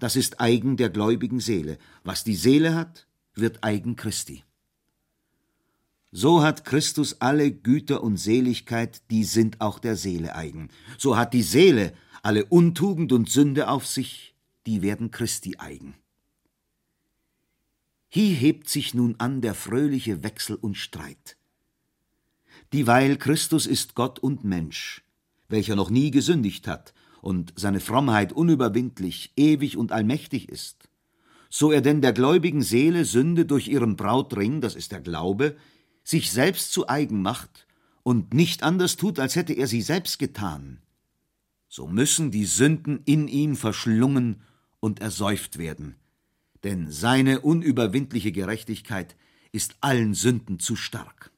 das 0.00 0.16
ist 0.16 0.40
eigen 0.40 0.76
der 0.76 0.90
gläubigen 0.90 1.38
Seele. 1.38 1.78
Was 2.02 2.24
die 2.24 2.34
Seele 2.34 2.74
hat, 2.74 3.06
wird 3.34 3.62
eigen 3.62 3.94
Christi. 3.94 4.42
So 6.10 6.42
hat 6.42 6.64
Christus 6.64 7.20
alle 7.20 7.52
Güter 7.52 8.02
und 8.02 8.16
Seligkeit, 8.16 9.02
die 9.10 9.24
sind 9.24 9.60
auch 9.60 9.78
der 9.78 9.96
Seele 9.96 10.34
eigen. 10.34 10.70
So 10.96 11.16
hat 11.16 11.34
die 11.34 11.42
Seele 11.42 11.92
alle 12.22 12.46
Untugend 12.46 13.12
und 13.12 13.28
Sünde 13.28 13.68
auf 13.68 13.86
sich, 13.86 14.34
die 14.66 14.82
werden 14.82 15.10
Christi 15.10 15.56
eigen. 15.58 15.94
Hier 18.08 18.34
hebt 18.34 18.70
sich 18.70 18.94
nun 18.94 19.16
an 19.18 19.42
der 19.42 19.54
fröhliche 19.54 20.22
Wechsel 20.22 20.56
und 20.56 20.76
Streit. 20.76 21.36
Dieweil 22.72 23.16
Christus 23.16 23.66
ist 23.66 23.94
Gott 23.94 24.18
und 24.18 24.44
Mensch, 24.44 25.04
welcher 25.48 25.76
noch 25.76 25.90
nie 25.90 26.10
gesündigt 26.10 26.66
hat 26.66 26.94
und 27.20 27.52
seine 27.56 27.80
Frommheit 27.80 28.32
unüberwindlich, 28.32 29.32
ewig 29.36 29.76
und 29.76 29.92
allmächtig 29.92 30.48
ist, 30.48 30.88
so 31.50 31.70
er 31.70 31.82
denn 31.82 32.00
der 32.00 32.12
gläubigen 32.14 32.62
Seele 32.62 33.04
Sünde 33.04 33.44
durch 33.44 33.68
ihren 33.68 33.96
Brautring, 33.96 34.62
das 34.62 34.74
ist 34.74 34.92
der 34.92 35.00
Glaube, 35.00 35.56
sich 36.08 36.30
selbst 36.30 36.72
zu 36.72 36.88
eigen 36.88 37.20
macht 37.20 37.66
und 38.02 38.32
nicht 38.32 38.62
anders 38.62 38.96
tut, 38.96 39.18
als 39.18 39.36
hätte 39.36 39.52
er 39.52 39.66
sie 39.66 39.82
selbst 39.82 40.18
getan, 40.18 40.80
so 41.68 41.86
müssen 41.86 42.30
die 42.30 42.46
Sünden 42.46 43.02
in 43.04 43.28
ihm 43.28 43.56
verschlungen 43.56 44.40
und 44.80 45.00
ersäuft 45.00 45.58
werden, 45.58 45.96
denn 46.64 46.90
seine 46.90 47.40
unüberwindliche 47.40 48.32
Gerechtigkeit 48.32 49.16
ist 49.52 49.76
allen 49.82 50.14
Sünden 50.14 50.58
zu 50.58 50.76
stark. 50.76 51.30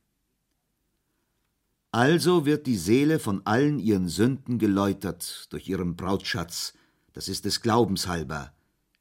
Also 1.90 2.46
wird 2.46 2.68
die 2.68 2.76
Seele 2.76 3.18
von 3.18 3.44
allen 3.46 3.80
ihren 3.80 4.08
Sünden 4.08 4.60
geläutert 4.60 5.48
durch 5.50 5.68
ihren 5.68 5.96
Brautschatz, 5.96 6.74
das 7.12 7.26
ist 7.26 7.44
des 7.44 7.60
Glaubens 7.60 8.06
halber, 8.06 8.52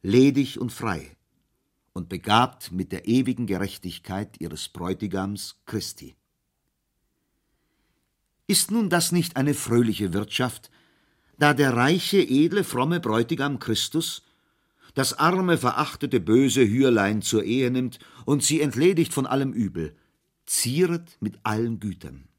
ledig 0.02 0.60
und 0.60 0.72
frei 0.72 1.16
und 1.94 2.10
begabt 2.10 2.72
mit 2.72 2.92
der 2.92 3.08
ewigen 3.08 3.48
Gerechtigkeit 3.48 4.40
ihres 4.40 4.70
Bräutigams 4.70 5.62
Christi. 5.66 6.16
Ist 8.48 8.72
nun 8.72 8.90
das 8.90 9.12
nicht 9.12 9.36
eine 9.36 9.54
fröhliche 9.54 10.14
Wirtschaft, 10.14 10.72
da 11.38 11.54
der 11.54 11.76
reiche, 11.76 12.20
edle, 12.20 12.64
fromme 12.64 13.00
Bräutigam 13.00 13.60
Christus 13.60 14.24
das 14.96 15.14
arme, 15.14 15.58
verachtete, 15.58 16.20
böse 16.20 16.68
Hürlein 16.68 17.22
zur 17.22 17.44
Ehe 17.44 17.70
nimmt 17.70 18.00
und 18.26 18.44
sie 18.44 18.60
entledigt 18.60 19.14
von 19.14 19.28
allem 19.28 19.54
Übel, 19.54 19.96
zieret 20.48 21.16
mit 21.20 21.40
allen 21.44 21.80
Gütern 21.80 22.30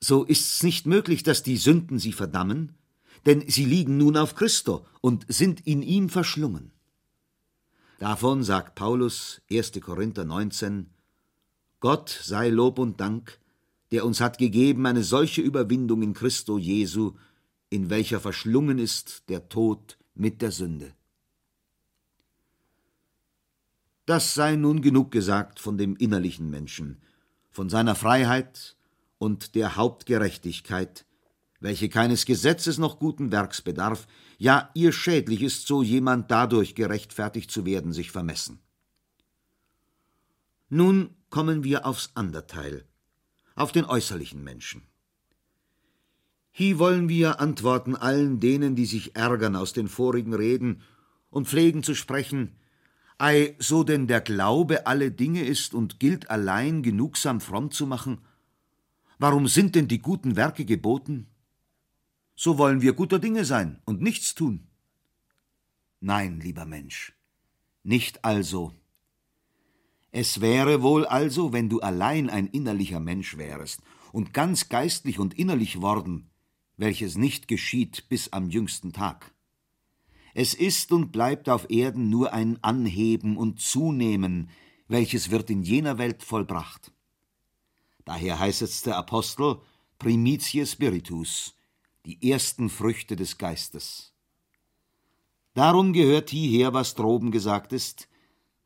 so 0.00 0.24
ist's 0.24 0.62
nicht 0.62 0.86
möglich, 0.86 1.22
dass 1.22 1.42
die 1.42 1.58
Sünden 1.58 1.98
sie 1.98 2.12
verdammen, 2.12 2.74
denn 3.26 3.44
sie 3.48 3.66
liegen 3.66 3.98
nun 3.98 4.16
auf 4.16 4.34
Christo 4.34 4.86
und 5.02 5.26
sind 5.28 5.66
in 5.66 5.82
ihm 5.82 6.08
verschlungen. 6.08 6.72
Davon 8.00 8.42
sagt 8.42 8.76
Paulus 8.76 9.42
1. 9.50 9.72
Korinther 9.82 10.24
19 10.24 10.88
Gott 11.80 12.08
sei 12.08 12.48
Lob 12.48 12.78
und 12.78 12.98
Dank, 12.98 13.38
der 13.92 14.06
uns 14.06 14.22
hat 14.22 14.38
gegeben 14.38 14.86
eine 14.86 15.02
solche 15.02 15.42
Überwindung 15.42 16.00
in 16.00 16.14
Christo 16.14 16.56
Jesu, 16.56 17.12
in 17.68 17.90
welcher 17.90 18.18
verschlungen 18.18 18.78
ist 18.78 19.28
der 19.28 19.50
Tod 19.50 19.98
mit 20.14 20.40
der 20.40 20.50
Sünde. 20.50 20.94
Das 24.06 24.32
sei 24.32 24.56
nun 24.56 24.80
genug 24.80 25.10
gesagt 25.10 25.60
von 25.60 25.76
dem 25.76 25.94
innerlichen 25.96 26.48
Menschen, 26.48 27.02
von 27.50 27.68
seiner 27.68 27.94
Freiheit 27.94 28.78
und 29.18 29.54
der 29.54 29.76
Hauptgerechtigkeit, 29.76 31.04
welche 31.60 31.88
keines 31.88 32.24
Gesetzes 32.24 32.78
noch 32.78 32.98
guten 32.98 33.30
Werks 33.30 33.60
bedarf, 33.60 34.06
ja 34.38 34.70
ihr 34.74 34.92
schädlich 34.92 35.42
ist, 35.42 35.66
so 35.66 35.82
jemand 35.82 36.30
dadurch 36.30 36.74
gerechtfertigt 36.74 37.50
zu 37.50 37.66
werden, 37.66 37.92
sich 37.92 38.10
vermessen. 38.10 38.60
Nun 40.70 41.10
kommen 41.28 41.62
wir 41.62 41.86
aufs 41.86 42.10
Anderteil, 42.14 42.84
auf 43.54 43.72
den 43.72 43.84
äußerlichen 43.84 44.42
Menschen. 44.42 44.82
Hier 46.50 46.78
wollen 46.78 47.08
wir 47.08 47.40
antworten 47.40 47.94
allen 47.94 48.40
denen, 48.40 48.74
die 48.74 48.86
sich 48.86 49.14
ärgern 49.14 49.54
aus 49.54 49.72
den 49.72 49.88
vorigen 49.88 50.34
Reden 50.34 50.82
und 51.28 51.46
pflegen 51.46 51.82
zu 51.82 51.94
sprechen, 51.94 52.56
ei, 53.18 53.54
so 53.58 53.84
denn 53.84 54.06
der 54.06 54.20
Glaube 54.20 54.86
alle 54.86 55.10
Dinge 55.10 55.44
ist 55.44 55.74
und 55.74 56.00
gilt 56.00 56.30
allein 56.30 56.82
genugsam 56.82 57.40
fromm 57.40 57.70
zu 57.70 57.86
machen, 57.86 58.22
warum 59.18 59.46
sind 59.46 59.74
denn 59.74 59.88
die 59.88 60.00
guten 60.00 60.36
Werke 60.36 60.64
geboten? 60.64 61.29
So 62.42 62.56
wollen 62.56 62.80
wir 62.80 62.94
guter 62.94 63.18
Dinge 63.18 63.44
sein 63.44 63.82
und 63.84 64.00
nichts 64.00 64.34
tun. 64.34 64.66
Nein, 66.00 66.40
lieber 66.40 66.64
Mensch, 66.64 67.12
nicht 67.82 68.24
also. 68.24 68.72
Es 70.10 70.40
wäre 70.40 70.80
wohl 70.80 71.04
also, 71.04 71.52
wenn 71.52 71.68
du 71.68 71.80
allein 71.80 72.30
ein 72.30 72.46
innerlicher 72.46 72.98
Mensch 72.98 73.36
wärest 73.36 73.82
und 74.10 74.32
ganz 74.32 74.70
geistlich 74.70 75.18
und 75.18 75.38
innerlich 75.38 75.82
worden, 75.82 76.30
welches 76.78 77.18
nicht 77.18 77.46
geschieht 77.46 78.08
bis 78.08 78.32
am 78.32 78.48
jüngsten 78.48 78.94
Tag. 78.94 79.34
Es 80.32 80.54
ist 80.54 80.92
und 80.92 81.12
bleibt 81.12 81.50
auf 81.50 81.68
Erden 81.68 82.08
nur 82.08 82.32
ein 82.32 82.56
Anheben 82.64 83.36
und 83.36 83.60
Zunehmen, 83.60 84.48
welches 84.88 85.30
wird 85.30 85.50
in 85.50 85.62
jener 85.62 85.98
Welt 85.98 86.22
vollbracht. 86.22 86.90
Daher 88.06 88.38
heißt 88.38 88.62
es 88.62 88.80
der 88.80 88.96
Apostel 88.96 89.60
Primitie 89.98 90.64
Spiritus, 90.64 91.54
die 92.06 92.30
ersten 92.30 92.70
Früchte 92.70 93.16
des 93.16 93.38
Geistes. 93.38 94.12
Darum 95.54 95.92
gehört 95.92 96.30
hierher, 96.30 96.72
was 96.72 96.94
droben 96.94 97.30
gesagt 97.30 97.72
ist, 97.72 98.08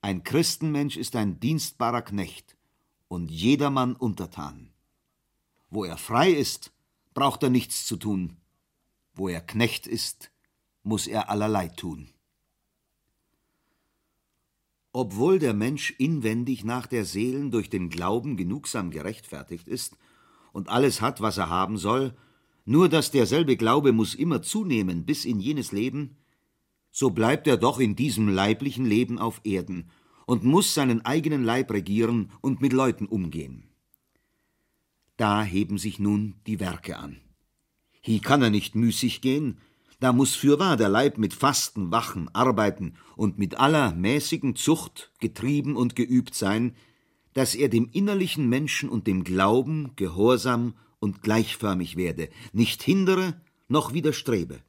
ein 0.01 0.23
Christenmensch 0.23 0.97
ist 0.97 1.17
ein 1.17 1.41
dienstbarer 1.41 2.03
Knecht 2.03 2.57
und 3.09 3.31
jedermann 3.31 3.97
untertan. 3.97 4.71
Wo 5.71 5.85
er 5.85 5.97
frei 5.97 6.31
ist, 6.31 6.73
braucht 7.15 7.43
er 7.43 7.51
nichts 7.51 7.87
zu 7.87 7.97
tun. 7.97 8.37
Wo 9.15 9.29
er 9.29 9.41
Knecht 9.41 9.87
ist, 9.87 10.31
muss 10.83 11.07
er 11.07 11.31
allerlei 11.31 11.69
tun. 11.69 12.11
Obwohl 14.93 15.39
der 15.39 15.55
Mensch 15.55 15.93
inwendig 15.99 16.65
nach 16.65 16.87
der 16.87 17.05
Seelen 17.05 17.51
durch 17.51 17.71
den 17.71 17.89
Glauben 17.89 18.37
genugsam 18.37 18.91
gerechtfertigt 18.91 19.67
ist 19.67 19.97
und 20.53 20.69
alles 20.69 21.01
hat, 21.01 21.21
was 21.21 21.39
er 21.39 21.49
haben 21.49 21.79
soll, 21.79 22.15
nur 22.65 22.89
dass 22.89 23.11
derselbe 23.11 23.57
Glaube 23.57 23.93
muss 23.93 24.15
immer 24.15 24.43
zunehmen 24.43 25.05
bis 25.05 25.25
in 25.25 25.41
jenes 25.41 25.73
Leben, 25.73 26.17
so 26.91 27.11
bleibt 27.11 27.47
er 27.47 27.57
doch 27.57 27.81
in 27.81 27.97
diesem 27.97 28.29
leiblichen 28.29 28.87
Leben 28.87 29.19
auf 29.19 29.41
Erden 29.45 29.91
und 30.27 30.45
muss 30.45 30.75
seinen 30.75 31.05
eigenen 31.05 31.45
Leib 31.45 31.71
regieren 31.71 32.31
und 32.41 32.61
mit 32.61 32.73
Leuten 32.73 33.07
umgehen. 33.07 33.65
Da 35.17 35.43
heben 35.43 35.79
sich 35.79 35.99
nun 35.99 36.35
die 36.47 36.61
Werke 36.61 36.97
an. 36.97 37.21
Hier 38.01 38.21
kann 38.21 38.43
er 38.43 38.51
nicht 38.51 38.75
müßig 38.75 39.21
gehen, 39.21 39.59
da 40.01 40.13
muss 40.13 40.35
fürwahr 40.35 40.77
der 40.77 40.89
Leib 40.89 41.19
mit 41.19 41.35
Fasten, 41.35 41.91
Wachen, 41.91 42.29
Arbeiten 42.35 42.95
und 43.17 43.39
mit 43.39 43.59
aller 43.59 43.95
mäßigen 43.95 44.57
Zucht 44.57 45.13
getrieben 45.21 45.77
und 45.77 45.97
geübt 45.97 46.35
sein, 46.35 46.75
dass 47.33 47.55
er 47.55 47.69
dem 47.69 47.89
innerlichen 47.93 48.49
Menschen 48.49 48.89
und 48.89 49.07
dem 49.07 49.25
Glauben 49.25 49.93
gehorsam 49.97 50.75
und 51.05 51.23
gleichförmig 51.23 51.97
werde, 51.97 52.31
nicht 52.53 52.83
hindere 52.83 53.41
noch 53.69 53.93
widerstrebe, 53.93 54.61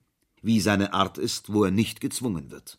wie 0.42 0.60
seine 0.60 0.94
Art 0.94 1.18
ist, 1.18 1.52
wo 1.52 1.64
er 1.64 1.72
nicht 1.72 2.02
gezwungen 2.02 2.52
wird. 2.52 2.78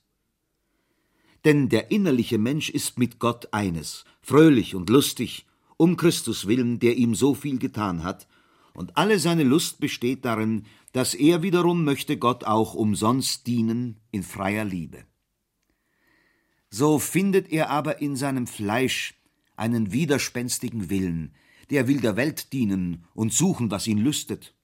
Denn 1.44 1.68
der 1.68 1.90
innerliche 1.90 2.38
Mensch 2.38 2.70
ist 2.70 2.98
mit 2.98 3.18
Gott 3.18 3.52
eines, 3.52 4.04
fröhlich 4.20 4.74
und 4.74 4.90
lustig, 4.90 5.46
um 5.76 5.96
Christus 5.96 6.46
willen, 6.46 6.78
der 6.78 6.96
ihm 6.96 7.14
so 7.14 7.34
viel 7.34 7.58
getan 7.58 8.04
hat, 8.04 8.28
und 8.74 8.98
alle 8.98 9.18
seine 9.18 9.44
Lust 9.44 9.80
besteht 9.80 10.26
darin, 10.26 10.66
dass 10.92 11.14
er 11.14 11.42
wiederum 11.42 11.82
möchte 11.84 12.18
Gott 12.18 12.44
auch 12.44 12.74
umsonst 12.74 13.46
dienen 13.46 14.00
in 14.10 14.22
freier 14.22 14.66
Liebe. 14.66 15.04
So 16.68 16.98
findet 16.98 17.50
er 17.50 17.70
aber 17.70 18.02
in 18.02 18.16
seinem 18.16 18.46
Fleisch 18.46 19.14
einen 19.56 19.92
widerspenstigen 19.92 20.90
Willen, 20.90 21.34
der 21.70 21.88
will 21.88 22.00
der 22.00 22.16
Welt 22.16 22.52
dienen 22.52 23.04
und 23.14 23.32
suchen, 23.32 23.70
was 23.70 23.86
ihn 23.86 23.98
lüstet. 23.98 24.54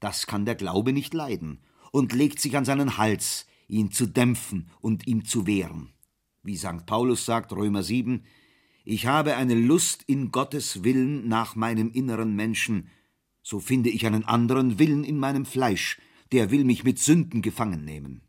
Das 0.00 0.26
kann 0.26 0.44
der 0.44 0.54
Glaube 0.54 0.92
nicht 0.92 1.14
leiden 1.14 1.60
und 1.92 2.12
legt 2.12 2.40
sich 2.40 2.56
an 2.56 2.64
seinen 2.64 2.98
Hals, 2.98 3.46
ihn 3.68 3.90
zu 3.90 4.06
dämpfen 4.06 4.70
und 4.80 5.06
ihm 5.06 5.24
zu 5.24 5.46
wehren. 5.46 5.92
Wie 6.42 6.56
St. 6.56 6.86
Paulus 6.86 7.24
sagt, 7.26 7.52
Römer 7.52 7.82
7, 7.82 8.24
ich 8.84 9.06
habe 9.06 9.36
eine 9.36 9.54
Lust 9.54 10.04
in 10.06 10.30
Gottes 10.30 10.84
Willen 10.84 11.26
nach 11.28 11.56
meinem 11.56 11.90
inneren 11.90 12.36
Menschen, 12.36 12.88
so 13.42 13.58
finde 13.58 13.90
ich 13.90 14.06
einen 14.06 14.24
anderen 14.24 14.78
Willen 14.78 15.04
in 15.04 15.18
meinem 15.18 15.44
Fleisch, 15.44 16.00
der 16.32 16.50
will 16.50 16.64
mich 16.64 16.84
mit 16.84 16.98
Sünden 16.98 17.42
gefangen 17.42 17.84
nehmen. 17.84 18.22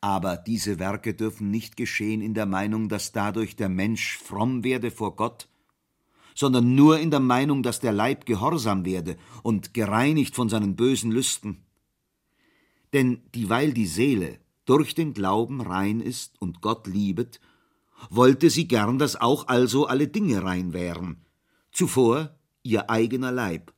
Aber 0.00 0.36
diese 0.36 0.78
Werke 0.78 1.14
dürfen 1.14 1.50
nicht 1.50 1.78
geschehen 1.78 2.20
in 2.20 2.34
der 2.34 2.44
Meinung, 2.44 2.90
dass 2.90 3.12
dadurch 3.12 3.56
der 3.56 3.70
Mensch 3.70 4.18
fromm 4.18 4.62
werde 4.62 4.90
vor 4.90 5.16
Gott, 5.16 5.48
sondern 6.34 6.74
nur 6.74 6.98
in 6.98 7.10
der 7.10 7.20
Meinung, 7.20 7.62
dass 7.62 7.80
der 7.80 7.92
Leib 7.92 8.26
gehorsam 8.26 8.84
werde 8.84 9.16
und 9.42 9.72
gereinigt 9.72 10.34
von 10.34 10.48
seinen 10.48 10.76
bösen 10.76 11.10
Lüsten. 11.10 11.64
Denn 12.92 13.22
dieweil 13.34 13.72
die 13.72 13.86
Seele 13.86 14.38
durch 14.64 14.94
den 14.94 15.14
Glauben 15.14 15.60
rein 15.60 16.00
ist 16.00 16.40
und 16.40 16.60
Gott 16.60 16.86
liebet, 16.86 17.40
wollte 18.10 18.50
sie 18.50 18.66
gern, 18.66 18.98
dass 18.98 19.16
auch 19.16 19.48
also 19.48 19.86
alle 19.86 20.08
Dinge 20.08 20.42
rein 20.42 20.72
wären, 20.72 21.24
zuvor 21.72 22.36
ihr 22.62 22.90
eigener 22.90 23.32
Leib, 23.32 23.72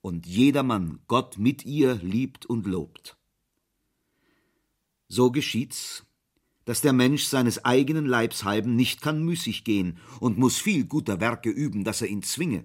und 0.00 0.26
jedermann 0.26 1.00
Gott 1.06 1.38
mit 1.38 1.66
ihr 1.66 1.96
liebt 1.96 2.46
und 2.46 2.66
lobt. 2.66 3.16
So 5.08 5.30
geschieht's, 5.30 6.04
dass 6.68 6.82
der 6.82 6.92
Mensch 6.92 7.24
seines 7.24 7.64
eigenen 7.64 8.04
Leibs 8.04 8.44
halben 8.44 8.76
nicht 8.76 9.00
kann 9.00 9.24
müßig 9.24 9.64
gehen 9.64 9.96
und 10.20 10.36
muss 10.36 10.58
viel 10.58 10.84
guter 10.84 11.18
Werke 11.18 11.48
üben, 11.48 11.82
dass 11.82 12.02
er 12.02 12.08
ihn 12.08 12.22
zwinge. 12.22 12.62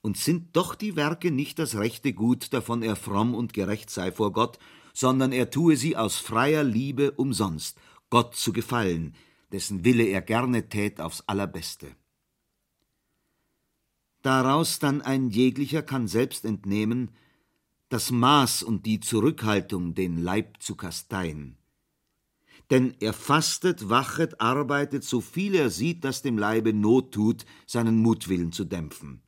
Und 0.00 0.16
sind 0.16 0.56
doch 0.56 0.74
die 0.74 0.96
Werke 0.96 1.30
nicht 1.30 1.58
das 1.58 1.74
rechte 1.74 2.14
Gut, 2.14 2.54
davon 2.54 2.82
er 2.82 2.96
fromm 2.96 3.34
und 3.34 3.52
gerecht 3.52 3.90
sei 3.90 4.10
vor 4.10 4.32
Gott, 4.32 4.58
sondern 4.94 5.32
er 5.32 5.50
tue 5.50 5.76
sie 5.76 5.98
aus 5.98 6.16
freier 6.16 6.64
Liebe 6.64 7.10
umsonst, 7.10 7.76
Gott 8.08 8.36
zu 8.36 8.54
gefallen, 8.54 9.16
dessen 9.52 9.84
Wille 9.84 10.04
er 10.04 10.22
gerne 10.22 10.70
tät 10.70 10.98
aufs 10.98 11.24
allerbeste. 11.26 11.88
Daraus 14.22 14.78
dann 14.78 15.02
ein 15.02 15.28
jeglicher 15.28 15.82
kann 15.82 16.08
selbst 16.08 16.46
entnehmen, 16.46 17.10
das 17.90 18.10
Maß 18.10 18.62
und 18.62 18.86
die 18.86 19.00
Zurückhaltung, 19.00 19.94
den 19.94 20.16
Leib 20.16 20.62
zu 20.62 20.74
kasteien. 20.74 21.58
Denn 22.72 22.94
er 23.00 23.12
fastet, 23.12 23.90
wachet, 23.90 24.40
arbeitet, 24.40 25.04
so 25.04 25.20
viel 25.20 25.54
er 25.54 25.68
sieht, 25.68 26.04
dass 26.04 26.22
dem 26.22 26.38
Leibe 26.38 26.72
Not 26.72 27.12
tut, 27.12 27.44
seinen 27.66 27.98
Mutwillen 27.98 28.50
zu 28.50 28.64
dämpfen. 28.64 29.20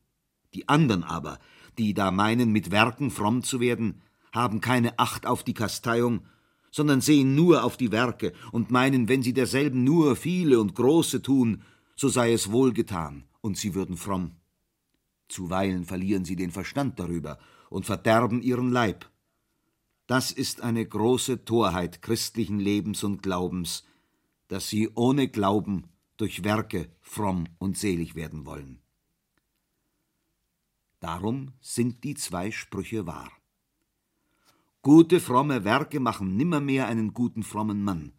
Die 0.54 0.66
andern 0.66 1.02
aber, 1.02 1.38
die 1.76 1.92
da 1.92 2.10
meinen, 2.10 2.52
mit 2.52 2.70
Werken 2.70 3.10
fromm 3.10 3.42
zu 3.42 3.60
werden, 3.60 4.00
haben 4.32 4.62
keine 4.62 4.98
Acht 4.98 5.26
auf 5.26 5.44
die 5.44 5.52
Kasteiung, 5.52 6.24
sondern 6.70 7.02
sehen 7.02 7.34
nur 7.34 7.64
auf 7.64 7.76
die 7.76 7.92
Werke 7.92 8.32
und 8.50 8.70
meinen, 8.70 9.10
wenn 9.10 9.22
sie 9.22 9.34
derselben 9.34 9.84
nur 9.84 10.16
viele 10.16 10.58
und 10.58 10.74
große 10.74 11.20
tun, 11.20 11.64
so 11.96 12.08
sei 12.08 12.32
es 12.32 12.50
wohlgetan 12.50 13.24
und 13.42 13.58
sie 13.58 13.74
würden 13.74 13.98
fromm. 13.98 14.36
Zuweilen 15.28 15.84
verlieren 15.84 16.24
sie 16.24 16.36
den 16.36 16.50
Verstand 16.50 16.98
darüber 16.98 17.38
und 17.68 17.84
verderben 17.84 18.40
ihren 18.40 18.70
Leib. 18.70 19.04
Das 20.06 20.30
ist 20.32 20.60
eine 20.60 20.84
große 20.84 21.44
Torheit 21.44 22.02
christlichen 22.02 22.60
Lebens 22.60 23.04
und 23.04 23.22
Glaubens, 23.22 23.84
dass 24.48 24.68
sie 24.68 24.90
ohne 24.94 25.28
Glauben 25.28 25.84
durch 26.16 26.44
Werke 26.44 26.90
fromm 27.00 27.46
und 27.58 27.78
selig 27.78 28.14
werden 28.14 28.44
wollen. 28.44 28.80
Darum 31.00 31.52
sind 31.60 32.04
die 32.04 32.14
zwei 32.14 32.50
Sprüche 32.50 33.06
wahr. 33.06 33.30
Gute, 34.82 35.20
fromme 35.20 35.64
Werke 35.64 36.00
machen 36.00 36.36
nimmermehr 36.36 36.86
einen 36.86 37.14
guten, 37.14 37.42
frommen 37.42 37.82
Mann, 37.82 38.12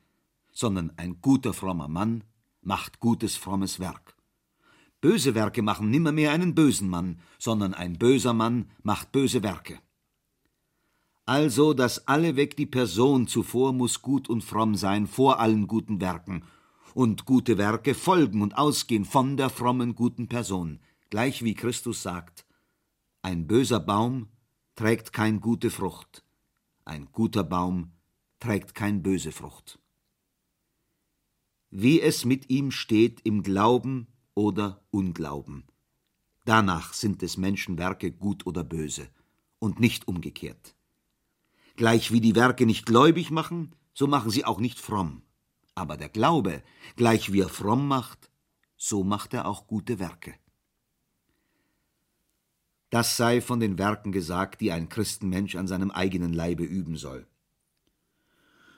sondern 0.52 0.92
ein 0.98 1.22
guter, 1.22 1.54
frommer 1.54 1.88
Mann 1.88 2.24
macht 2.62 3.00
gutes, 3.00 3.36
frommes 3.36 3.80
Werk. 3.80 4.16
Böse 5.02 5.36
Werke 5.36 5.62
machen 5.62 5.92
nimmermehr 5.92 6.32
einen 6.32 6.56
bösen 6.56 6.90
Mann, 6.90 7.20
sondern 7.38 7.76
ein 7.76 8.00
böser 8.00 8.34
Mann 8.34 8.72
macht 8.82 9.12
böse 9.12 9.44
Werke. 9.44 9.80
Also, 11.26 11.74
dass 11.74 12.08
alleweg 12.08 12.56
die 12.56 12.68
Person 12.68 13.28
zuvor 13.28 13.74
muss 13.74 14.02
gut 14.02 14.30
und 14.30 14.44
fromm 14.44 14.76
sein 14.76 15.08
vor 15.08 15.40
allen 15.40 15.68
guten 15.68 16.00
Werken, 16.00 16.44
und 16.94 17.26
gute 17.26 17.58
Werke 17.58 17.94
folgen 17.94 18.42
und 18.42 18.58
ausgehen 18.58 19.04
von 19.04 19.36
der 19.36 19.50
frommen 19.50 19.96
guten 19.96 20.30
Person, 20.30 20.80
gleich 21.10 21.44
wie 21.44 21.54
Christus 21.54 22.02
sagt, 22.02 22.46
ein 23.22 23.48
böser 23.48 23.82
Baum 23.82 24.30
trägt 24.76 25.12
kein 25.12 25.42
gute 25.42 25.72
Frucht, 25.72 26.24
ein 26.86 27.10
guter 27.12 27.44
Baum 27.44 27.92
trägt 28.40 28.76
kein 28.76 29.04
böse 29.04 29.32
Frucht. 29.32 29.80
Wie 31.70 32.00
es 32.00 32.24
mit 32.24 32.50
ihm 32.50 32.72
steht 32.72 33.20
im 33.26 33.44
Glauben 33.44 34.08
oder 34.34 34.82
Unglauben. 34.92 35.66
Danach 36.46 36.94
sind 36.94 37.22
des 37.22 37.36
Menschen 37.36 37.78
Werke 37.78 38.12
gut 38.12 38.46
oder 38.46 38.64
böse 38.64 39.10
und 39.60 39.80
nicht 39.80 40.08
umgekehrt. 40.08 40.75
Gleich 41.76 42.12
wie 42.12 42.22
die 42.22 42.36
Werke 42.36 42.66
nicht 42.66 42.86
gläubig 42.86 43.32
machen, 43.32 43.76
so 43.94 44.08
machen 44.08 44.30
sie 44.30 44.46
auch 44.46 44.60
nicht 44.60 44.80
fromm. 44.80 45.24
Aber 45.74 45.98
der 45.98 46.10
Glaube, 46.10 46.64
gleich 46.96 47.34
wie 47.34 47.42
er 47.42 47.50
fromm 47.50 47.88
macht, 47.88 48.32
so 48.78 49.04
macht 49.04 49.34
er 49.34 49.46
auch 49.46 49.68
gute 49.68 50.00
Werke. 50.00 50.36
Das 52.90 53.18
sei 53.18 53.42
von 53.42 53.60
den 53.60 53.78
Werken 53.78 54.14
gesagt, 54.14 54.62
die 54.62 54.72
ein 54.72 54.88
Christenmensch 54.88 55.56
an 55.56 55.68
seinem 55.68 55.92
eigenen 55.92 56.34
Leibe 56.34 56.64
üben 56.64 56.96
soll. 56.96 57.28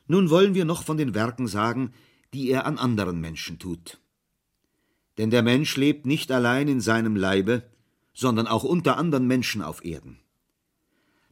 Nun 0.08 0.30
wollen 0.30 0.56
wir 0.56 0.66
noch 0.66 0.84
von 0.84 0.98
den 0.98 1.14
Werken 1.14 1.48
sagen, 1.48 1.94
die 2.34 2.50
er 2.50 2.66
an 2.66 2.78
anderen 2.78 3.20
Menschen 3.22 3.60
tut. 3.60 4.00
Denn 5.18 5.30
der 5.30 5.44
Mensch 5.44 5.76
lebt 5.76 6.06
nicht 6.06 6.32
allein 6.32 6.68
in 6.68 6.82
seinem 6.82 7.16
Leibe, 7.16 7.70
sondern 8.14 8.48
auch 8.48 8.64
unter 8.64 8.98
anderen 8.98 9.28
Menschen 9.28 9.62
auf 9.62 9.84
Erden. 9.84 10.20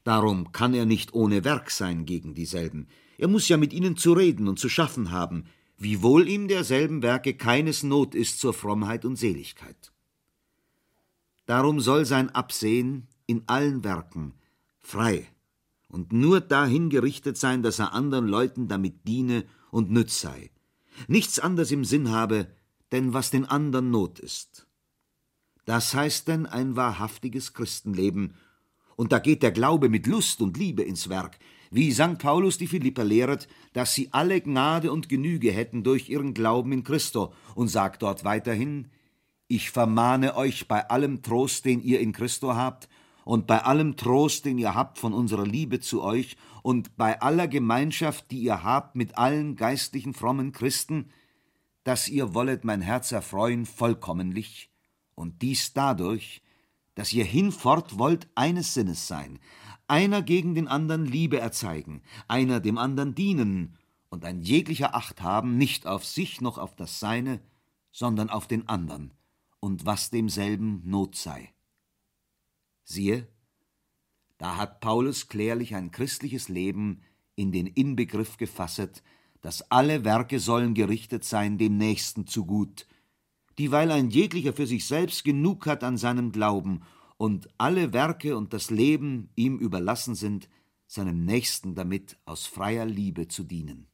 Darum 0.05 0.51
kann 0.51 0.75
er 0.75 0.85
nicht 0.85 1.13
ohne 1.15 1.43
Werk 1.43 1.71
sein 1.71 2.05
gegen 2.05 2.35
dieselben. 2.35 2.87
Er 3.17 3.27
muss 3.27 3.49
ja 3.49 3.57
mit 3.57 3.73
ihnen 3.73 3.97
zu 3.97 4.13
reden 4.13 4.47
und 4.47 4.59
zu 4.59 4.69
schaffen 4.69 5.09
haben, 5.09 5.45
wiewohl 5.79 6.29
ihm 6.29 6.47
derselben 6.47 7.01
Werke 7.01 7.33
keines 7.33 7.81
Not 7.81 8.13
ist 8.13 8.39
zur 8.39 8.53
Frommheit 8.53 9.03
und 9.03 9.15
Seligkeit. 9.15 9.91
Darum 11.47 11.79
soll 11.79 12.05
sein 12.05 12.29
Absehen 12.29 13.07
in 13.25 13.43
allen 13.47 13.83
Werken 13.83 14.35
frei 14.79 15.27
und 15.89 16.13
nur 16.13 16.39
dahin 16.39 16.91
gerichtet 16.91 17.37
sein, 17.37 17.63
dass 17.63 17.79
er 17.79 17.93
anderen 17.93 18.27
Leuten 18.27 18.67
damit 18.67 19.07
diene 19.07 19.43
und 19.71 19.89
nütz 19.89 20.21
sei, 20.21 20.51
nichts 21.07 21.39
anderes 21.39 21.71
im 21.71 21.83
Sinn 21.83 22.11
habe, 22.11 22.47
denn 22.91 23.13
was 23.13 23.31
den 23.31 23.45
anderen 23.45 23.89
Not 23.89 24.19
ist. 24.19 24.67
Das 25.65 25.95
heißt 25.95 26.27
denn 26.27 26.45
ein 26.45 26.75
wahrhaftiges 26.75 27.53
Christenleben, 27.53 28.35
und 28.95 29.11
da 29.11 29.19
geht 29.19 29.43
der 29.43 29.51
Glaube 29.51 29.89
mit 29.89 30.07
Lust 30.07 30.41
und 30.41 30.57
Liebe 30.57 30.83
ins 30.83 31.09
Werk, 31.09 31.37
wie 31.71 31.91
St. 31.91 32.17
Paulus 32.17 32.57
die 32.57 32.67
Philipper 32.67 33.03
lehret, 33.03 33.47
dass 33.73 33.93
sie 33.93 34.09
alle 34.11 34.39
Gnade 34.41 34.91
und 34.91 35.09
Genüge 35.09 35.51
hätten 35.51 35.83
durch 35.83 36.09
ihren 36.09 36.33
Glauben 36.33 36.71
in 36.71 36.83
Christo, 36.83 37.33
und 37.55 37.67
sagt 37.67 38.01
dort 38.01 38.23
weiterhin, 38.23 38.87
ich 39.47 39.71
vermahne 39.71 40.35
euch 40.35 40.67
bei 40.67 40.89
allem 40.89 41.21
Trost, 41.21 41.65
den 41.65 41.81
ihr 41.81 41.99
in 41.99 42.13
Christo 42.13 42.55
habt, 42.55 42.89
und 43.25 43.47
bei 43.47 43.63
allem 43.63 43.97
Trost, 43.97 44.45
den 44.45 44.57
ihr 44.57 44.75
habt 44.75 44.99
von 44.99 45.13
unserer 45.13 45.45
Liebe 45.45 45.79
zu 45.79 46.01
euch, 46.01 46.37
und 46.63 46.95
bei 46.95 47.21
aller 47.21 47.47
Gemeinschaft, 47.47 48.31
die 48.31 48.39
ihr 48.39 48.63
habt 48.63 48.95
mit 48.95 49.17
allen 49.17 49.55
geistlichen 49.55 50.13
frommen 50.13 50.51
Christen, 50.51 51.09
dass 51.83 52.07
ihr 52.07 52.33
wollet 52.33 52.63
mein 52.63 52.81
Herz 52.81 53.11
erfreuen 53.11 53.65
vollkommenlich, 53.65 54.69
und 55.13 55.41
dies 55.41 55.73
dadurch, 55.73 56.41
dass 56.95 57.13
ihr 57.13 57.25
hinfort 57.25 57.97
wollt 57.99 58.27
eines 58.35 58.73
Sinnes 58.73 59.07
sein, 59.07 59.39
einer 59.87 60.21
gegen 60.21 60.55
den 60.55 60.67
anderen 60.67 61.05
Liebe 61.05 61.39
erzeigen, 61.39 62.01
einer 62.27 62.59
dem 62.59 62.77
anderen 62.77 63.13
dienen 63.13 63.77
und 64.09 64.25
ein 64.25 64.41
jeglicher 64.41 64.95
Acht 64.95 65.21
haben, 65.21 65.57
nicht 65.57 65.85
auf 65.85 66.05
sich 66.05 66.41
noch 66.41 66.57
auf 66.57 66.75
das 66.75 66.99
Seine, 66.99 67.41
sondern 67.91 68.29
auf 68.29 68.47
den 68.47 68.67
anderen 68.67 69.13
und 69.59 69.85
was 69.85 70.09
demselben 70.09 70.81
Not 70.85 71.15
sei. 71.15 71.53
Siehe, 72.83 73.27
da 74.37 74.57
hat 74.57 74.79
Paulus 74.79 75.27
klärlich 75.27 75.75
ein 75.75 75.91
christliches 75.91 76.49
Leben 76.49 77.01
in 77.35 77.51
den 77.51 77.67
Inbegriff 77.67 78.37
gefasset, 78.37 79.03
dass 79.41 79.71
alle 79.71 80.03
Werke 80.03 80.39
sollen 80.39 80.73
gerichtet 80.73 81.23
sein 81.23 81.57
dem 81.57 81.77
Nächsten 81.77 82.27
zu 82.27 82.45
gut, 82.45 82.87
dieweil 83.57 83.91
ein 83.91 84.09
jeglicher 84.09 84.53
für 84.53 84.67
sich 84.67 84.85
selbst 84.85 85.23
genug 85.23 85.65
hat 85.65 85.83
an 85.83 85.97
seinem 85.97 86.31
Glauben 86.31 86.81
und 87.17 87.47
alle 87.57 87.93
Werke 87.93 88.35
und 88.35 88.53
das 88.53 88.69
Leben 88.69 89.29
ihm 89.35 89.57
überlassen 89.57 90.15
sind, 90.15 90.49
seinem 90.87 91.25
Nächsten 91.25 91.75
damit 91.75 92.17
aus 92.25 92.45
freier 92.45 92.85
Liebe 92.85 93.27
zu 93.27 93.43
dienen. 93.43 93.87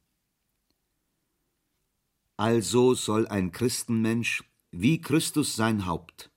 Also 2.36 2.94
soll 2.94 3.28
ein 3.28 3.52
Christenmensch, 3.52 4.44
wie 4.72 5.00
Christus 5.00 5.54
sein 5.54 5.86
Haupt, 5.86 6.30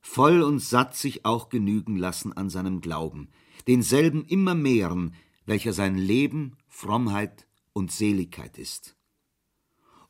voll 0.00 0.42
und 0.42 0.60
satt 0.60 0.94
sich 0.96 1.24
auch 1.24 1.48
genügen 1.48 1.96
lassen 1.96 2.32
an 2.32 2.50
seinem 2.50 2.80
Glauben, 2.80 3.30
denselben 3.66 4.24
immer 4.26 4.54
mehren, 4.54 5.14
welcher 5.46 5.72
sein 5.72 5.96
Leben, 5.96 6.56
Frommheit 6.68 7.46
und 7.72 7.90
Seligkeit 7.90 8.58
ist. 8.58 8.96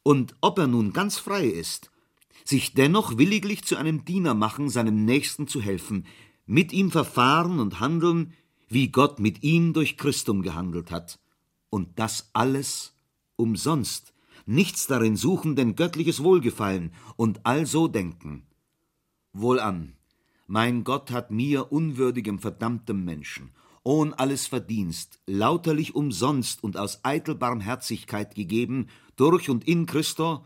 Und 0.03 0.37
ob 0.41 0.59
er 0.59 0.67
nun 0.67 0.93
ganz 0.93 1.17
frei 1.17 1.47
ist 1.47 1.91
sich 2.45 2.75
dennoch 2.75 3.17
williglich 3.17 3.65
zu 3.65 3.77
einem 3.77 4.05
Diener 4.05 4.35
machen, 4.35 4.69
seinem 4.69 5.05
Nächsten 5.05 5.49
zu 5.49 5.61
helfen, 5.61 6.07
mit 6.47 6.73
ihm 6.73 6.91
verfahren 6.91 7.59
und 7.59 7.81
handeln, 7.81 8.35
wie 8.69 8.89
Gott 8.89 9.19
mit 9.19 9.43
ihm 9.43 9.73
durch 9.73 9.97
Christum 9.97 10.43
gehandelt 10.43 10.91
hat. 10.91 11.19
Und 11.71 11.99
das 11.99 12.31
alles 12.35 12.95
umsonst, 13.37 14.13
nichts 14.47 14.87
darin 14.87 15.17
suchen, 15.17 15.57
denn 15.57 15.75
göttliches 15.75 16.23
Wohlgefallen 16.23 16.93
und 17.17 17.45
also 17.47 17.89
denken. 17.89 18.47
Wohlan, 19.33 19.95
mein 20.47 20.85
Gott 20.85 21.11
hat 21.11 21.31
mir, 21.31 21.73
unwürdigem, 21.73 22.39
verdammtem 22.39 23.05
Menschen, 23.05 23.51
ohn 23.83 24.13
alles 24.13 24.47
Verdienst, 24.47 25.19
lauterlich 25.27 25.95
umsonst 25.95 26.63
und 26.63 26.77
aus 26.77 27.01
eitel 27.05 27.35
Barmherzigkeit 27.35 28.35
gegeben, 28.35 28.89
durch 29.17 29.49
und 29.49 29.67
in 29.67 29.87
Christo, 29.87 30.45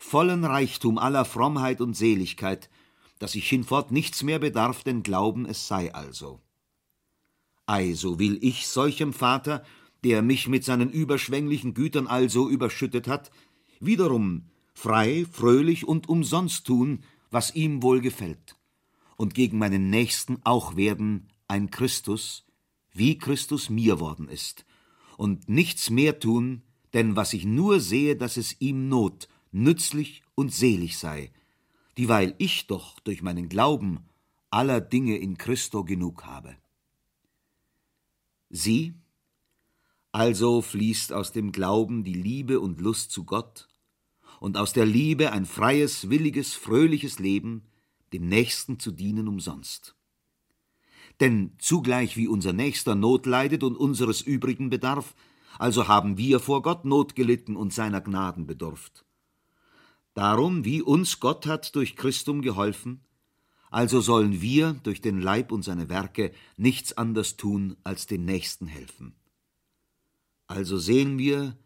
vollen 0.00 0.44
Reichtum 0.44 0.98
aller 0.98 1.24
Frommheit 1.24 1.80
und 1.80 1.94
Seligkeit, 1.94 2.70
dass 3.18 3.34
ich 3.34 3.48
hinfort 3.48 3.92
nichts 3.92 4.22
mehr 4.22 4.38
bedarf, 4.38 4.82
denn 4.82 5.02
Glauben 5.02 5.46
es 5.46 5.68
sei 5.68 5.94
also. 5.94 6.40
Ei, 7.66 7.92
so 7.92 8.18
will 8.18 8.38
ich 8.40 8.66
solchem 8.66 9.12
Vater, 9.12 9.62
der 10.02 10.22
mich 10.22 10.48
mit 10.48 10.64
seinen 10.64 10.90
überschwänglichen 10.90 11.74
Gütern 11.74 12.06
also 12.06 12.48
überschüttet 12.48 13.06
hat, 13.06 13.30
wiederum 13.78 14.46
frei, 14.72 15.26
fröhlich 15.30 15.86
und 15.86 16.08
umsonst 16.08 16.66
tun, 16.66 17.04
was 17.30 17.54
ihm 17.54 17.82
wohl 17.82 18.00
gefällt, 18.00 18.56
und 19.16 19.34
gegen 19.34 19.58
meinen 19.58 19.90
Nächsten 19.90 20.38
auch 20.44 20.76
werden 20.76 21.28
ein 21.46 21.70
Christus, 21.70 22.46
wie 22.92 23.18
Christus 23.18 23.68
mir 23.68 24.00
worden 24.00 24.28
ist, 24.28 24.64
und 25.18 25.48
nichts 25.50 25.90
mehr 25.90 26.18
tun, 26.18 26.62
denn 26.94 27.16
was 27.16 27.34
ich 27.34 27.44
nur 27.44 27.80
sehe, 27.80 28.16
dass 28.16 28.38
es 28.38 28.56
ihm 28.60 28.88
Not 28.88 29.28
nützlich 29.52 30.22
und 30.34 30.52
selig 30.52 30.98
sei, 30.98 31.32
dieweil 31.98 32.34
ich 32.38 32.66
doch 32.66 32.98
durch 33.00 33.22
meinen 33.22 33.48
Glauben 33.48 34.04
aller 34.50 34.80
Dinge 34.80 35.16
in 35.16 35.38
Christo 35.38 35.84
genug 35.84 36.24
habe. 36.24 36.56
Sie, 38.48 38.94
also 40.12 40.60
fließt 40.60 41.12
aus 41.12 41.32
dem 41.32 41.52
Glauben 41.52 42.02
die 42.02 42.14
Liebe 42.14 42.60
und 42.60 42.80
Lust 42.80 43.12
zu 43.12 43.24
Gott 43.24 43.68
und 44.40 44.56
aus 44.56 44.72
der 44.72 44.86
Liebe 44.86 45.32
ein 45.32 45.46
freies, 45.46 46.10
williges, 46.10 46.54
fröhliches 46.54 47.18
Leben, 47.18 47.62
dem 48.12 48.28
Nächsten 48.28 48.80
zu 48.80 48.90
dienen 48.90 49.28
umsonst. 49.28 49.94
Denn 51.20 51.52
zugleich 51.58 52.16
wie 52.16 52.26
unser 52.26 52.52
Nächster 52.52 52.94
Not 52.94 53.26
leidet 53.26 53.62
und 53.62 53.76
unseres 53.76 54.22
übrigen 54.22 54.70
bedarf, 54.70 55.14
also 55.58 55.86
haben 55.86 56.16
wir 56.16 56.40
vor 56.40 56.62
Gott 56.62 56.84
Not 56.84 57.14
gelitten 57.14 57.56
und 57.56 57.72
seiner 57.72 58.00
Gnaden 58.00 58.46
bedurft. 58.46 59.04
Darum, 60.14 60.64
wie 60.64 60.82
uns 60.82 61.20
Gott 61.20 61.46
hat 61.46 61.74
durch 61.74 61.96
Christum 61.96 62.42
geholfen, 62.42 63.04
also 63.70 64.00
sollen 64.00 64.40
wir 64.40 64.72
durch 64.82 65.00
den 65.00 65.20
Leib 65.20 65.52
und 65.52 65.62
seine 65.62 65.88
Werke 65.88 66.32
nichts 66.56 66.92
anders 66.92 67.36
tun, 67.36 67.76
als 67.84 68.06
den 68.06 68.24
Nächsten 68.24 68.66
helfen. 68.66 69.14
Also 70.48 70.78
sehen 70.78 71.18
wir, 71.18 71.56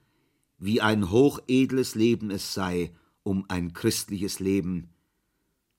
wie 0.59 0.83
ein 0.83 1.11
hochedles 1.11 1.95
Leben 1.95 2.31
es 2.31 2.53
sei, 2.53 2.95
um 3.23 3.47
ein 3.49 3.73
christliches 3.73 4.39
Leben, 4.39 4.91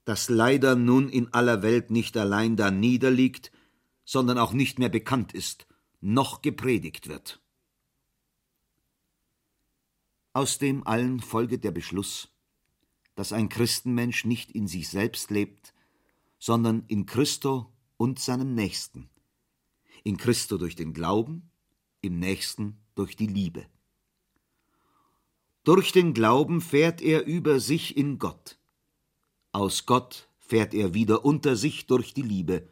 das 0.03 0.29
leider 0.29 0.75
nun 0.75 1.09
in 1.09 1.33
aller 1.33 1.61
Welt 1.61 1.91
nicht 1.91 2.17
allein 2.17 2.55
da 2.55 2.71
niederliegt, 2.71 3.51
sondern 4.03 4.37
auch 4.37 4.53
nicht 4.53 4.79
mehr 4.79 4.89
bekannt 4.89 5.33
ist, 5.33 5.67
noch 6.01 6.41
gepredigt 6.41 7.07
wird. 7.07 7.41
Aus 10.33 10.57
dem 10.57 10.85
allen 10.85 11.19
folget 11.21 11.63
der 11.63 11.71
Beschluss, 11.71 12.34
dass 13.15 13.33
ein 13.33 13.49
Christenmensch 13.49 14.25
nicht 14.25 14.51
in 14.51 14.67
sich 14.67 14.89
selbst 14.89 15.31
lebt, 15.31 15.73
sondern 16.37 16.83
in 16.87 17.05
Christo 17.05 17.73
und 17.97 18.19
seinem 18.19 18.53
Nächsten. 18.53 19.09
In 20.03 20.17
Christo 20.17 20.57
durch 20.57 20.75
den 20.75 20.93
Glauben, 20.93 21.49
im 22.01 22.19
Nächsten 22.19 22.77
durch 22.93 23.15
die 23.15 23.27
Liebe. 23.27 23.65
Durch 25.63 25.91
den 25.91 26.13
Glauben 26.13 26.61
fährt 26.61 27.01
er 27.01 27.25
über 27.25 27.59
sich 27.59 27.97
in 27.97 28.19
Gott. 28.19 28.59
Aus 29.51 29.85
Gott 29.87 30.29
fährt 30.37 30.75
er 30.75 30.93
wieder 30.93 31.25
unter 31.25 31.55
sich 31.55 31.87
durch 31.87 32.13
die 32.13 32.21
Liebe 32.21 32.67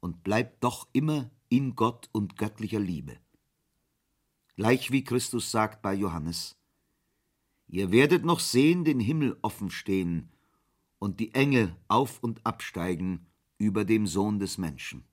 und 0.00 0.24
bleibt 0.24 0.64
doch 0.64 0.88
immer 0.92 1.30
in 1.48 1.76
Gott 1.76 2.08
und 2.12 2.36
göttlicher 2.36 2.80
Liebe. 2.80 3.16
Gleich 4.56 4.90
wie 4.90 5.04
Christus 5.04 5.52
sagt 5.52 5.82
bei 5.82 5.94
Johannes, 5.94 6.56
Ihr 7.68 7.92
werdet 7.92 8.24
noch 8.24 8.40
sehen 8.40 8.84
den 8.84 8.98
Himmel 8.98 9.36
offen 9.42 9.70
stehen 9.70 10.30
und 10.98 11.20
die 11.20 11.34
Engel 11.34 11.76
auf 11.86 12.22
und 12.22 12.44
absteigen 12.44 13.26
über 13.58 13.84
dem 13.84 14.06
Sohn 14.06 14.38
des 14.38 14.56
Menschen. 14.56 15.04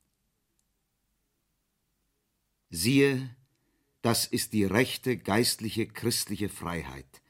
Siehe, 2.69 3.35
das 4.01 4.25
ist 4.25 4.53
die 4.53 4.63
rechte 4.63 5.17
geistliche 5.17 5.85
christliche 5.85 6.47
Freiheit, 6.47 7.21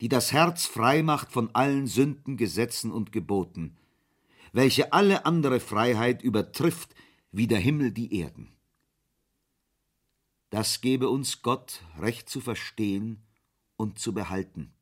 die 0.00 0.08
das 0.08 0.32
Herz 0.32 0.66
frei 0.66 1.02
macht 1.02 1.32
von 1.32 1.54
allen 1.54 1.86
Sünden, 1.86 2.36
Gesetzen 2.36 2.92
und 2.92 3.12
Geboten, 3.12 3.76
welche 4.52 4.92
alle 4.92 5.24
andere 5.24 5.60
Freiheit 5.60 6.22
übertrifft 6.22 6.94
wie 7.32 7.46
der 7.46 7.58
Himmel 7.58 7.90
die 7.90 8.18
Erden. 8.18 8.52
Das 10.50 10.80
gebe 10.80 11.08
uns 11.08 11.42
Gott 11.42 11.82
recht 11.98 12.28
zu 12.28 12.40
verstehen 12.40 13.25
und 13.76 13.98
zu 13.98 14.12
behalten. 14.12 14.72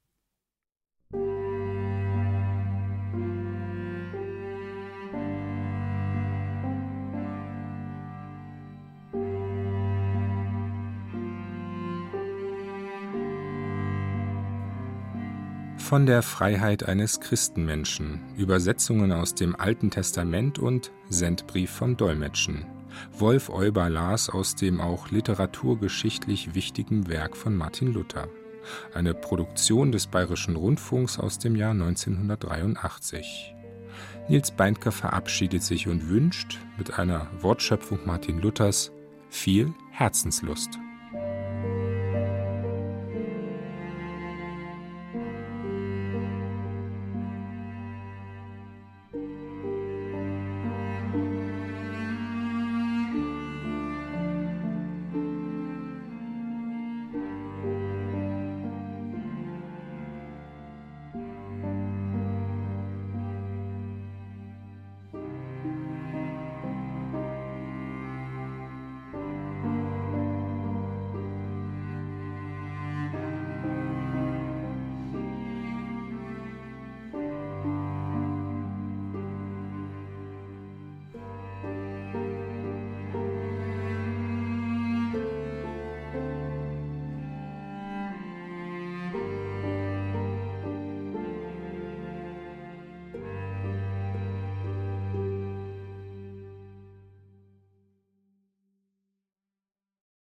Von 15.95 16.07
der 16.07 16.23
Freiheit 16.23 16.89
eines 16.89 17.21
Christenmenschen, 17.21 18.21
Übersetzungen 18.37 19.13
aus 19.13 19.35
dem 19.35 19.55
Alten 19.55 19.91
Testament 19.91 20.59
und 20.59 20.91
Sendbrief 21.11 21.71
vom 21.71 21.97
Dolmetschen. 21.97 22.65
Wolf 23.19 23.51
Euber 23.51 23.91
las 23.91 24.31
aus 24.31 24.57
dem 24.57 24.81
auch 24.81 25.11
literaturgeschichtlich 25.11 26.55
wichtigen 26.55 27.07
Werk 27.09 27.37
von 27.37 27.55
Martin 27.55 27.93
Luther. 27.93 28.29
Eine 28.93 29.15
Produktion 29.15 29.93
des 29.93 30.07
Bayerischen 30.07 30.57
Rundfunks 30.57 31.19
aus 31.19 31.39
dem 31.39 31.57
Jahr 31.57 31.73
1983. 31.73 33.55
Nils 34.29 34.51
Beindker 34.51 34.93
verabschiedet 34.93 35.63
sich 35.63 35.89
und 35.89 36.09
wünscht 36.09 36.59
mit 36.79 36.99
einer 36.99 37.29
Wortschöpfung 37.41 38.01
Martin 38.05 38.41
Luthers 38.41 38.91
viel 39.29 39.73
Herzenslust. 39.91 40.79